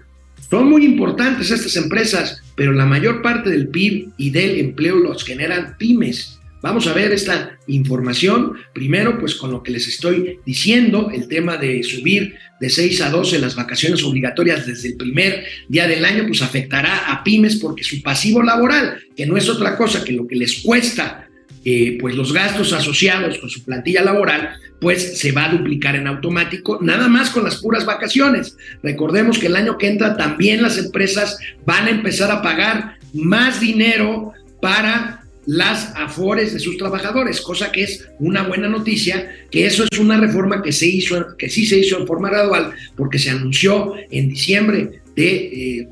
Son 0.50 0.68
muy 0.68 0.84
importantes 0.84 1.52
estas 1.52 1.76
empresas, 1.76 2.42
pero 2.56 2.72
la 2.72 2.86
mayor 2.86 3.22
parte 3.22 3.52
del 3.52 3.68
PIB 3.68 4.10
y 4.18 4.32
del 4.32 4.60
empleo 4.60 4.96
los 4.98 5.24
generan 5.24 5.76
pymes. 5.78 6.39
Vamos 6.62 6.88
a 6.88 6.94
ver 6.94 7.12
esta 7.12 7.58
información. 7.68 8.54
Primero, 8.74 9.18
pues 9.18 9.36
con 9.36 9.52
lo 9.52 9.64
que 9.64 9.72
les 9.72 9.88
estoy 9.88 10.40
diciendo, 10.46 11.10
el 11.14 11.28
tema 11.28 11.58
de 11.58 11.84
subir 11.84 12.36
de 12.60 12.70
6 12.70 13.02
a 13.02 13.10
12 13.10 13.40
las 13.40 13.56
vacaciones 13.56 14.04
obligatorias 14.04 14.66
desde 14.66 14.90
el 14.90 14.98
primer 14.98 15.46
día 15.70 15.88
del 15.88 16.04
año, 16.04 16.26
pues 16.28 16.42
afectará 16.42 17.12
a 17.12 17.24
pymes 17.24 17.56
porque 17.58 17.84
su 17.84 18.02
pasivo 18.02 18.44
laboral, 18.44 19.00
que 19.16 19.26
no 19.26 19.38
es 19.38 19.48
otra 19.48 19.78
cosa 19.78 20.04
que 20.04 20.12
lo 20.12 20.28
que 20.28 20.36
les 20.36 20.62
cuesta 20.62 21.30
eh, 21.66 21.98
pues 22.00 22.16
los 22.16 22.32
gastos 22.32 22.72
asociados 22.72 23.38
con 23.38 23.50
su 23.50 23.64
plantilla 23.66 24.02
laboral, 24.02 24.56
pues 24.80 25.20
se 25.20 25.34
va 25.34 25.46
a 25.46 25.52
duplicar 25.52 25.96
en 25.96 26.08
automático, 26.08 26.80
nada 26.82 27.10
más 27.10 27.32
con 27.32 27.44
las 27.44 27.58
puras 27.58 27.86
vacaciones. 27.86 28.56
Recordemos 28.82 29.38
que 29.38 29.48
el 29.48 29.58
año 29.58 29.78
que 29.78 29.90
entra 29.90 30.16
también 30.16 30.62
las 30.62 30.78
empresas 30.78 31.38
van 31.66 31.88
a 31.88 31.90
empezar 31.90 32.32
a 32.32 32.42
pagar 32.42 32.98
más 33.14 33.60
dinero 33.60 34.32
para 34.62 35.19
las 35.50 35.94
afores 35.96 36.54
de 36.54 36.60
sus 36.60 36.78
trabajadores, 36.78 37.42
cosa 37.42 37.72
que 37.72 37.82
es 37.82 38.08
una 38.20 38.44
buena 38.44 38.70
noticia, 38.70 39.32
que 39.50 39.66
eso 39.66 39.84
es 39.90 39.98
una 39.98 40.20
reforma 40.20 40.62
que 40.62 40.72
se 40.72 40.86
hizo, 40.86 41.36
que 41.40 41.50
sí 41.50 41.66
se 41.66 41.80
hizo 41.80 42.00
en 42.00 42.06
forma 42.06 42.30
gradual, 42.30 42.72
porque 42.96 43.18
se 43.18 43.32
anunció 43.32 43.96
en 44.12 44.30
diciembre 44.30 45.02
de 45.16 45.88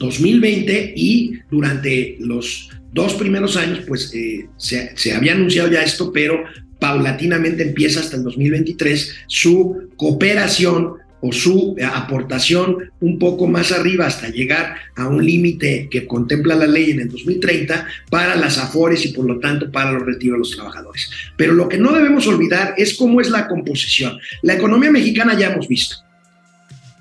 2020 0.00 0.76
eh, 0.76 0.94
y 0.96 1.34
durante 1.48 2.16
los 2.18 2.70
dos 2.92 3.14
primeros 3.14 3.56
años, 3.56 3.84
pues 3.86 4.12
eh, 4.14 4.48
se, 4.56 4.90
se 4.96 5.12
había 5.12 5.34
anunciado 5.34 5.70
ya 5.70 5.84
esto, 5.84 6.10
pero 6.12 6.42
paulatinamente 6.80 7.62
empieza 7.62 8.00
hasta 8.00 8.16
el 8.16 8.24
2023 8.24 9.14
su 9.28 9.90
cooperación 9.94 10.94
o 11.22 11.32
su 11.32 11.76
aportación 11.94 12.90
un 13.00 13.18
poco 13.18 13.46
más 13.46 13.70
arriba 13.72 14.06
hasta 14.06 14.28
llegar 14.28 14.74
a 14.96 15.06
un 15.06 15.24
límite 15.24 15.88
que 15.90 16.06
contempla 16.06 16.56
la 16.56 16.66
ley 16.66 16.90
en 16.90 17.00
el 17.00 17.08
2030 17.08 17.86
para 18.10 18.34
las 18.34 18.58
afores 18.58 19.06
y 19.06 19.12
por 19.12 19.24
lo 19.24 19.38
tanto 19.38 19.70
para 19.70 19.92
los 19.92 20.04
retiros 20.04 20.34
de 20.34 20.38
los 20.40 20.50
trabajadores. 20.50 21.10
Pero 21.36 21.52
lo 21.54 21.68
que 21.68 21.78
no 21.78 21.92
debemos 21.92 22.26
olvidar 22.26 22.74
es 22.76 22.94
cómo 22.94 23.20
es 23.20 23.30
la 23.30 23.46
composición. 23.46 24.18
La 24.42 24.54
economía 24.54 24.90
mexicana 24.90 25.38
ya 25.38 25.52
hemos 25.52 25.68
visto. 25.68 25.96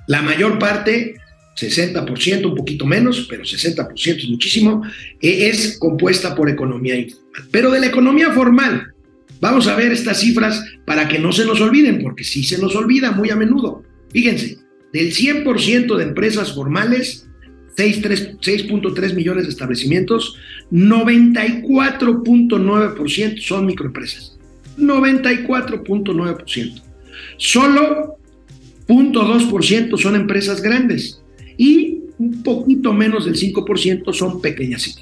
La 0.05 0.21
mayor 0.21 0.59
parte 0.59 1.15
60%, 1.55 2.45
un 2.45 2.55
poquito 2.55 2.85
menos, 2.85 3.25
pero 3.29 3.43
60% 3.43 4.17
es 4.17 4.29
muchísimo, 4.29 4.83
e, 5.19 5.49
es 5.49 5.77
compuesta 5.79 6.35
por 6.35 6.49
economía 6.49 6.95
informal. 6.95 7.47
Pero 7.51 7.71
de 7.71 7.79
la 7.79 7.87
economía 7.87 8.31
formal, 8.31 8.93
vamos 9.39 9.67
a 9.67 9.75
ver 9.75 9.91
estas 9.91 10.19
cifras 10.19 10.63
para 10.85 11.07
que 11.07 11.19
no 11.19 11.31
se 11.31 11.45
nos 11.45 11.59
olviden, 11.59 12.01
porque 12.01 12.23
sí 12.23 12.43
se 12.43 12.57
nos 12.59 12.75
olvida 12.75 13.11
muy 13.11 13.29
a 13.29 13.35
menudo. 13.35 13.83
Fíjense, 14.11 14.59
del 14.93 15.13
100% 15.13 15.97
de 15.97 16.03
empresas 16.03 16.53
formales, 16.53 17.27
6.3 17.77 19.13
millones 19.13 19.43
de 19.45 19.49
establecimientos, 19.49 20.35
94.9% 20.71 23.41
son 23.41 23.65
microempresas. 23.65 24.37
94.9%. 24.77 26.81
Solo 27.37 28.17
0.2% 28.87 29.97
son 29.97 30.15
empresas 30.15 30.61
grandes 30.61 31.21
y 31.57 32.03
un 32.17 32.41
poquito 32.43 32.93
menos 32.93 33.25
del 33.25 33.35
5% 33.35 34.13
son 34.13 34.41
pequeñas 34.41 34.87
y 34.87 34.95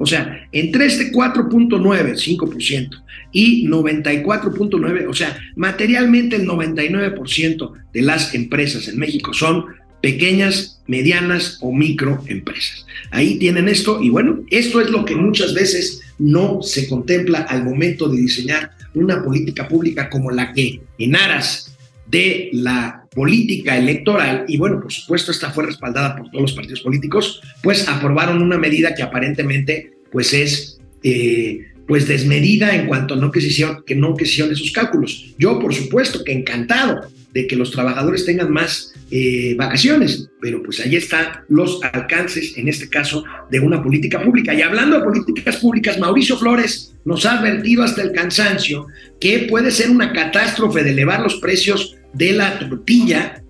o 0.00 0.06
sea, 0.06 0.46
entre 0.52 0.86
este 0.86 1.10
4.9, 1.10 2.14
5% 2.14 3.02
y 3.32 3.66
94.9, 3.66 5.06
o 5.08 5.14
sea, 5.14 5.38
materialmente 5.56 6.36
el 6.36 6.46
99% 6.46 7.72
de 7.92 8.02
las 8.02 8.34
empresas 8.34 8.88
en 8.88 8.98
México 8.98 9.32
son 9.34 9.66
pequeñas, 10.00 10.82
medianas 10.86 11.58
o 11.60 11.72
microempresas. 11.72 12.86
Ahí 13.10 13.38
tienen 13.38 13.68
esto 13.68 14.02
y 14.02 14.10
bueno, 14.10 14.44
esto 14.50 14.80
es 14.80 14.90
lo 14.90 15.04
que 15.04 15.16
muchas 15.16 15.54
veces 15.54 16.02
no 16.18 16.62
se 16.62 16.88
contempla 16.88 17.40
al 17.40 17.64
momento 17.64 18.08
de 18.08 18.20
diseñar 18.20 18.70
una 18.94 19.22
política 19.22 19.68
pública 19.68 20.08
como 20.08 20.30
la 20.30 20.52
que 20.52 20.80
en 20.98 21.16
aras 21.16 21.76
de 22.06 22.48
la 22.52 23.04
política 23.14 23.76
electoral, 23.76 24.44
y 24.48 24.56
bueno, 24.56 24.80
por 24.80 24.92
supuesto 24.92 25.30
esta 25.30 25.50
fue 25.50 25.66
respaldada 25.66 26.16
por 26.16 26.30
todos 26.30 26.42
los 26.42 26.52
partidos 26.52 26.80
políticos, 26.80 27.42
pues 27.62 27.88
aprobaron 27.88 28.40
una 28.42 28.56
medida 28.56 28.94
que 28.94 29.02
aparentemente 29.02 29.92
pues 30.10 30.32
es 30.32 30.80
eh, 31.02 31.66
pues 31.88 32.06
desmedida 32.06 32.76
en 32.76 32.86
cuanto 32.86 33.16
no 33.16 33.32
que, 33.32 33.40
hicieron, 33.40 33.82
que 33.84 33.96
no 33.96 34.14
que 34.14 34.24
hicieron 34.24 34.52
esos 34.52 34.70
cálculos. 34.70 35.34
Yo, 35.38 35.58
por 35.58 35.74
supuesto, 35.74 36.22
que 36.22 36.32
encantado 36.32 37.00
de 37.32 37.46
que 37.46 37.56
los 37.56 37.70
trabajadores 37.70 38.26
tengan 38.26 38.52
más 38.52 38.92
eh, 39.10 39.54
vacaciones, 39.56 40.28
pero 40.40 40.62
pues 40.62 40.80
ahí 40.80 40.96
están 40.96 41.26
los 41.48 41.80
alcances, 41.92 42.56
en 42.58 42.68
este 42.68 42.88
caso, 42.88 43.24
de 43.50 43.60
una 43.60 43.82
política 43.82 44.22
pública. 44.22 44.52
Y 44.52 44.60
hablando 44.60 44.98
de 44.98 45.04
políticas 45.04 45.56
públicas, 45.56 45.98
Mauricio 45.98 46.36
Flores 46.36 46.94
nos 47.06 47.24
ha 47.24 47.38
advertido 47.38 47.82
hasta 47.82 48.02
el 48.02 48.12
cansancio 48.12 48.86
que 49.18 49.46
puede 49.48 49.70
ser 49.70 49.90
una 49.90 50.12
catástrofe 50.12 50.84
de 50.84 50.90
elevar 50.90 51.22
los 51.22 51.36
precios 51.36 51.96
de 52.12 52.32
la 52.32 52.58
tortilla 52.58 53.42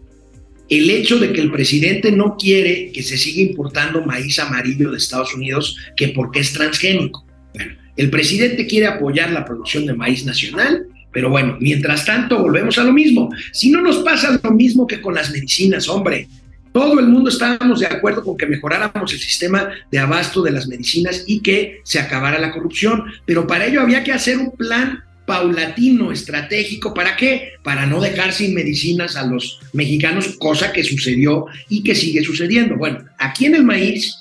el 0.68 0.90
hecho 0.90 1.18
de 1.18 1.32
que 1.32 1.40
el 1.40 1.50
presidente 1.50 2.12
no 2.12 2.36
quiere 2.36 2.92
que 2.92 3.02
se 3.02 3.16
siga 3.16 3.50
importando 3.50 4.04
maíz 4.04 4.38
amarillo 4.38 4.90
de 4.90 4.98
Estados 4.98 5.34
Unidos, 5.34 5.76
que 5.96 6.08
porque 6.08 6.40
es 6.40 6.52
transgénico. 6.52 7.26
Bueno, 7.54 7.74
el 7.98 8.10
presidente 8.10 8.66
quiere 8.66 8.86
apoyar 8.86 9.32
la 9.32 9.44
producción 9.44 9.84
de 9.84 9.92
maíz 9.92 10.24
nacional, 10.24 10.86
pero 11.12 11.30
bueno, 11.30 11.56
mientras 11.60 12.04
tanto 12.04 12.38
volvemos 12.38 12.78
a 12.78 12.84
lo 12.84 12.92
mismo. 12.92 13.28
Si 13.52 13.70
no 13.70 13.82
nos 13.82 13.98
pasa 13.98 14.40
lo 14.40 14.50
mismo 14.52 14.86
que 14.86 15.00
con 15.00 15.16
las 15.16 15.32
medicinas, 15.32 15.88
hombre, 15.88 16.28
todo 16.72 17.00
el 17.00 17.08
mundo 17.08 17.28
estábamos 17.28 17.80
de 17.80 17.86
acuerdo 17.86 18.22
con 18.22 18.36
que 18.36 18.46
mejoráramos 18.46 19.12
el 19.12 19.18
sistema 19.18 19.70
de 19.90 19.98
abasto 19.98 20.42
de 20.42 20.52
las 20.52 20.68
medicinas 20.68 21.24
y 21.26 21.40
que 21.40 21.80
se 21.82 21.98
acabara 21.98 22.38
la 22.38 22.52
corrupción, 22.52 23.04
pero 23.26 23.48
para 23.48 23.66
ello 23.66 23.80
había 23.80 24.04
que 24.04 24.12
hacer 24.12 24.38
un 24.38 24.52
plan 24.52 25.02
paulatino, 25.26 26.12
estratégico. 26.12 26.94
¿Para 26.94 27.16
qué? 27.16 27.54
Para 27.64 27.84
no 27.84 28.00
dejar 28.00 28.32
sin 28.32 28.54
medicinas 28.54 29.16
a 29.16 29.26
los 29.26 29.60
mexicanos, 29.72 30.36
cosa 30.38 30.72
que 30.72 30.84
sucedió 30.84 31.46
y 31.68 31.82
que 31.82 31.96
sigue 31.96 32.22
sucediendo. 32.22 32.76
Bueno, 32.76 33.04
aquí 33.18 33.46
en 33.46 33.56
el 33.56 33.64
maíz, 33.64 34.16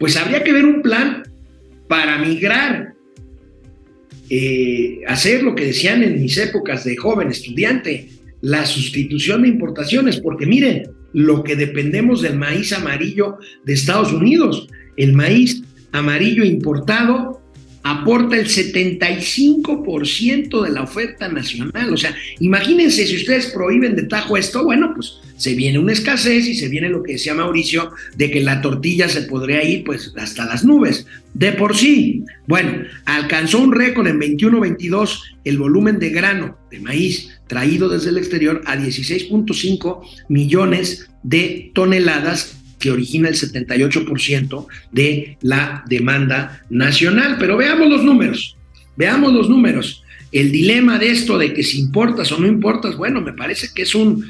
pues 0.00 0.16
habría 0.16 0.42
que 0.42 0.54
ver 0.54 0.64
un 0.64 0.80
plan 0.80 1.27
para 1.88 2.18
migrar, 2.18 2.94
eh, 4.30 5.00
hacer 5.06 5.42
lo 5.42 5.54
que 5.54 5.66
decían 5.66 6.02
en 6.02 6.20
mis 6.20 6.36
épocas 6.36 6.84
de 6.84 6.96
joven 6.96 7.28
estudiante, 7.28 8.08
la 8.40 8.66
sustitución 8.66 9.42
de 9.42 9.48
importaciones, 9.48 10.20
porque 10.20 10.46
miren, 10.46 10.90
lo 11.12 11.42
que 11.42 11.56
dependemos 11.56 12.22
del 12.22 12.36
maíz 12.36 12.72
amarillo 12.72 13.38
de 13.64 13.72
Estados 13.72 14.12
Unidos, 14.12 14.68
el 14.96 15.14
maíz 15.14 15.62
amarillo 15.92 16.44
importado 16.44 17.37
aporta 17.82 18.36
el 18.36 18.46
75% 18.46 20.62
de 20.62 20.70
la 20.70 20.82
oferta 20.82 21.28
nacional. 21.28 21.92
O 21.92 21.96
sea, 21.96 22.14
imagínense 22.40 23.06
si 23.06 23.16
ustedes 23.16 23.46
prohíben 23.46 23.96
de 23.96 24.04
tajo 24.04 24.36
esto, 24.36 24.64
bueno, 24.64 24.92
pues 24.94 25.18
se 25.36 25.54
viene 25.54 25.78
una 25.78 25.92
escasez 25.92 26.46
y 26.46 26.54
se 26.54 26.68
viene 26.68 26.88
lo 26.88 27.02
que 27.02 27.12
decía 27.12 27.34
Mauricio, 27.34 27.90
de 28.16 28.30
que 28.30 28.40
la 28.40 28.60
tortilla 28.60 29.08
se 29.08 29.22
podría 29.22 29.64
ir 29.64 29.84
pues 29.84 30.12
hasta 30.16 30.44
las 30.44 30.64
nubes. 30.64 31.06
De 31.32 31.52
por 31.52 31.76
sí, 31.76 32.24
bueno, 32.46 32.82
alcanzó 33.04 33.60
un 33.60 33.72
récord 33.72 34.08
en 34.08 34.18
21-22 34.18 35.22
el 35.44 35.58
volumen 35.58 35.98
de 35.98 36.10
grano 36.10 36.58
de 36.70 36.80
maíz 36.80 37.40
traído 37.46 37.88
desde 37.88 38.10
el 38.10 38.18
exterior 38.18 38.62
a 38.66 38.76
16.5 38.76 40.00
millones 40.28 41.08
de 41.22 41.70
toneladas 41.74 42.57
que 42.78 42.90
origina 42.90 43.28
el 43.28 43.34
78% 43.34 44.66
de 44.92 45.36
la 45.42 45.84
demanda 45.88 46.64
nacional. 46.70 47.36
Pero 47.38 47.56
veamos 47.56 47.88
los 47.88 48.04
números, 48.04 48.56
veamos 48.96 49.32
los 49.32 49.48
números. 49.48 50.02
El 50.30 50.52
dilema 50.52 50.98
de 50.98 51.10
esto 51.10 51.38
de 51.38 51.54
que 51.54 51.62
si 51.62 51.80
importas 51.80 52.30
o 52.32 52.38
no 52.38 52.46
importas, 52.46 52.96
bueno, 52.96 53.20
me 53.20 53.32
parece 53.32 53.68
que 53.74 53.82
es 53.82 53.94
un 53.94 54.24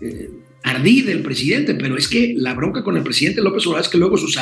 eh, 0.00 0.28
ardid 0.64 1.06
del 1.06 1.20
presidente, 1.20 1.74
pero 1.74 1.96
es 1.96 2.08
que 2.08 2.34
la 2.36 2.54
bronca 2.54 2.82
con 2.82 2.96
el 2.96 3.02
presidente 3.02 3.40
López 3.40 3.66
Obrador 3.66 3.84
es 3.84 3.88
que 3.88 3.98
luego 3.98 4.16
sus, 4.16 4.38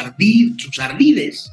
sus 0.57 0.79
ardides, 0.79 1.53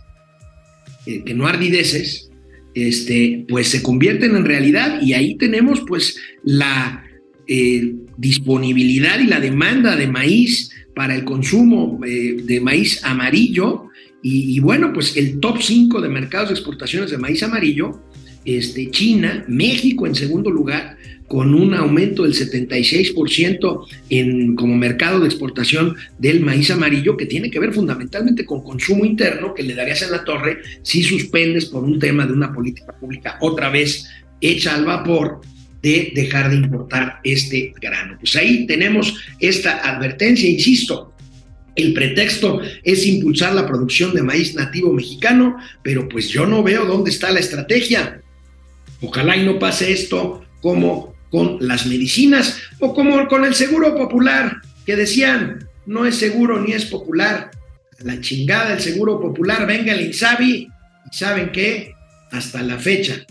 eh, 1.06 1.24
que 1.26 1.34
no 1.34 1.48
ardideces, 1.48 2.30
este, 2.74 3.46
pues 3.48 3.68
se 3.68 3.84
convierten 3.84 4.36
en 4.36 4.46
realidad 4.46 5.02
y 5.02 5.14
ahí 5.14 5.36
tenemos 5.36 5.82
pues 5.88 6.18
la 6.44 7.04
eh, 7.48 7.94
disponibilidad 8.18 9.20
y 9.20 9.28
la 9.28 9.40
demanda 9.40 9.96
de 9.96 10.08
maíz 10.08 10.72
para 10.96 11.16
el 11.16 11.24
consumo 11.24 12.00
eh, 12.06 12.38
de 12.44 12.60
maíz 12.60 13.04
amarillo. 13.04 13.90
Y, 14.26 14.58
bueno, 14.62 14.94
pues 14.94 15.18
el 15.18 15.42
top 15.42 15.62
5 15.62 16.00
de 16.00 16.08
mercados 16.08 16.48
de 16.48 16.56
exportaciones 16.56 17.12
de 17.12 17.18
maíz 17.18 17.44
amarillo, 17.44 18.04
este, 18.46 18.90
China, 18.90 19.44
México 19.50 20.08
en 20.08 20.16
segundo 20.16 20.50
lugar, 20.50 20.98
con 21.28 21.54
un 21.54 21.74
aumento 21.74 22.24
del 22.24 22.34
76% 22.34 23.86
en, 24.10 24.56
como 24.56 24.78
mercado 24.78 25.20
de 25.20 25.26
exportación 25.26 25.98
del 26.20 26.40
maíz 26.40 26.72
amarillo, 26.72 27.18
que 27.18 27.26
tiene 27.26 27.52
que 27.52 27.60
ver 27.60 27.74
fundamentalmente 27.74 28.46
con 28.46 28.64
consumo 28.64 29.04
interno, 29.04 29.54
que 29.54 29.64
le 29.64 29.76
darías 29.76 30.04
en 30.04 30.12
la 30.12 30.24
torre 30.24 30.60
si 30.84 31.04
suspendes 31.04 31.66
por 31.66 31.84
un 31.84 32.00
tema 32.00 32.26
de 32.26 32.32
una 32.32 32.54
política 32.54 32.94
pública 32.94 33.38
otra 33.42 33.70
vez 33.70 34.08
hecha 34.40 34.74
al 34.76 34.86
vapor 34.86 35.42
de 35.84 36.14
dejar 36.16 36.50
de 36.50 36.56
importar 36.56 37.20
este 37.26 37.74
grano. 37.80 38.16
Pues 38.18 38.36
ahí 38.38 38.66
tenemos 38.66 39.16
esta 39.40 39.80
advertencia, 39.88 40.50
insisto, 40.50 41.14
el 41.76 41.94
pretexto 41.94 42.62
es 42.84 43.06
impulsar 43.06 43.54
la 43.54 43.68
producción 43.68 44.14
de 44.14 44.24
maíz 44.24 44.56
nativo 44.56 44.94
mexicano, 44.94 45.58
pero 45.84 46.08
pues 46.08 46.30
yo 46.30 46.46
no 46.46 46.64
veo 46.64 46.86
dónde 46.86 47.12
está 47.12 47.32
la 47.32 47.42
estrategia. 47.42 48.22
Ojalá 49.02 49.36
y 49.36 49.44
no 49.44 49.60
pase 49.60 49.92
esto 49.92 50.46
como 50.62 51.16
con 51.30 51.58
las 51.60 51.86
medicinas 51.86 52.60
o 52.80 52.94
como 52.94 53.28
con 53.28 53.44
el 53.44 53.54
seguro 53.54 53.96
popular, 53.96 54.62
que 54.86 54.96
decían, 54.96 55.68
no 55.86 56.06
es 56.06 56.16
seguro 56.16 56.62
ni 56.62 56.72
es 56.72 56.86
popular. 56.86 57.52
la 58.00 58.22
chingada 58.22 58.74
el 58.74 58.82
seguro 58.82 59.20
popular, 59.20 59.68
venga 59.68 59.94
el 59.94 60.06
Insabi, 60.06 60.68
y 61.12 61.18
saben 61.18 61.52
qué, 61.52 61.94
hasta 62.32 62.62
la 62.62 62.78
fecha, 62.78 63.26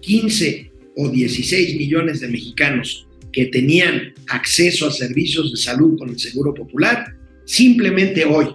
15 0.00 0.71
o 0.96 1.08
16 1.08 1.76
millones 1.76 2.20
de 2.20 2.28
mexicanos 2.28 3.06
que 3.32 3.46
tenían 3.46 4.14
acceso 4.28 4.86
a 4.86 4.92
servicios 4.92 5.50
de 5.50 5.56
salud 5.56 5.98
con 5.98 6.10
el 6.10 6.18
Seguro 6.18 6.52
Popular, 6.52 7.16
simplemente 7.46 8.24
hoy, 8.24 8.46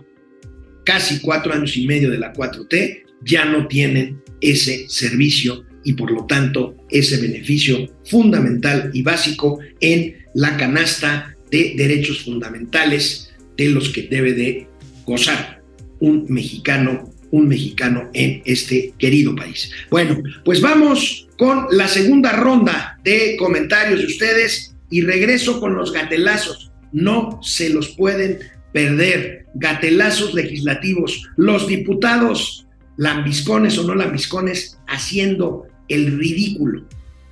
casi 0.85 1.19
cuatro 1.19 1.53
años 1.53 1.75
y 1.75 1.87
medio 1.87 2.11
de 2.11 2.19
la 2.19 2.33
4T, 2.33 3.03
ya 3.25 3.45
no 3.45 3.67
tienen 3.67 4.21
ese 4.39 4.87
servicio 4.87 5.65
y 5.83 5.93
por 5.93 6.11
lo 6.11 6.25
tanto 6.25 6.75
ese 6.89 7.19
beneficio 7.19 7.89
fundamental 8.05 8.91
y 8.93 9.01
básico 9.01 9.59
en 9.79 10.17
la 10.33 10.55
canasta 10.57 11.35
de 11.49 11.73
derechos 11.75 12.23
fundamentales 12.23 13.33
de 13.55 13.69
los 13.69 13.89
que 13.89 14.03
debe 14.03 14.33
de 14.33 14.67
gozar 15.05 15.63
un 15.99 16.25
mexicano, 16.29 17.11
un 17.31 17.47
mexicano 17.47 18.09
en 18.13 18.41
este 18.45 18.93
querido 18.97 19.35
país. 19.35 19.71
Bueno, 19.89 20.21
pues 20.43 20.61
vamos 20.61 21.26
con 21.37 21.67
la 21.71 21.87
segunda 21.87 22.31
ronda 22.31 22.99
de 23.03 23.35
comentarios 23.37 23.99
de 23.99 24.05
ustedes 24.05 24.75
y 24.89 25.01
regreso 25.01 25.59
con 25.59 25.75
los 25.75 25.93
gatelazos. 25.93 26.71
No 26.91 27.39
se 27.43 27.69
los 27.69 27.89
pueden 27.89 28.39
perder. 28.73 29.45
Gatelazos 29.55 30.33
legislativos. 30.33 31.29
Los 31.35 31.67
diputados, 31.67 32.67
lambiscones 32.97 33.77
o 33.77 33.83
no 33.83 33.95
lambiscones, 33.95 34.79
haciendo 34.87 35.67
el 35.87 36.17
ridículo 36.17 36.87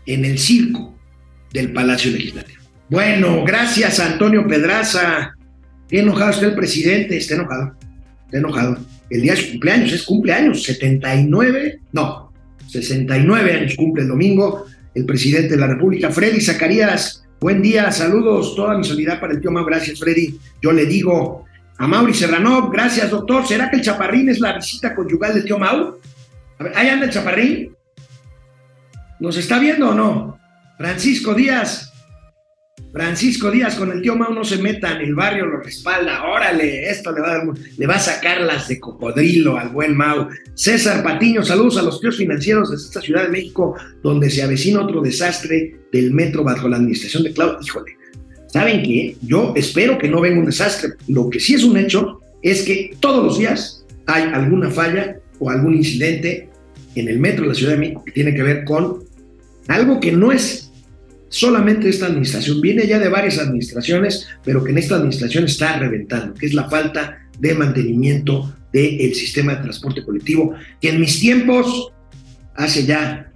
en 0.05 0.25
el 0.25 0.37
circo 0.39 0.97
del 1.51 1.73
Palacio 1.73 2.11
Legislativo. 2.11 2.61
Bueno, 2.89 3.43
gracias 3.43 3.99
Antonio 3.99 4.47
Pedraza. 4.47 5.33
Qué 5.89 5.99
enojado 5.99 6.31
está 6.31 6.45
el 6.47 6.55
presidente, 6.55 7.17
está 7.17 7.35
enojado, 7.35 7.75
está 8.25 8.37
enojado. 8.37 8.77
El 9.09 9.21
día 9.21 9.33
de 9.33 9.41
su 9.41 9.51
cumpleaños, 9.51 9.93
es 9.93 10.03
cumpleaños, 10.03 10.63
79, 10.63 11.79
no, 11.93 12.24
69 12.67 13.53
años 13.53 13.75
cumple 13.75 14.03
el 14.03 14.09
domingo 14.09 14.65
el 14.95 15.05
presidente 15.05 15.49
de 15.49 15.57
la 15.57 15.67
República, 15.67 16.09
Freddy 16.09 16.39
Zacarías. 16.39 17.25
Buen 17.39 17.61
día, 17.61 17.91
saludos, 17.91 18.55
toda 18.55 18.77
mi 18.77 18.83
solidaridad 18.83 19.19
para 19.19 19.33
el 19.33 19.41
tío 19.41 19.51
Mau, 19.51 19.65
gracias 19.65 19.99
Freddy. 19.99 20.39
Yo 20.61 20.71
le 20.71 20.85
digo 20.85 21.45
a 21.77 21.85
Mauri 21.85 22.13
Serrano, 22.13 22.69
gracias 22.69 23.11
doctor. 23.11 23.45
¿Será 23.45 23.69
que 23.69 23.75
el 23.75 23.81
chaparrín 23.81 24.29
es 24.29 24.39
la 24.39 24.53
visita 24.53 24.95
conyugal 24.95 25.33
del 25.33 25.43
tío 25.43 25.59
Mau? 25.59 25.99
A 26.59 26.79
ahí 26.79 26.87
anda 26.87 27.05
el 27.05 27.11
chaparrín. 27.11 27.75
¿Nos 29.19 29.35
está 29.37 29.59
viendo 29.59 29.89
o 29.89 29.93
no? 29.93 30.39
Francisco 30.77 31.33
Díaz, 31.33 31.91
Francisco 32.95 33.51
Díaz 33.51 33.75
con 33.75 33.91
el 33.91 34.01
tío 34.01 34.15
Mau 34.15 34.33
no 34.33 34.45
se 34.45 34.57
metan, 34.57 35.01
el 35.01 35.15
barrio 35.15 35.45
lo 35.45 35.59
respalda, 35.59 36.23
órale, 36.23 36.89
esto 36.89 37.11
le 37.11 37.19
va 37.19 37.35
a, 37.35 37.43
le 37.77 37.87
va 37.87 37.95
a 37.95 37.99
sacar 37.99 38.39
las 38.39 38.69
de 38.69 38.79
cocodrilo 38.79 39.57
al 39.57 39.67
buen 39.67 39.97
Mau. 39.97 40.29
César 40.53 41.03
Patiño, 41.03 41.43
saludos 41.43 41.77
a 41.77 41.81
los 41.81 41.99
tíos 41.99 42.15
financieros 42.15 42.69
de 42.69 42.77
esta 42.77 43.01
Ciudad 43.01 43.23
de 43.23 43.31
México, 43.31 43.75
donde 44.01 44.29
se 44.29 44.43
avecina 44.43 44.81
otro 44.81 45.01
desastre 45.01 45.77
del 45.91 46.13
metro 46.13 46.45
bajo 46.45 46.69
la 46.69 46.77
administración 46.77 47.23
de 47.23 47.33
Claudio. 47.33 47.59
Híjole, 47.61 47.97
¿saben 48.47 48.81
qué? 48.81 49.17
Yo 49.23 49.51
espero 49.57 49.97
que 49.97 50.07
no 50.07 50.21
venga 50.21 50.39
un 50.39 50.45
desastre. 50.45 50.93
Lo 51.09 51.29
que 51.29 51.41
sí 51.41 51.55
es 51.55 51.65
un 51.65 51.75
hecho 51.75 52.21
es 52.41 52.63
que 52.63 52.95
todos 53.01 53.21
los 53.21 53.37
días 53.37 53.85
hay 54.05 54.23
alguna 54.31 54.69
falla 54.69 55.19
o 55.39 55.49
algún 55.49 55.75
incidente 55.75 56.49
en 56.95 57.09
el 57.09 57.19
metro 57.19 57.41
de 57.41 57.49
la 57.49 57.55
Ciudad 57.55 57.73
de 57.73 57.79
México 57.79 58.03
que 58.05 58.13
tiene 58.13 58.33
que 58.33 58.43
ver 58.43 58.63
con 58.63 59.03
algo 59.67 59.99
que 59.99 60.13
no 60.13 60.31
es 60.31 60.64
solamente 61.35 61.89
esta 61.89 62.05
administración, 62.05 62.61
viene 62.61 62.87
ya 62.87 62.97
de 62.97 63.09
varias 63.09 63.39
administraciones, 63.39 64.25
pero 64.45 64.63
que 64.63 64.71
en 64.71 64.77
esta 64.77 64.95
administración 64.95 65.43
está 65.43 65.77
reventando, 65.77 66.33
que 66.33 66.45
es 66.45 66.53
la 66.53 66.69
falta 66.69 67.27
de 67.37 67.53
mantenimiento 67.53 68.55
del 68.71 69.13
sistema 69.13 69.55
de 69.55 69.63
transporte 69.63 70.05
colectivo, 70.05 70.53
que 70.79 70.89
en 70.89 71.01
mis 71.01 71.19
tiempos, 71.19 71.91
hace 72.55 72.85
ya 72.85 73.33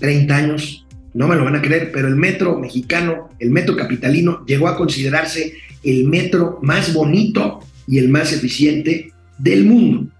30 0.00 0.36
años, 0.36 0.86
no 1.14 1.26
me 1.26 1.36
lo 1.36 1.44
van 1.44 1.56
a 1.56 1.62
creer, 1.62 1.92
pero 1.92 2.08
el 2.08 2.16
metro 2.16 2.58
mexicano, 2.58 3.30
el 3.38 3.50
metro 3.50 3.74
capitalino, 3.74 4.44
llegó 4.44 4.68
a 4.68 4.76
considerarse 4.76 5.54
el 5.82 6.04
metro 6.04 6.58
más 6.60 6.92
bonito 6.92 7.60
y 7.88 8.00
el 8.00 8.10
más 8.10 8.34
eficiente 8.34 9.12
del 9.38 9.64
mundo. 9.64 10.12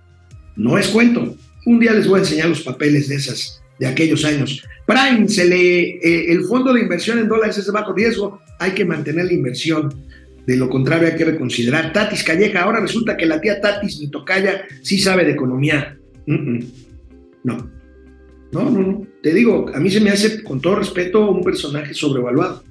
No 0.56 0.78
es 0.78 0.88
cuento. 0.88 1.36
Un 1.66 1.80
día 1.80 1.92
les 1.92 2.06
voy 2.06 2.20
a 2.20 2.22
enseñar 2.22 2.48
los 2.48 2.62
papeles 2.62 3.08
de 3.08 3.16
esas, 3.16 3.60
de 3.78 3.86
aquellos 3.86 4.24
años. 4.24 4.62
Prime, 4.86 5.28
se 5.28 5.44
eh, 5.46 6.32
el 6.32 6.44
fondo 6.44 6.72
de 6.72 6.80
inversión 6.80 7.18
en 7.18 7.28
dólares 7.28 7.58
es 7.58 7.66
de 7.66 7.72
bajo 7.72 7.92
riesgo, 7.92 8.40
hay 8.58 8.72
que 8.72 8.84
mantener 8.84 9.26
la 9.26 9.32
inversión. 9.32 9.92
De 10.46 10.56
lo 10.56 10.68
contrario, 10.68 11.08
hay 11.08 11.16
que 11.16 11.24
reconsiderar. 11.24 11.92
Tatis 11.92 12.22
Calleja, 12.22 12.62
ahora 12.62 12.80
resulta 12.80 13.16
que 13.16 13.24
la 13.24 13.40
tía 13.40 13.60
Tatis, 13.60 13.98
mi 13.98 14.08
tocaya, 14.08 14.66
sí 14.82 14.98
sabe 14.98 15.24
de 15.24 15.32
economía. 15.32 15.96
No, 16.26 17.70
no, 18.52 18.70
no, 18.70 18.70
no. 18.70 19.06
Te 19.22 19.32
digo, 19.32 19.66
a 19.74 19.80
mí 19.80 19.90
se 19.90 20.00
me 20.00 20.10
hace, 20.10 20.42
con 20.42 20.60
todo 20.60 20.76
respeto, 20.76 21.30
un 21.30 21.42
personaje 21.42 21.94
sobrevaluado. 21.94 22.62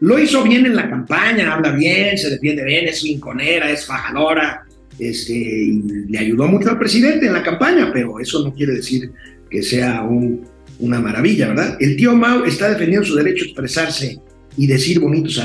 Lo 0.00 0.18
hizo 0.18 0.42
bien 0.42 0.66
en 0.66 0.74
la 0.74 0.90
campaña, 0.90 1.54
habla 1.54 1.70
bien, 1.70 2.18
se 2.18 2.28
defiende 2.28 2.64
bien, 2.64 2.88
es 2.88 3.04
linconera, 3.04 3.70
es 3.70 3.86
fajadora, 3.86 4.66
este, 5.10 5.80
le 6.08 6.18
ayudó 6.18 6.48
mucho 6.48 6.70
al 6.70 6.78
presidente 6.78 7.26
en 7.26 7.32
la 7.32 7.42
campaña, 7.42 7.90
pero 7.92 8.20
eso 8.20 8.44
no 8.44 8.52
quiere 8.54 8.74
decir 8.74 9.10
que 9.50 9.62
sea 9.62 10.02
un 10.02 10.52
una 10.82 11.00
maravilla, 11.00 11.48
¿verdad? 11.48 11.76
El 11.80 11.96
tío 11.96 12.14
Mao 12.14 12.44
está 12.44 12.68
defendiendo 12.68 13.06
su 13.06 13.14
derecho 13.14 13.44
a 13.44 13.46
expresarse 13.46 14.20
y 14.56 14.66
decir 14.66 14.98
bonitos 14.98 15.40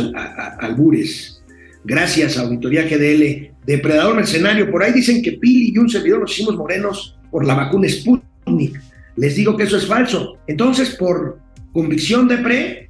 albures. 0.60 1.44
Gracias 1.86 2.38
a 2.38 2.42
Auditoría 2.42 2.84
GDL, 2.84 3.54
Depredador 3.66 4.16
Mercenario. 4.16 4.70
Por 4.70 4.84
ahí 4.84 4.92
dicen 4.92 5.22
que 5.22 5.34
Pili 5.34 5.72
y 5.74 5.78
un 5.78 5.90
servidor 5.90 6.22
nos 6.22 6.32
hicimos 6.32 6.58
morenos 6.58 7.18
por 7.32 7.46
la 7.46 7.54
vacuna 7.54 7.88
Sputnik. 7.88 8.82
Les 9.16 9.36
digo 9.36 9.56
que 9.56 9.64
eso 9.64 9.78
es 9.78 9.86
falso. 9.86 10.40
Entonces, 10.48 10.90
por 10.96 11.40
convicción 11.72 12.28
de 12.28 12.38
pre. 12.40 12.90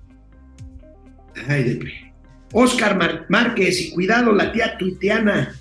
Ay, 1.48 1.64
de 1.64 1.76
pre. 1.76 1.94
Oscar 2.54 3.28
Márquez, 3.30 3.82
y 3.82 3.92
cuidado, 3.92 4.32
la 4.32 4.52
tía 4.54 4.78
tuiteana. 4.78 5.54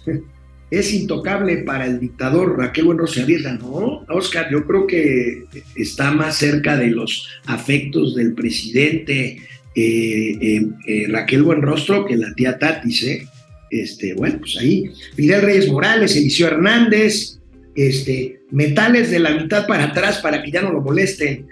Es 0.70 0.92
intocable 0.92 1.58
para 1.58 1.86
el 1.86 2.00
dictador 2.00 2.58
Raquel 2.58 2.86
Buenrostro 2.86 3.22
arriesga. 3.22 3.52
No, 3.54 4.04
Oscar, 4.08 4.48
yo 4.50 4.66
creo 4.66 4.86
que 4.86 5.44
está 5.76 6.10
más 6.10 6.36
cerca 6.36 6.76
de 6.76 6.90
los 6.90 7.28
afectos 7.46 8.14
del 8.16 8.34
presidente 8.34 9.40
eh, 9.74 10.38
eh, 10.40 10.66
eh, 10.86 11.06
Raquel 11.08 11.42
Buenrostro 11.42 12.04
que 12.04 12.16
la 12.16 12.34
tía 12.34 12.58
Tatis, 12.58 13.02
¿eh? 13.04 13.28
Este, 13.70 14.14
bueno, 14.14 14.38
pues 14.40 14.56
ahí, 14.58 14.90
Fidel 15.14 15.42
Reyes 15.42 15.70
Morales, 15.70 16.16
Eliseo 16.16 16.48
Hernández, 16.48 17.40
este, 17.74 18.40
metales 18.50 19.10
de 19.10 19.18
la 19.18 19.30
mitad 19.30 19.66
para 19.66 19.84
atrás 19.84 20.18
para 20.18 20.42
que 20.42 20.50
ya 20.50 20.62
no 20.62 20.72
lo 20.72 20.80
molesten. 20.80 21.46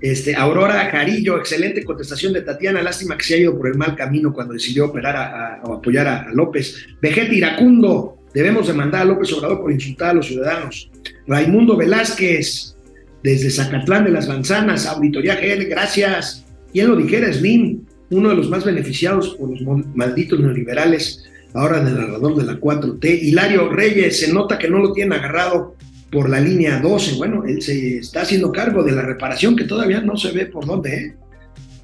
Este, 0.00 0.34
Aurora 0.34 0.90
Carillo, 0.90 1.38
excelente 1.38 1.84
contestación 1.84 2.32
de 2.32 2.42
Tatiana, 2.42 2.82
lástima 2.82 3.16
que 3.16 3.24
se 3.24 3.34
ha 3.34 3.38
ido 3.38 3.56
por 3.56 3.68
el 3.68 3.76
mal 3.76 3.94
camino 3.96 4.32
cuando 4.32 4.54
decidió 4.54 4.86
operar 4.86 5.60
o 5.64 5.74
apoyar 5.74 6.06
a, 6.06 6.22
a 6.22 6.32
López. 6.32 6.86
Vegeta 7.00 7.34
Iracundo, 7.34 8.19
Debemos 8.34 8.66
demandar 8.66 9.02
a 9.02 9.04
López 9.06 9.32
Obrador 9.32 9.60
por 9.60 9.72
insultar 9.72 10.10
a 10.10 10.14
los 10.14 10.26
ciudadanos. 10.26 10.90
Raimundo 11.26 11.76
Velázquez, 11.76 12.76
desde 13.22 13.50
Zacatlán 13.50 14.04
de 14.04 14.10
las 14.10 14.28
Manzanas, 14.28 14.86
Auditoría 14.86 15.36
GL, 15.36 15.64
gracias. 15.68 16.44
¿Quién 16.72 16.88
lo 16.88 16.96
dijera? 16.96 17.32
Slim, 17.32 17.80
uno 18.10 18.28
de 18.30 18.36
los 18.36 18.48
más 18.48 18.64
beneficiados 18.64 19.34
por 19.34 19.50
los 19.50 19.86
malditos 19.94 20.38
neoliberales, 20.40 21.24
ahora 21.54 21.82
narrador 21.82 22.36
de 22.36 22.44
la 22.44 22.60
4T. 22.60 23.22
Hilario 23.22 23.68
Reyes, 23.68 24.20
se 24.20 24.32
nota 24.32 24.58
que 24.58 24.68
no 24.68 24.78
lo 24.78 24.92
tienen 24.92 25.18
agarrado 25.18 25.76
por 26.10 26.28
la 26.28 26.40
línea 26.40 26.80
12. 26.80 27.16
Bueno, 27.16 27.44
él 27.46 27.62
se 27.62 27.98
está 27.98 28.22
haciendo 28.22 28.52
cargo 28.52 28.82
de 28.82 28.92
la 28.92 29.02
reparación 29.02 29.56
que 29.56 29.64
todavía 29.64 30.00
no 30.00 30.16
se 30.16 30.32
ve 30.32 30.46
por 30.46 30.66
dónde. 30.66 30.94
¿eh? 30.94 31.16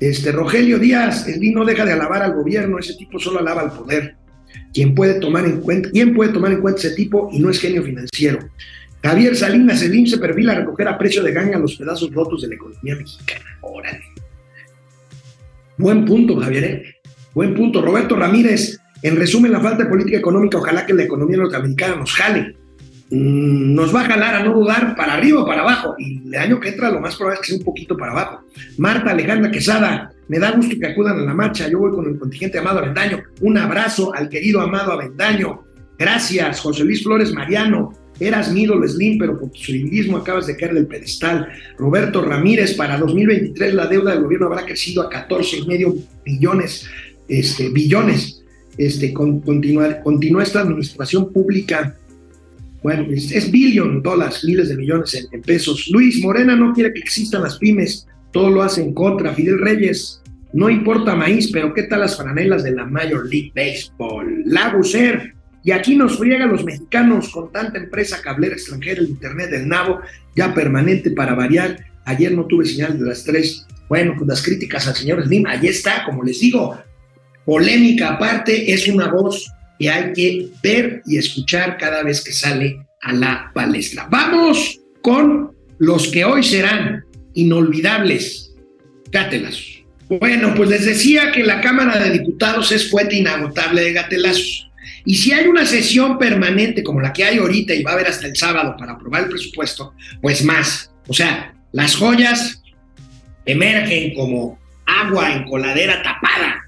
Este, 0.01 0.32
Rogelio 0.32 0.78
Díaz, 0.78 1.26
el 1.28 1.40
no 1.53 1.64
deja 1.64 1.84
de 1.84 1.92
alabar 1.92 2.22
al 2.22 2.34
gobierno, 2.34 2.78
ese 2.78 2.94
tipo 2.94 3.18
solo 3.18 3.40
alaba 3.40 3.62
al 3.62 3.72
poder. 3.72 4.16
¿Quién 4.72 4.94
puede 4.94 5.20
tomar 5.20 5.44
en 5.44 5.61
cuenta, 5.61 5.90
quién 5.90 6.14
puede 6.14 6.32
tomar 6.32 6.52
en 6.52 6.61
cuenta 6.61 6.80
ese 6.80 6.90
tipo 6.94 7.30
y 7.32 7.38
no 7.38 7.50
es 7.50 7.61
genio 7.61 7.82
financiero? 7.82 8.38
Javier 9.02 9.36
Salinas, 9.36 9.82
el 9.82 10.09
se 10.09 10.18
perfila 10.18 10.52
a 10.52 10.57
recoger 10.57 10.88
a 10.88 10.98
precio 10.98 11.22
de 11.22 11.32
ganga 11.32 11.59
los 11.59 11.76
pedazos 11.76 12.12
rotos 12.12 12.42
de 12.42 12.48
la 12.48 12.54
economía 12.57 12.96
mexicana. 12.96 13.44
Órale. 13.61 14.02
Buen 15.78 16.04
punto, 16.04 16.36
Javier. 16.40 16.64
¿eh? 16.64 16.96
Buen 17.34 17.54
punto. 17.54 17.82
Roberto 17.82 18.16
Ramírez, 18.16 18.78
en 19.02 19.16
resumen, 19.16 19.52
la 19.52 19.61
falta 19.61 19.84
de 19.84 19.90
política 19.90 20.16
económica, 20.16 20.59
ojalá 20.59 20.84
que 20.86 20.94
la 20.94 21.04
economía 21.04 21.36
norteamericana 21.36 21.96
nos 21.96 22.12
jale. 22.12 22.57
Mm, 23.11 23.74
nos 23.74 23.94
va 23.94 24.00
a 24.00 24.07
jalar 24.07 24.34
a 24.34 24.42
no 24.42 24.54
dudar 24.54 24.96
para 24.96 25.14
arriba 25.14 25.42
o 25.42 25.46
para 25.46 25.61
abajo. 25.61 25.94
Y 25.98 26.26
el 26.26 26.34
año 26.34 26.59
que 26.59 26.70
entra 26.70 26.90
lo 26.90 27.00
más 27.00 27.14
probable 27.14 27.36
es 27.36 27.40
que 27.42 27.52
sea 27.52 27.59
un 27.59 27.64
poquito 27.64 27.96
para 27.96 28.12
abajo. 28.12 28.44
Marta 28.78 29.11
Alejandra 29.11 29.50
Quesada, 29.50 30.11
me 30.28 30.38
da 30.38 30.52
gusto 30.52 30.76
que 30.78 30.86
acudan 30.86 31.18
a 31.18 31.22
la 31.22 31.34
marcha. 31.34 31.68
Yo 31.68 31.78
voy 31.78 31.92
con 31.92 32.06
el 32.06 32.18
contingente 32.18 32.58
Amado 32.58 32.80
Avendaño. 32.80 33.22
Un 33.40 33.58
abrazo 33.58 34.14
al 34.14 34.28
querido 34.28 34.60
Amado 34.60 34.92
Avendaño. 34.92 35.62
Gracias, 35.98 36.60
José 36.60 36.84
Luis 36.84 37.02
Flores 37.02 37.32
Mariano. 37.32 37.92
Eras 38.18 38.50
mi 38.50 38.62
ídolo 38.62 38.88
Slim, 38.88 39.18
pero 39.18 39.38
por 39.38 39.50
tu 39.50 39.58
civilismo 39.58 40.16
acabas 40.16 40.46
de 40.46 40.56
caer 40.56 40.74
del 40.74 40.86
pedestal. 40.86 41.48
Roberto 41.78 42.22
Ramírez, 42.22 42.74
para 42.74 42.98
2023 42.98 43.74
la 43.74 43.86
deuda 43.86 44.12
del 44.12 44.22
gobierno 44.22 44.46
habrá 44.46 44.64
crecido 44.64 45.02
a 45.02 45.10
14 45.10 45.58
y 45.58 45.66
medio 45.66 45.94
billones, 46.24 46.88
este, 47.28 47.68
billones. 47.68 48.42
Este, 48.78 49.12
con, 49.12 49.40
continúa 49.40 50.42
esta 50.42 50.60
administración 50.60 51.32
pública 51.32 51.96
bueno, 52.86 53.08
es, 53.10 53.50
billón 53.50 54.00
dólares, 54.00 54.44
miles 54.44 54.68
de 54.68 54.76
millones 54.76 55.28
en, 55.32 55.42
pesos. 55.42 55.88
Luis 55.90 56.22
Morena 56.22 56.54
no 56.54 56.72
quiere 56.72 56.92
que 56.92 57.00
existan 57.00 57.42
las 57.42 57.58
pymes, 57.58 58.06
todo 58.32 58.50
lo 58.50 58.62
hace 58.62 58.82
en 58.82 58.94
contra. 58.94 59.34
Fidel 59.34 59.58
Reyes, 59.58 60.22
no 60.52 60.70
importa 60.70 61.14
maíz, 61.14 61.50
pero 61.52 61.74
¿qué 61.74 61.84
tal 61.84 62.00
las 62.00 62.16
franelas 62.16 62.62
de 62.62 62.72
la 62.72 62.84
Major 62.84 63.26
League 63.28 63.52
Baseball? 63.54 64.42
Laguser, 64.46 65.34
y 65.66 65.72
aquí 65.72 65.96
nos 65.96 66.16
friegan 66.16 66.52
los 66.52 66.64
mexicanos 66.64 67.28
con 67.30 67.50
tanta 67.50 67.76
empresa 67.76 68.22
cablera 68.22 68.54
extranjera, 68.54 69.00
el 69.00 69.08
Internet 69.08 69.50
del 69.50 69.66
Nabo, 69.66 69.98
ya 70.36 70.54
permanente 70.54 71.10
para 71.10 71.34
variar. 71.34 71.84
Ayer 72.04 72.30
no 72.30 72.46
tuve 72.46 72.66
señal 72.66 72.96
de 72.96 73.04
las 73.04 73.24
tres. 73.24 73.66
Bueno, 73.88 74.14
pues 74.16 74.28
las 74.28 74.42
críticas 74.44 74.86
al 74.86 74.94
señor 74.94 75.24
Slim, 75.24 75.44
ahí 75.44 75.66
está, 75.66 76.04
como 76.04 76.22
les 76.22 76.38
digo, 76.38 76.78
polémica 77.44 78.10
aparte, 78.10 78.72
es 78.72 78.86
una 78.86 79.08
voz 79.08 79.50
que 79.76 79.90
hay 79.90 80.12
que 80.12 80.48
ver 80.62 81.02
y 81.04 81.18
escuchar 81.18 81.78
cada 81.78 82.04
vez 82.04 82.22
que 82.22 82.30
sale 82.32 82.86
a 83.02 83.12
la 83.12 83.50
palestra. 83.52 84.06
Vamos 84.08 84.80
con 85.02 85.50
los 85.78 86.06
que 86.08 86.24
hoy 86.24 86.44
serán 86.44 87.05
inolvidables. 87.37 88.53
Cátelas. 89.12 89.62
Bueno, 90.09 90.55
pues 90.55 90.68
les 90.68 90.84
decía 90.84 91.30
que 91.32 91.45
la 91.45 91.61
Cámara 91.61 91.99
de 91.99 92.11
Diputados 92.11 92.72
es 92.72 92.91
fuente 92.91 93.16
inagotable 93.16 93.82
de 93.82 93.93
gatelazos. 93.93 94.68
Y 95.05 95.14
si 95.14 95.32
hay 95.32 95.47
una 95.47 95.64
sesión 95.64 96.18
permanente 96.18 96.82
como 96.82 97.01
la 97.01 97.12
que 97.12 97.24
hay 97.24 97.39
ahorita 97.39 97.74
y 97.74 97.84
va 97.84 97.93
a 97.93 97.95
haber 97.95 98.09
hasta 98.09 98.26
el 98.26 98.37
sábado 98.37 98.76
para 98.76 98.93
aprobar 98.93 99.22
el 99.22 99.28
presupuesto, 99.28 99.95
pues 100.20 100.45
más. 100.45 100.91
O 101.07 101.14
sea, 101.14 101.55
las 101.72 101.95
joyas 101.95 102.62
emergen 103.45 104.14
como 104.14 104.59
agua 104.84 105.32
en 105.32 105.45
coladera 105.45 106.03
tapada. 106.03 106.64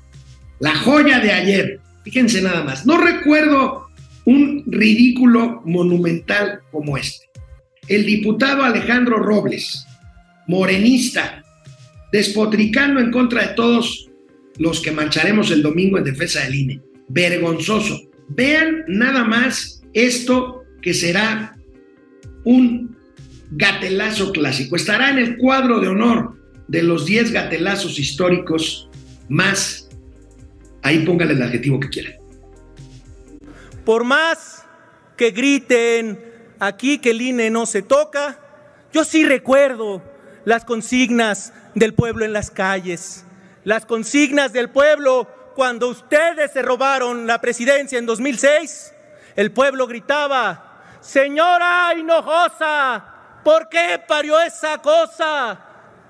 La 0.61 0.75
joya 0.77 1.19
de 1.19 1.33
ayer, 1.33 1.81
Fíjense 2.09 2.41
nada 2.41 2.64
más, 2.64 2.87
no 2.87 2.97
recuerdo 2.97 3.89
un 4.25 4.64
ridículo 4.66 5.61
monumental 5.66 6.61
como 6.71 6.97
este. 6.97 7.27
El 7.87 8.07
diputado 8.07 8.64
Alejandro 8.64 9.19
Robles, 9.19 9.87
morenista, 10.49 11.44
despotricando 12.11 12.99
en 12.99 13.12
contra 13.12 13.46
de 13.46 13.55
todos 13.55 14.11
los 14.59 14.80
que 14.80 14.90
marcharemos 14.90 15.53
el 15.53 15.62
domingo 15.62 15.99
en 15.99 16.05
defensa 16.05 16.42
del 16.42 16.55
INE. 16.57 16.80
Vergonzoso. 17.09 18.01
Vean 18.30 18.84
nada 18.88 19.22
más 19.22 19.82
esto 19.92 20.64
que 20.82 20.92
será 20.92 21.57
un 22.44 22.96
gatelazo 23.53 24.32
clásico. 24.32 24.74
Estará 24.74 25.11
en 25.11 25.18
el 25.18 25.36
cuadro 25.36 25.78
de 25.78 25.88
honor 25.88 26.36
de 26.66 26.82
los 26.82 27.07
10 27.07 27.30
gatelazos 27.30 28.01
históricos 28.01 28.90
más 29.28 29.88
Ahí 30.82 31.01
póngale 31.01 31.34
el 31.34 31.42
adjetivo 31.42 31.80
que 31.80 31.88
quieran. 31.88 32.14
Por 33.84 34.05
más 34.05 34.64
que 35.16 35.30
griten 35.30 36.18
aquí 36.59 36.99
que 36.99 37.11
el 37.11 37.20
INE 37.20 37.51
no 37.51 37.66
se 37.66 37.82
toca, 37.82 38.40
yo 38.92 39.05
sí 39.05 39.24
recuerdo 39.24 40.03
las 40.49 40.64
consignas 40.64 41.53
del 41.74 41.92
pueblo 41.92 42.24
en 42.24 42.32
las 42.32 42.51
calles, 42.51 43.22
las 43.64 43.84
consignas 43.84 44.51
del 44.51 44.70
pueblo 44.70 45.28
cuando 45.55 45.88
ustedes 45.88 46.53
se 46.53 46.62
robaron 46.62 47.26
la 47.26 47.38
presidencia 47.38 47.99
en 47.99 48.07
2006. 48.07 48.94
El 49.36 49.53
pueblo 49.53 49.86
gritaba, 49.86 50.80
señora 51.03 51.92
Hinojosa, 51.94 53.05
¿por 53.44 53.68
qué 53.68 54.03
parió 54.09 54.40
esa 54.40 54.78
cosa? 54.78 55.61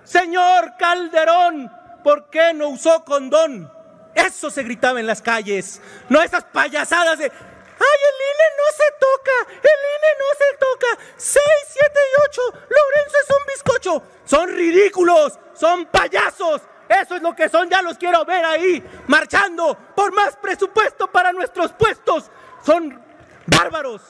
Señor 0.04 0.74
Calderón, 0.78 1.72
¿por 2.04 2.30
qué 2.30 2.54
no 2.54 2.68
usó 2.68 3.04
condón? 3.04 3.68
Eso 4.14 4.50
se 4.50 4.62
gritaba 4.62 5.00
en 5.00 5.08
las 5.08 5.20
calles, 5.20 5.82
no 6.08 6.22
esas 6.22 6.44
payasadas 6.44 7.18
de, 7.18 7.32
ay, 7.78 8.00
el 8.08 8.18
INE 8.30 8.48
no 8.56 8.68
se 8.76 8.88
toca, 8.98 9.36
el 9.54 9.80
INE 9.94 10.12
no 10.18 10.28
se 10.36 10.50
toca, 10.58 10.90
6, 11.16 11.44
7 11.68 11.92
y 11.94 12.14
8, 12.28 12.42
Lorenzo 12.52 13.16
es 13.22 13.30
un 13.30 13.44
bizcocho, 13.46 14.02
son 14.24 14.48
ridículos, 14.50 15.38
son 15.54 15.86
payasos. 15.86 16.62
Eso 16.88 17.16
es 17.16 17.22
lo 17.22 17.34
que 17.36 17.48
son, 17.50 17.68
ya 17.68 17.82
los 17.82 17.98
quiero 17.98 18.24
ver 18.24 18.44
ahí, 18.44 18.82
marchando 19.08 19.76
por 19.94 20.14
más 20.14 20.36
presupuesto 20.36 21.10
para 21.10 21.32
nuestros 21.32 21.72
puestos. 21.72 22.30
Son 22.64 22.98
bárbaros. 23.46 24.00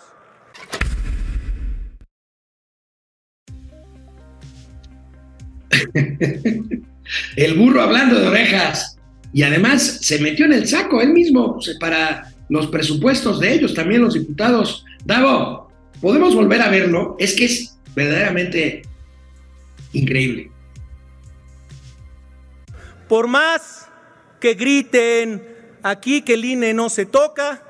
El 7.37 7.55
burro 7.55 7.83
hablando 7.83 8.21
de 8.21 8.29
orejas. 8.29 8.97
Y 9.33 9.43
además 9.43 9.99
se 10.01 10.19
metió 10.21 10.47
en 10.47 10.55
el 10.55 10.67
saco 10.67 11.03
él 11.03 11.11
mismo 11.11 11.59
para 11.79 12.28
los 12.49 12.67
presupuestos 12.69 13.41
de 13.41 13.53
ellos, 13.53 13.75
también 13.75 14.03
los 14.03 14.15
diputados. 14.15 14.85
Dago, 15.05 15.71
¿podemos 16.01 16.35
volver 16.35 16.63
a 16.63 16.69
verlo? 16.69 17.17
Es 17.19 17.35
que 17.35 17.45
es 17.45 17.79
verdaderamente 17.95 18.83
increíble. 19.93 20.51
Por 23.09 23.27
más 23.27 23.89
que 24.41 24.55
griten 24.55 25.43
aquí 25.83 26.23
que 26.23 26.35
el 26.35 26.45
INE 26.45 26.75
no 26.75 26.89
se 26.89 27.07
toca, 27.07 27.63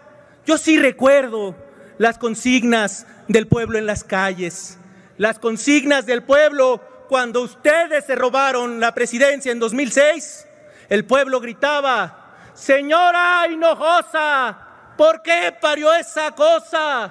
yo 0.46 0.58
sí 0.58 0.78
recuerdo 0.78 1.56
las 1.98 2.18
consignas 2.18 3.06
del 3.28 3.46
pueblo 3.46 3.78
en 3.78 3.86
las 3.86 4.04
calles, 4.04 4.78
las 5.16 5.38
consignas 5.38 6.06
del 6.06 6.22
pueblo 6.22 6.82
cuando 7.08 7.42
ustedes 7.42 8.04
se 8.04 8.14
robaron 8.14 8.80
la 8.80 8.94
presidencia 8.94 9.52
en 9.52 9.58
2006 9.58 10.46
el 10.88 11.04
pueblo 11.04 11.40
gritaba, 11.40 12.36
Señora 12.54 13.46
Hinojosa, 13.50 14.67
¿por 14.98 15.22
qué 15.22 15.56
parió 15.58 15.94
esa 15.94 16.32
cosa? 16.32 17.10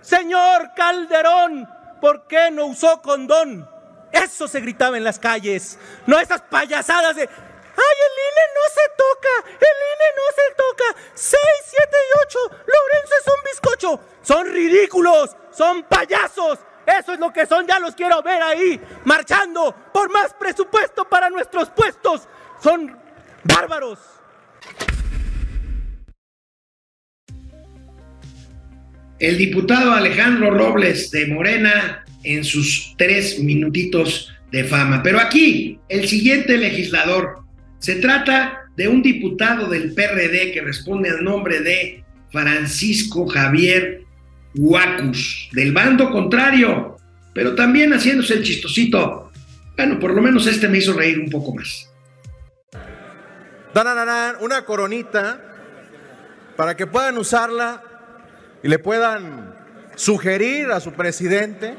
Señor 0.00 0.72
Calderón, 0.76 1.68
¿por 2.00 2.28
qué 2.28 2.52
no 2.52 2.66
usó 2.66 3.02
condón? 3.02 3.68
Eso 4.12 4.46
se 4.46 4.60
gritaba 4.60 4.96
en 4.96 5.04
las 5.04 5.18
calles, 5.18 5.78
no 6.06 6.18
esas 6.20 6.42
payasadas 6.42 7.16
de, 7.16 7.22
ay, 7.22 7.28
¡Ay, 7.74 7.96
el 8.06 8.14
INE 8.28 8.44
no 8.54 8.64
se 8.74 8.88
toca! 8.96 9.48
¡El 9.48 9.76
INE 9.92 10.08
no 10.16 10.26
se 10.36 10.54
toca! 10.54 11.00
¡6, 11.14 11.38
7 11.64 11.96
y 11.96 12.18
8! 12.26 12.38
¡Lorenzo 12.50 13.14
es 13.18 13.26
un 13.26 13.44
bizcocho! 13.44 14.00
¡Son 14.22 14.46
ridículos! 14.46 15.36
¡Son 15.50 15.82
payasos! 15.84 16.58
Eso 16.84 17.12
es 17.14 17.18
lo 17.18 17.32
que 17.32 17.46
son, 17.46 17.66
ya 17.66 17.78
los 17.78 17.94
quiero 17.94 18.22
ver 18.22 18.42
ahí, 18.42 18.80
marchando 19.04 19.74
por 19.92 20.10
más 20.10 20.34
presupuesto 20.34 21.08
para 21.08 21.30
nuestros 21.30 21.70
puestos. 21.70 22.28
Son 22.60 23.00
bárbaros. 23.44 23.98
El 29.22 29.38
diputado 29.38 29.92
Alejandro 29.92 30.50
Robles 30.50 31.12
de 31.12 31.28
Morena 31.28 32.04
en 32.24 32.42
sus 32.42 32.96
tres 32.98 33.38
minutitos 33.38 34.34
de 34.50 34.64
fama. 34.64 35.00
Pero 35.00 35.20
aquí, 35.20 35.78
el 35.88 36.08
siguiente 36.08 36.58
legislador, 36.58 37.44
se 37.78 37.94
trata 38.00 38.64
de 38.76 38.88
un 38.88 39.00
diputado 39.00 39.68
del 39.68 39.94
PRD 39.94 40.50
que 40.50 40.60
responde 40.60 41.08
al 41.08 41.22
nombre 41.22 41.60
de 41.60 42.02
Francisco 42.32 43.28
Javier 43.28 44.02
Huacus, 44.56 45.50
del 45.52 45.70
bando 45.70 46.10
contrario, 46.10 46.96
pero 47.32 47.54
también 47.54 47.92
haciéndose 47.92 48.34
el 48.34 48.42
chistosito. 48.42 49.30
Bueno, 49.76 50.00
por 50.00 50.14
lo 50.14 50.20
menos 50.20 50.48
este 50.48 50.66
me 50.66 50.78
hizo 50.78 50.94
reír 50.94 51.20
un 51.20 51.30
poco 51.30 51.54
más. 51.54 51.88
Una 54.40 54.64
coronita 54.64 55.40
para 56.56 56.76
que 56.76 56.88
puedan 56.88 57.18
usarla 57.18 57.84
y 58.62 58.68
le 58.68 58.78
puedan 58.78 59.54
sugerir 59.96 60.70
a 60.70 60.80
su 60.80 60.92
presidente. 60.92 61.74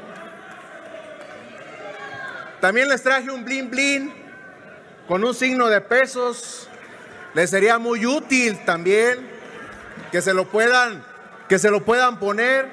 También 2.60 2.88
les 2.88 3.02
traje 3.02 3.30
un 3.30 3.44
blin 3.44 3.70
blin 3.70 4.12
con 5.08 5.24
un 5.24 5.34
signo 5.34 5.68
de 5.68 5.80
pesos. 5.80 6.68
Les 7.34 7.50
sería 7.50 7.78
muy 7.78 8.06
útil 8.06 8.64
también 8.64 9.28
que 10.12 10.22
se 10.22 10.32
lo 10.32 10.46
puedan 10.46 11.04
que 11.48 11.58
se 11.58 11.70
lo 11.70 11.84
puedan 11.84 12.18
poner. 12.18 12.70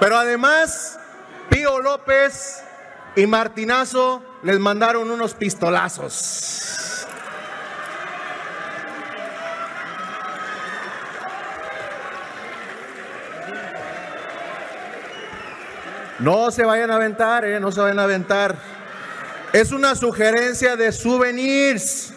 Pero 0.00 0.16
además, 0.16 0.98
Pío 1.50 1.80
López 1.80 2.62
y 3.16 3.26
Martinazo 3.26 4.22
les 4.42 4.58
mandaron 4.58 5.10
unos 5.10 5.34
pistolazos. 5.34 6.87
No 16.18 16.50
se 16.50 16.64
vayan 16.64 16.90
a 16.90 16.96
aventar, 16.96 17.44
eh, 17.44 17.60
no 17.60 17.70
se 17.70 17.80
vayan 17.80 17.98
a 18.00 18.04
aventar. 18.04 18.56
Es 19.52 19.72
una 19.72 19.94
sugerencia 19.94 20.76
de 20.76 20.92
souvenirs. 20.92 22.12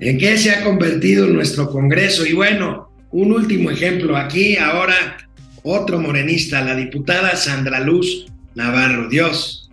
¿En 0.00 0.18
qué 0.18 0.36
se 0.36 0.50
ha 0.50 0.64
convertido 0.64 1.26
nuestro 1.26 1.70
Congreso? 1.70 2.26
Y 2.26 2.32
bueno, 2.32 2.90
un 3.10 3.32
último 3.32 3.70
ejemplo 3.70 4.16
aquí, 4.16 4.56
ahora 4.56 5.16
otro 5.62 5.98
morenista, 5.98 6.60
la 6.62 6.74
diputada 6.74 7.36
Sandra 7.36 7.80
Luz 7.80 8.26
Navarro. 8.54 9.08
Dios. 9.08 9.70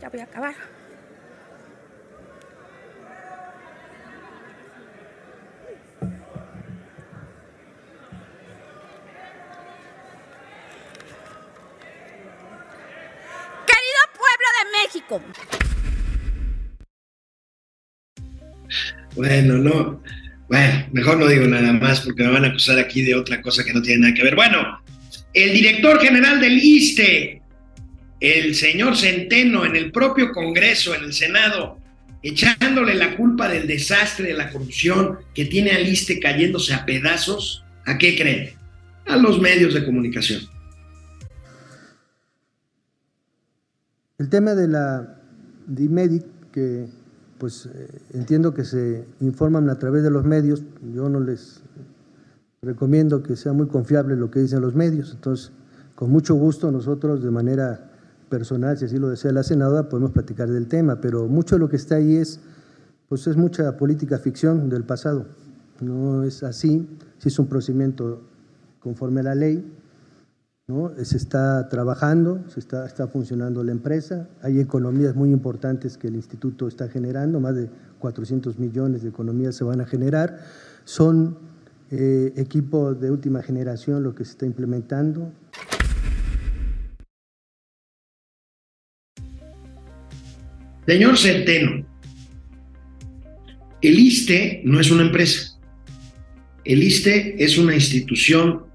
Ya 0.00 0.08
voy 0.08 0.20
a 0.20 0.24
acabar. 0.24 0.73
Bueno, 19.14 19.58
no. 19.58 20.02
Bueno, 20.48 20.86
mejor 20.92 21.18
no 21.18 21.26
digo 21.26 21.46
nada 21.46 21.72
más 21.72 22.00
porque 22.00 22.22
me 22.22 22.30
van 22.30 22.44
a 22.44 22.48
acusar 22.48 22.78
aquí 22.78 23.02
de 23.02 23.14
otra 23.14 23.40
cosa 23.40 23.64
que 23.64 23.72
no 23.72 23.82
tiene 23.82 24.00
nada 24.00 24.14
que 24.14 24.22
ver. 24.22 24.34
Bueno, 24.34 24.80
el 25.32 25.52
director 25.52 26.00
general 26.00 26.40
del 26.40 26.58
ISTE, 26.58 27.42
el 28.20 28.54
señor 28.54 28.96
Centeno, 28.96 29.64
en 29.64 29.76
el 29.76 29.90
propio 29.90 30.32
Congreso, 30.32 30.94
en 30.94 31.04
el 31.04 31.12
Senado, 31.12 31.78
echándole 32.22 32.94
la 32.94 33.16
culpa 33.16 33.48
del 33.48 33.66
desastre 33.66 34.28
de 34.28 34.34
la 34.34 34.50
corrupción 34.50 35.18
que 35.34 35.44
tiene 35.46 35.72
al 35.72 35.88
ISTE 35.88 36.20
cayéndose 36.20 36.74
a 36.74 36.84
pedazos, 36.84 37.64
¿a 37.86 37.98
qué 37.98 38.16
creen? 38.16 38.52
A 39.06 39.16
los 39.16 39.40
medios 39.40 39.74
de 39.74 39.84
comunicación. 39.84 40.53
El 44.16 44.28
tema 44.28 44.54
de 44.54 44.68
la 44.68 45.16
DIMEDIC, 45.66 46.24
que 46.52 46.86
pues 47.36 47.66
eh, 47.66 47.88
entiendo 48.12 48.54
que 48.54 48.64
se 48.64 49.04
informan 49.18 49.68
a 49.68 49.76
través 49.80 50.04
de 50.04 50.10
los 50.10 50.24
medios, 50.24 50.62
yo 50.94 51.08
no 51.08 51.18
les 51.18 51.62
recomiendo 52.62 53.24
que 53.24 53.34
sea 53.34 53.52
muy 53.52 53.66
confiable 53.66 54.14
lo 54.14 54.30
que 54.30 54.38
dicen 54.38 54.60
los 54.60 54.76
medios, 54.76 55.12
entonces 55.14 55.50
con 55.96 56.12
mucho 56.12 56.36
gusto 56.36 56.70
nosotros 56.70 57.24
de 57.24 57.30
manera 57.32 57.90
personal, 58.28 58.78
si 58.78 58.84
así 58.84 58.98
lo 58.98 59.08
desea 59.08 59.32
la 59.32 59.42
senadora, 59.42 59.88
podemos 59.88 60.12
platicar 60.12 60.48
del 60.48 60.68
tema, 60.68 61.00
pero 61.00 61.26
mucho 61.26 61.56
de 61.56 61.58
lo 61.58 61.68
que 61.68 61.76
está 61.76 61.96
ahí 61.96 62.14
es, 62.14 62.38
pues 63.08 63.26
es 63.26 63.36
mucha 63.36 63.76
política 63.76 64.18
ficción 64.18 64.68
del 64.68 64.84
pasado, 64.84 65.26
no 65.80 66.22
es 66.22 66.44
así, 66.44 66.88
si 67.18 67.30
es 67.30 67.38
un 67.40 67.48
procedimiento 67.48 68.22
conforme 68.78 69.20
a 69.20 69.24
la 69.24 69.34
ley, 69.34 69.64
¿no? 70.66 70.92
Se 71.04 71.18
está 71.18 71.68
trabajando, 71.68 72.42
se 72.48 72.60
está, 72.60 72.86
está 72.86 73.06
funcionando 73.06 73.62
la 73.62 73.72
empresa, 73.72 74.28
hay 74.42 74.60
economías 74.60 75.14
muy 75.14 75.30
importantes 75.30 75.98
que 75.98 76.08
el 76.08 76.14
instituto 76.14 76.68
está 76.68 76.88
generando, 76.88 77.38
más 77.38 77.54
de 77.54 77.68
400 77.98 78.58
millones 78.58 79.02
de 79.02 79.10
economías 79.10 79.54
se 79.56 79.64
van 79.64 79.82
a 79.82 79.86
generar, 79.86 80.38
son 80.84 81.36
eh, 81.90 82.32
equipos 82.36 82.98
de 82.98 83.10
última 83.10 83.42
generación 83.42 84.02
lo 84.02 84.14
que 84.14 84.24
se 84.24 84.32
está 84.32 84.46
implementando. 84.46 85.32
Señor 90.86 91.18
Centeno, 91.18 91.86
el 93.82 93.98
ISTE 93.98 94.62
no 94.64 94.80
es 94.80 94.90
una 94.90 95.02
empresa. 95.02 95.58
El 96.64 96.82
ISTE 96.82 97.42
es 97.42 97.58
una 97.58 97.74
institución 97.74 98.73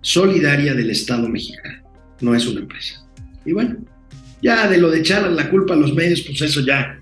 solidaria 0.00 0.74
del 0.74 0.90
Estado 0.90 1.28
mexicano, 1.28 1.82
no 2.20 2.34
es 2.34 2.46
una 2.46 2.60
empresa. 2.60 3.06
Y 3.44 3.52
bueno, 3.52 3.76
ya 4.42 4.68
de 4.68 4.78
lo 4.78 4.90
de 4.90 5.00
echar 5.00 5.30
la 5.30 5.50
culpa 5.50 5.74
a 5.74 5.76
los 5.76 5.94
medios, 5.94 6.22
pues 6.22 6.40
eso 6.40 6.60
ya, 6.60 6.98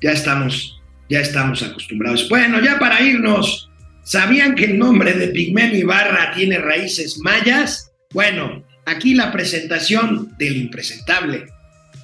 ya 0.00 0.12
estamos, 0.12 0.80
ya 1.08 1.20
estamos 1.20 1.62
acostumbrados. 1.62 2.28
Bueno, 2.28 2.60
ya 2.62 2.78
para 2.78 3.00
irnos, 3.00 3.70
¿sabían 4.04 4.54
que 4.54 4.64
el 4.64 4.78
nombre 4.78 5.14
de 5.14 5.28
Pigmen 5.28 5.74
Ibarra 5.74 6.32
tiene 6.34 6.58
raíces 6.58 7.18
mayas? 7.18 7.92
Bueno, 8.12 8.64
aquí 8.84 9.14
la 9.14 9.32
presentación 9.32 10.32
del 10.38 10.56
impresentable 10.56 11.46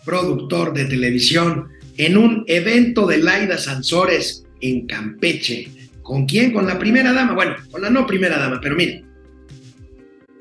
productor 0.05 0.73
de 0.73 0.87
televisión 0.87 1.69
en 1.97 2.17
un 2.17 2.45
evento 2.49 3.07
de 3.07 3.19
Laida 3.19 3.59
Sansores 3.59 4.45
en 4.61 4.87
Campeche. 4.87 5.69
¿Con 6.03 6.27
quién? 6.27 6.53
Con 6.53 6.67
la 6.67 6.79
primera 6.79 7.13
dama. 7.13 7.35
Bueno, 7.35 7.57
con 7.71 7.83
la 7.83 7.91
no 7.91 8.07
primera 8.07 8.39
dama, 8.39 8.61
pero 8.61 8.75
miren, 8.75 9.05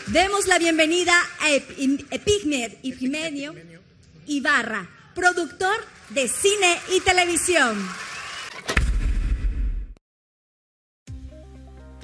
Demos 0.08 0.47
la 0.47 0.58
bienvenida 0.58 1.14
a 1.39 1.52
Epigmer 1.54 2.78
Epimenio 2.84 3.56
Ibarra, 4.28 4.89
productor 5.16 5.76
de 6.10 6.28
cine 6.28 6.78
y 6.95 6.99
televisión. 7.02 7.78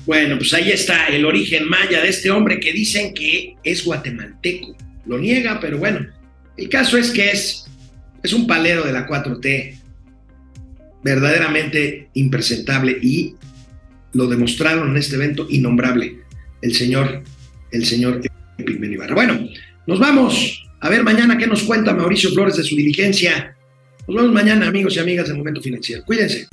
Bueno, 0.06 0.38
pues 0.38 0.54
ahí 0.54 0.72
está 0.72 1.08
el 1.08 1.26
origen 1.26 1.68
maya 1.68 2.02
de 2.02 2.10
este 2.10 2.30
hombre 2.30 2.60
que 2.60 2.72
dicen 2.72 3.14
que 3.14 3.56
es 3.64 3.84
guatemalteco. 3.84 4.78
Lo 5.06 5.18
niega, 5.18 5.60
pero 5.60 5.78
bueno, 5.78 6.08
el 6.56 6.70
caso 6.70 6.98
es 6.98 7.10
que 7.10 7.32
es, 7.32 7.66
es 8.24 8.32
un 8.32 8.48
palero 8.48 8.86
de 8.86 8.94
la 8.94 9.08
4T 9.08 9.80
verdaderamente 11.04 12.10
impresentable 12.14 12.98
y 13.02 13.36
lo 14.14 14.28
demostraron 14.28 14.92
en 14.92 14.98
este 14.98 15.16
evento 15.16 15.48
innombrable 15.50 16.20
el 16.62 16.74
señor 16.74 17.24
el 17.72 17.86
señor 17.86 18.22
Epigmenio 18.58 18.96
Ibarra. 18.96 19.16
Bueno, 19.16 19.48
nos 19.86 20.00
vamos 20.00 20.64
a 20.80 20.90
ver 20.90 21.04
mañana 21.04 21.38
qué 21.38 21.48
nos 21.48 21.64
cuenta 21.64 21.94
Mauricio 21.94 22.32
Flores 22.32 22.58
de 22.58 22.64
su 22.64 22.76
diligencia. 22.76 23.56
Nos 24.08 24.16
vemos 24.16 24.34
mañana, 24.34 24.68
amigos 24.68 24.96
y 24.96 25.00
amigas 25.00 25.28
del 25.28 25.38
Momento 25.38 25.62
Financiero. 25.62 26.04
Cuídense. 26.06 26.48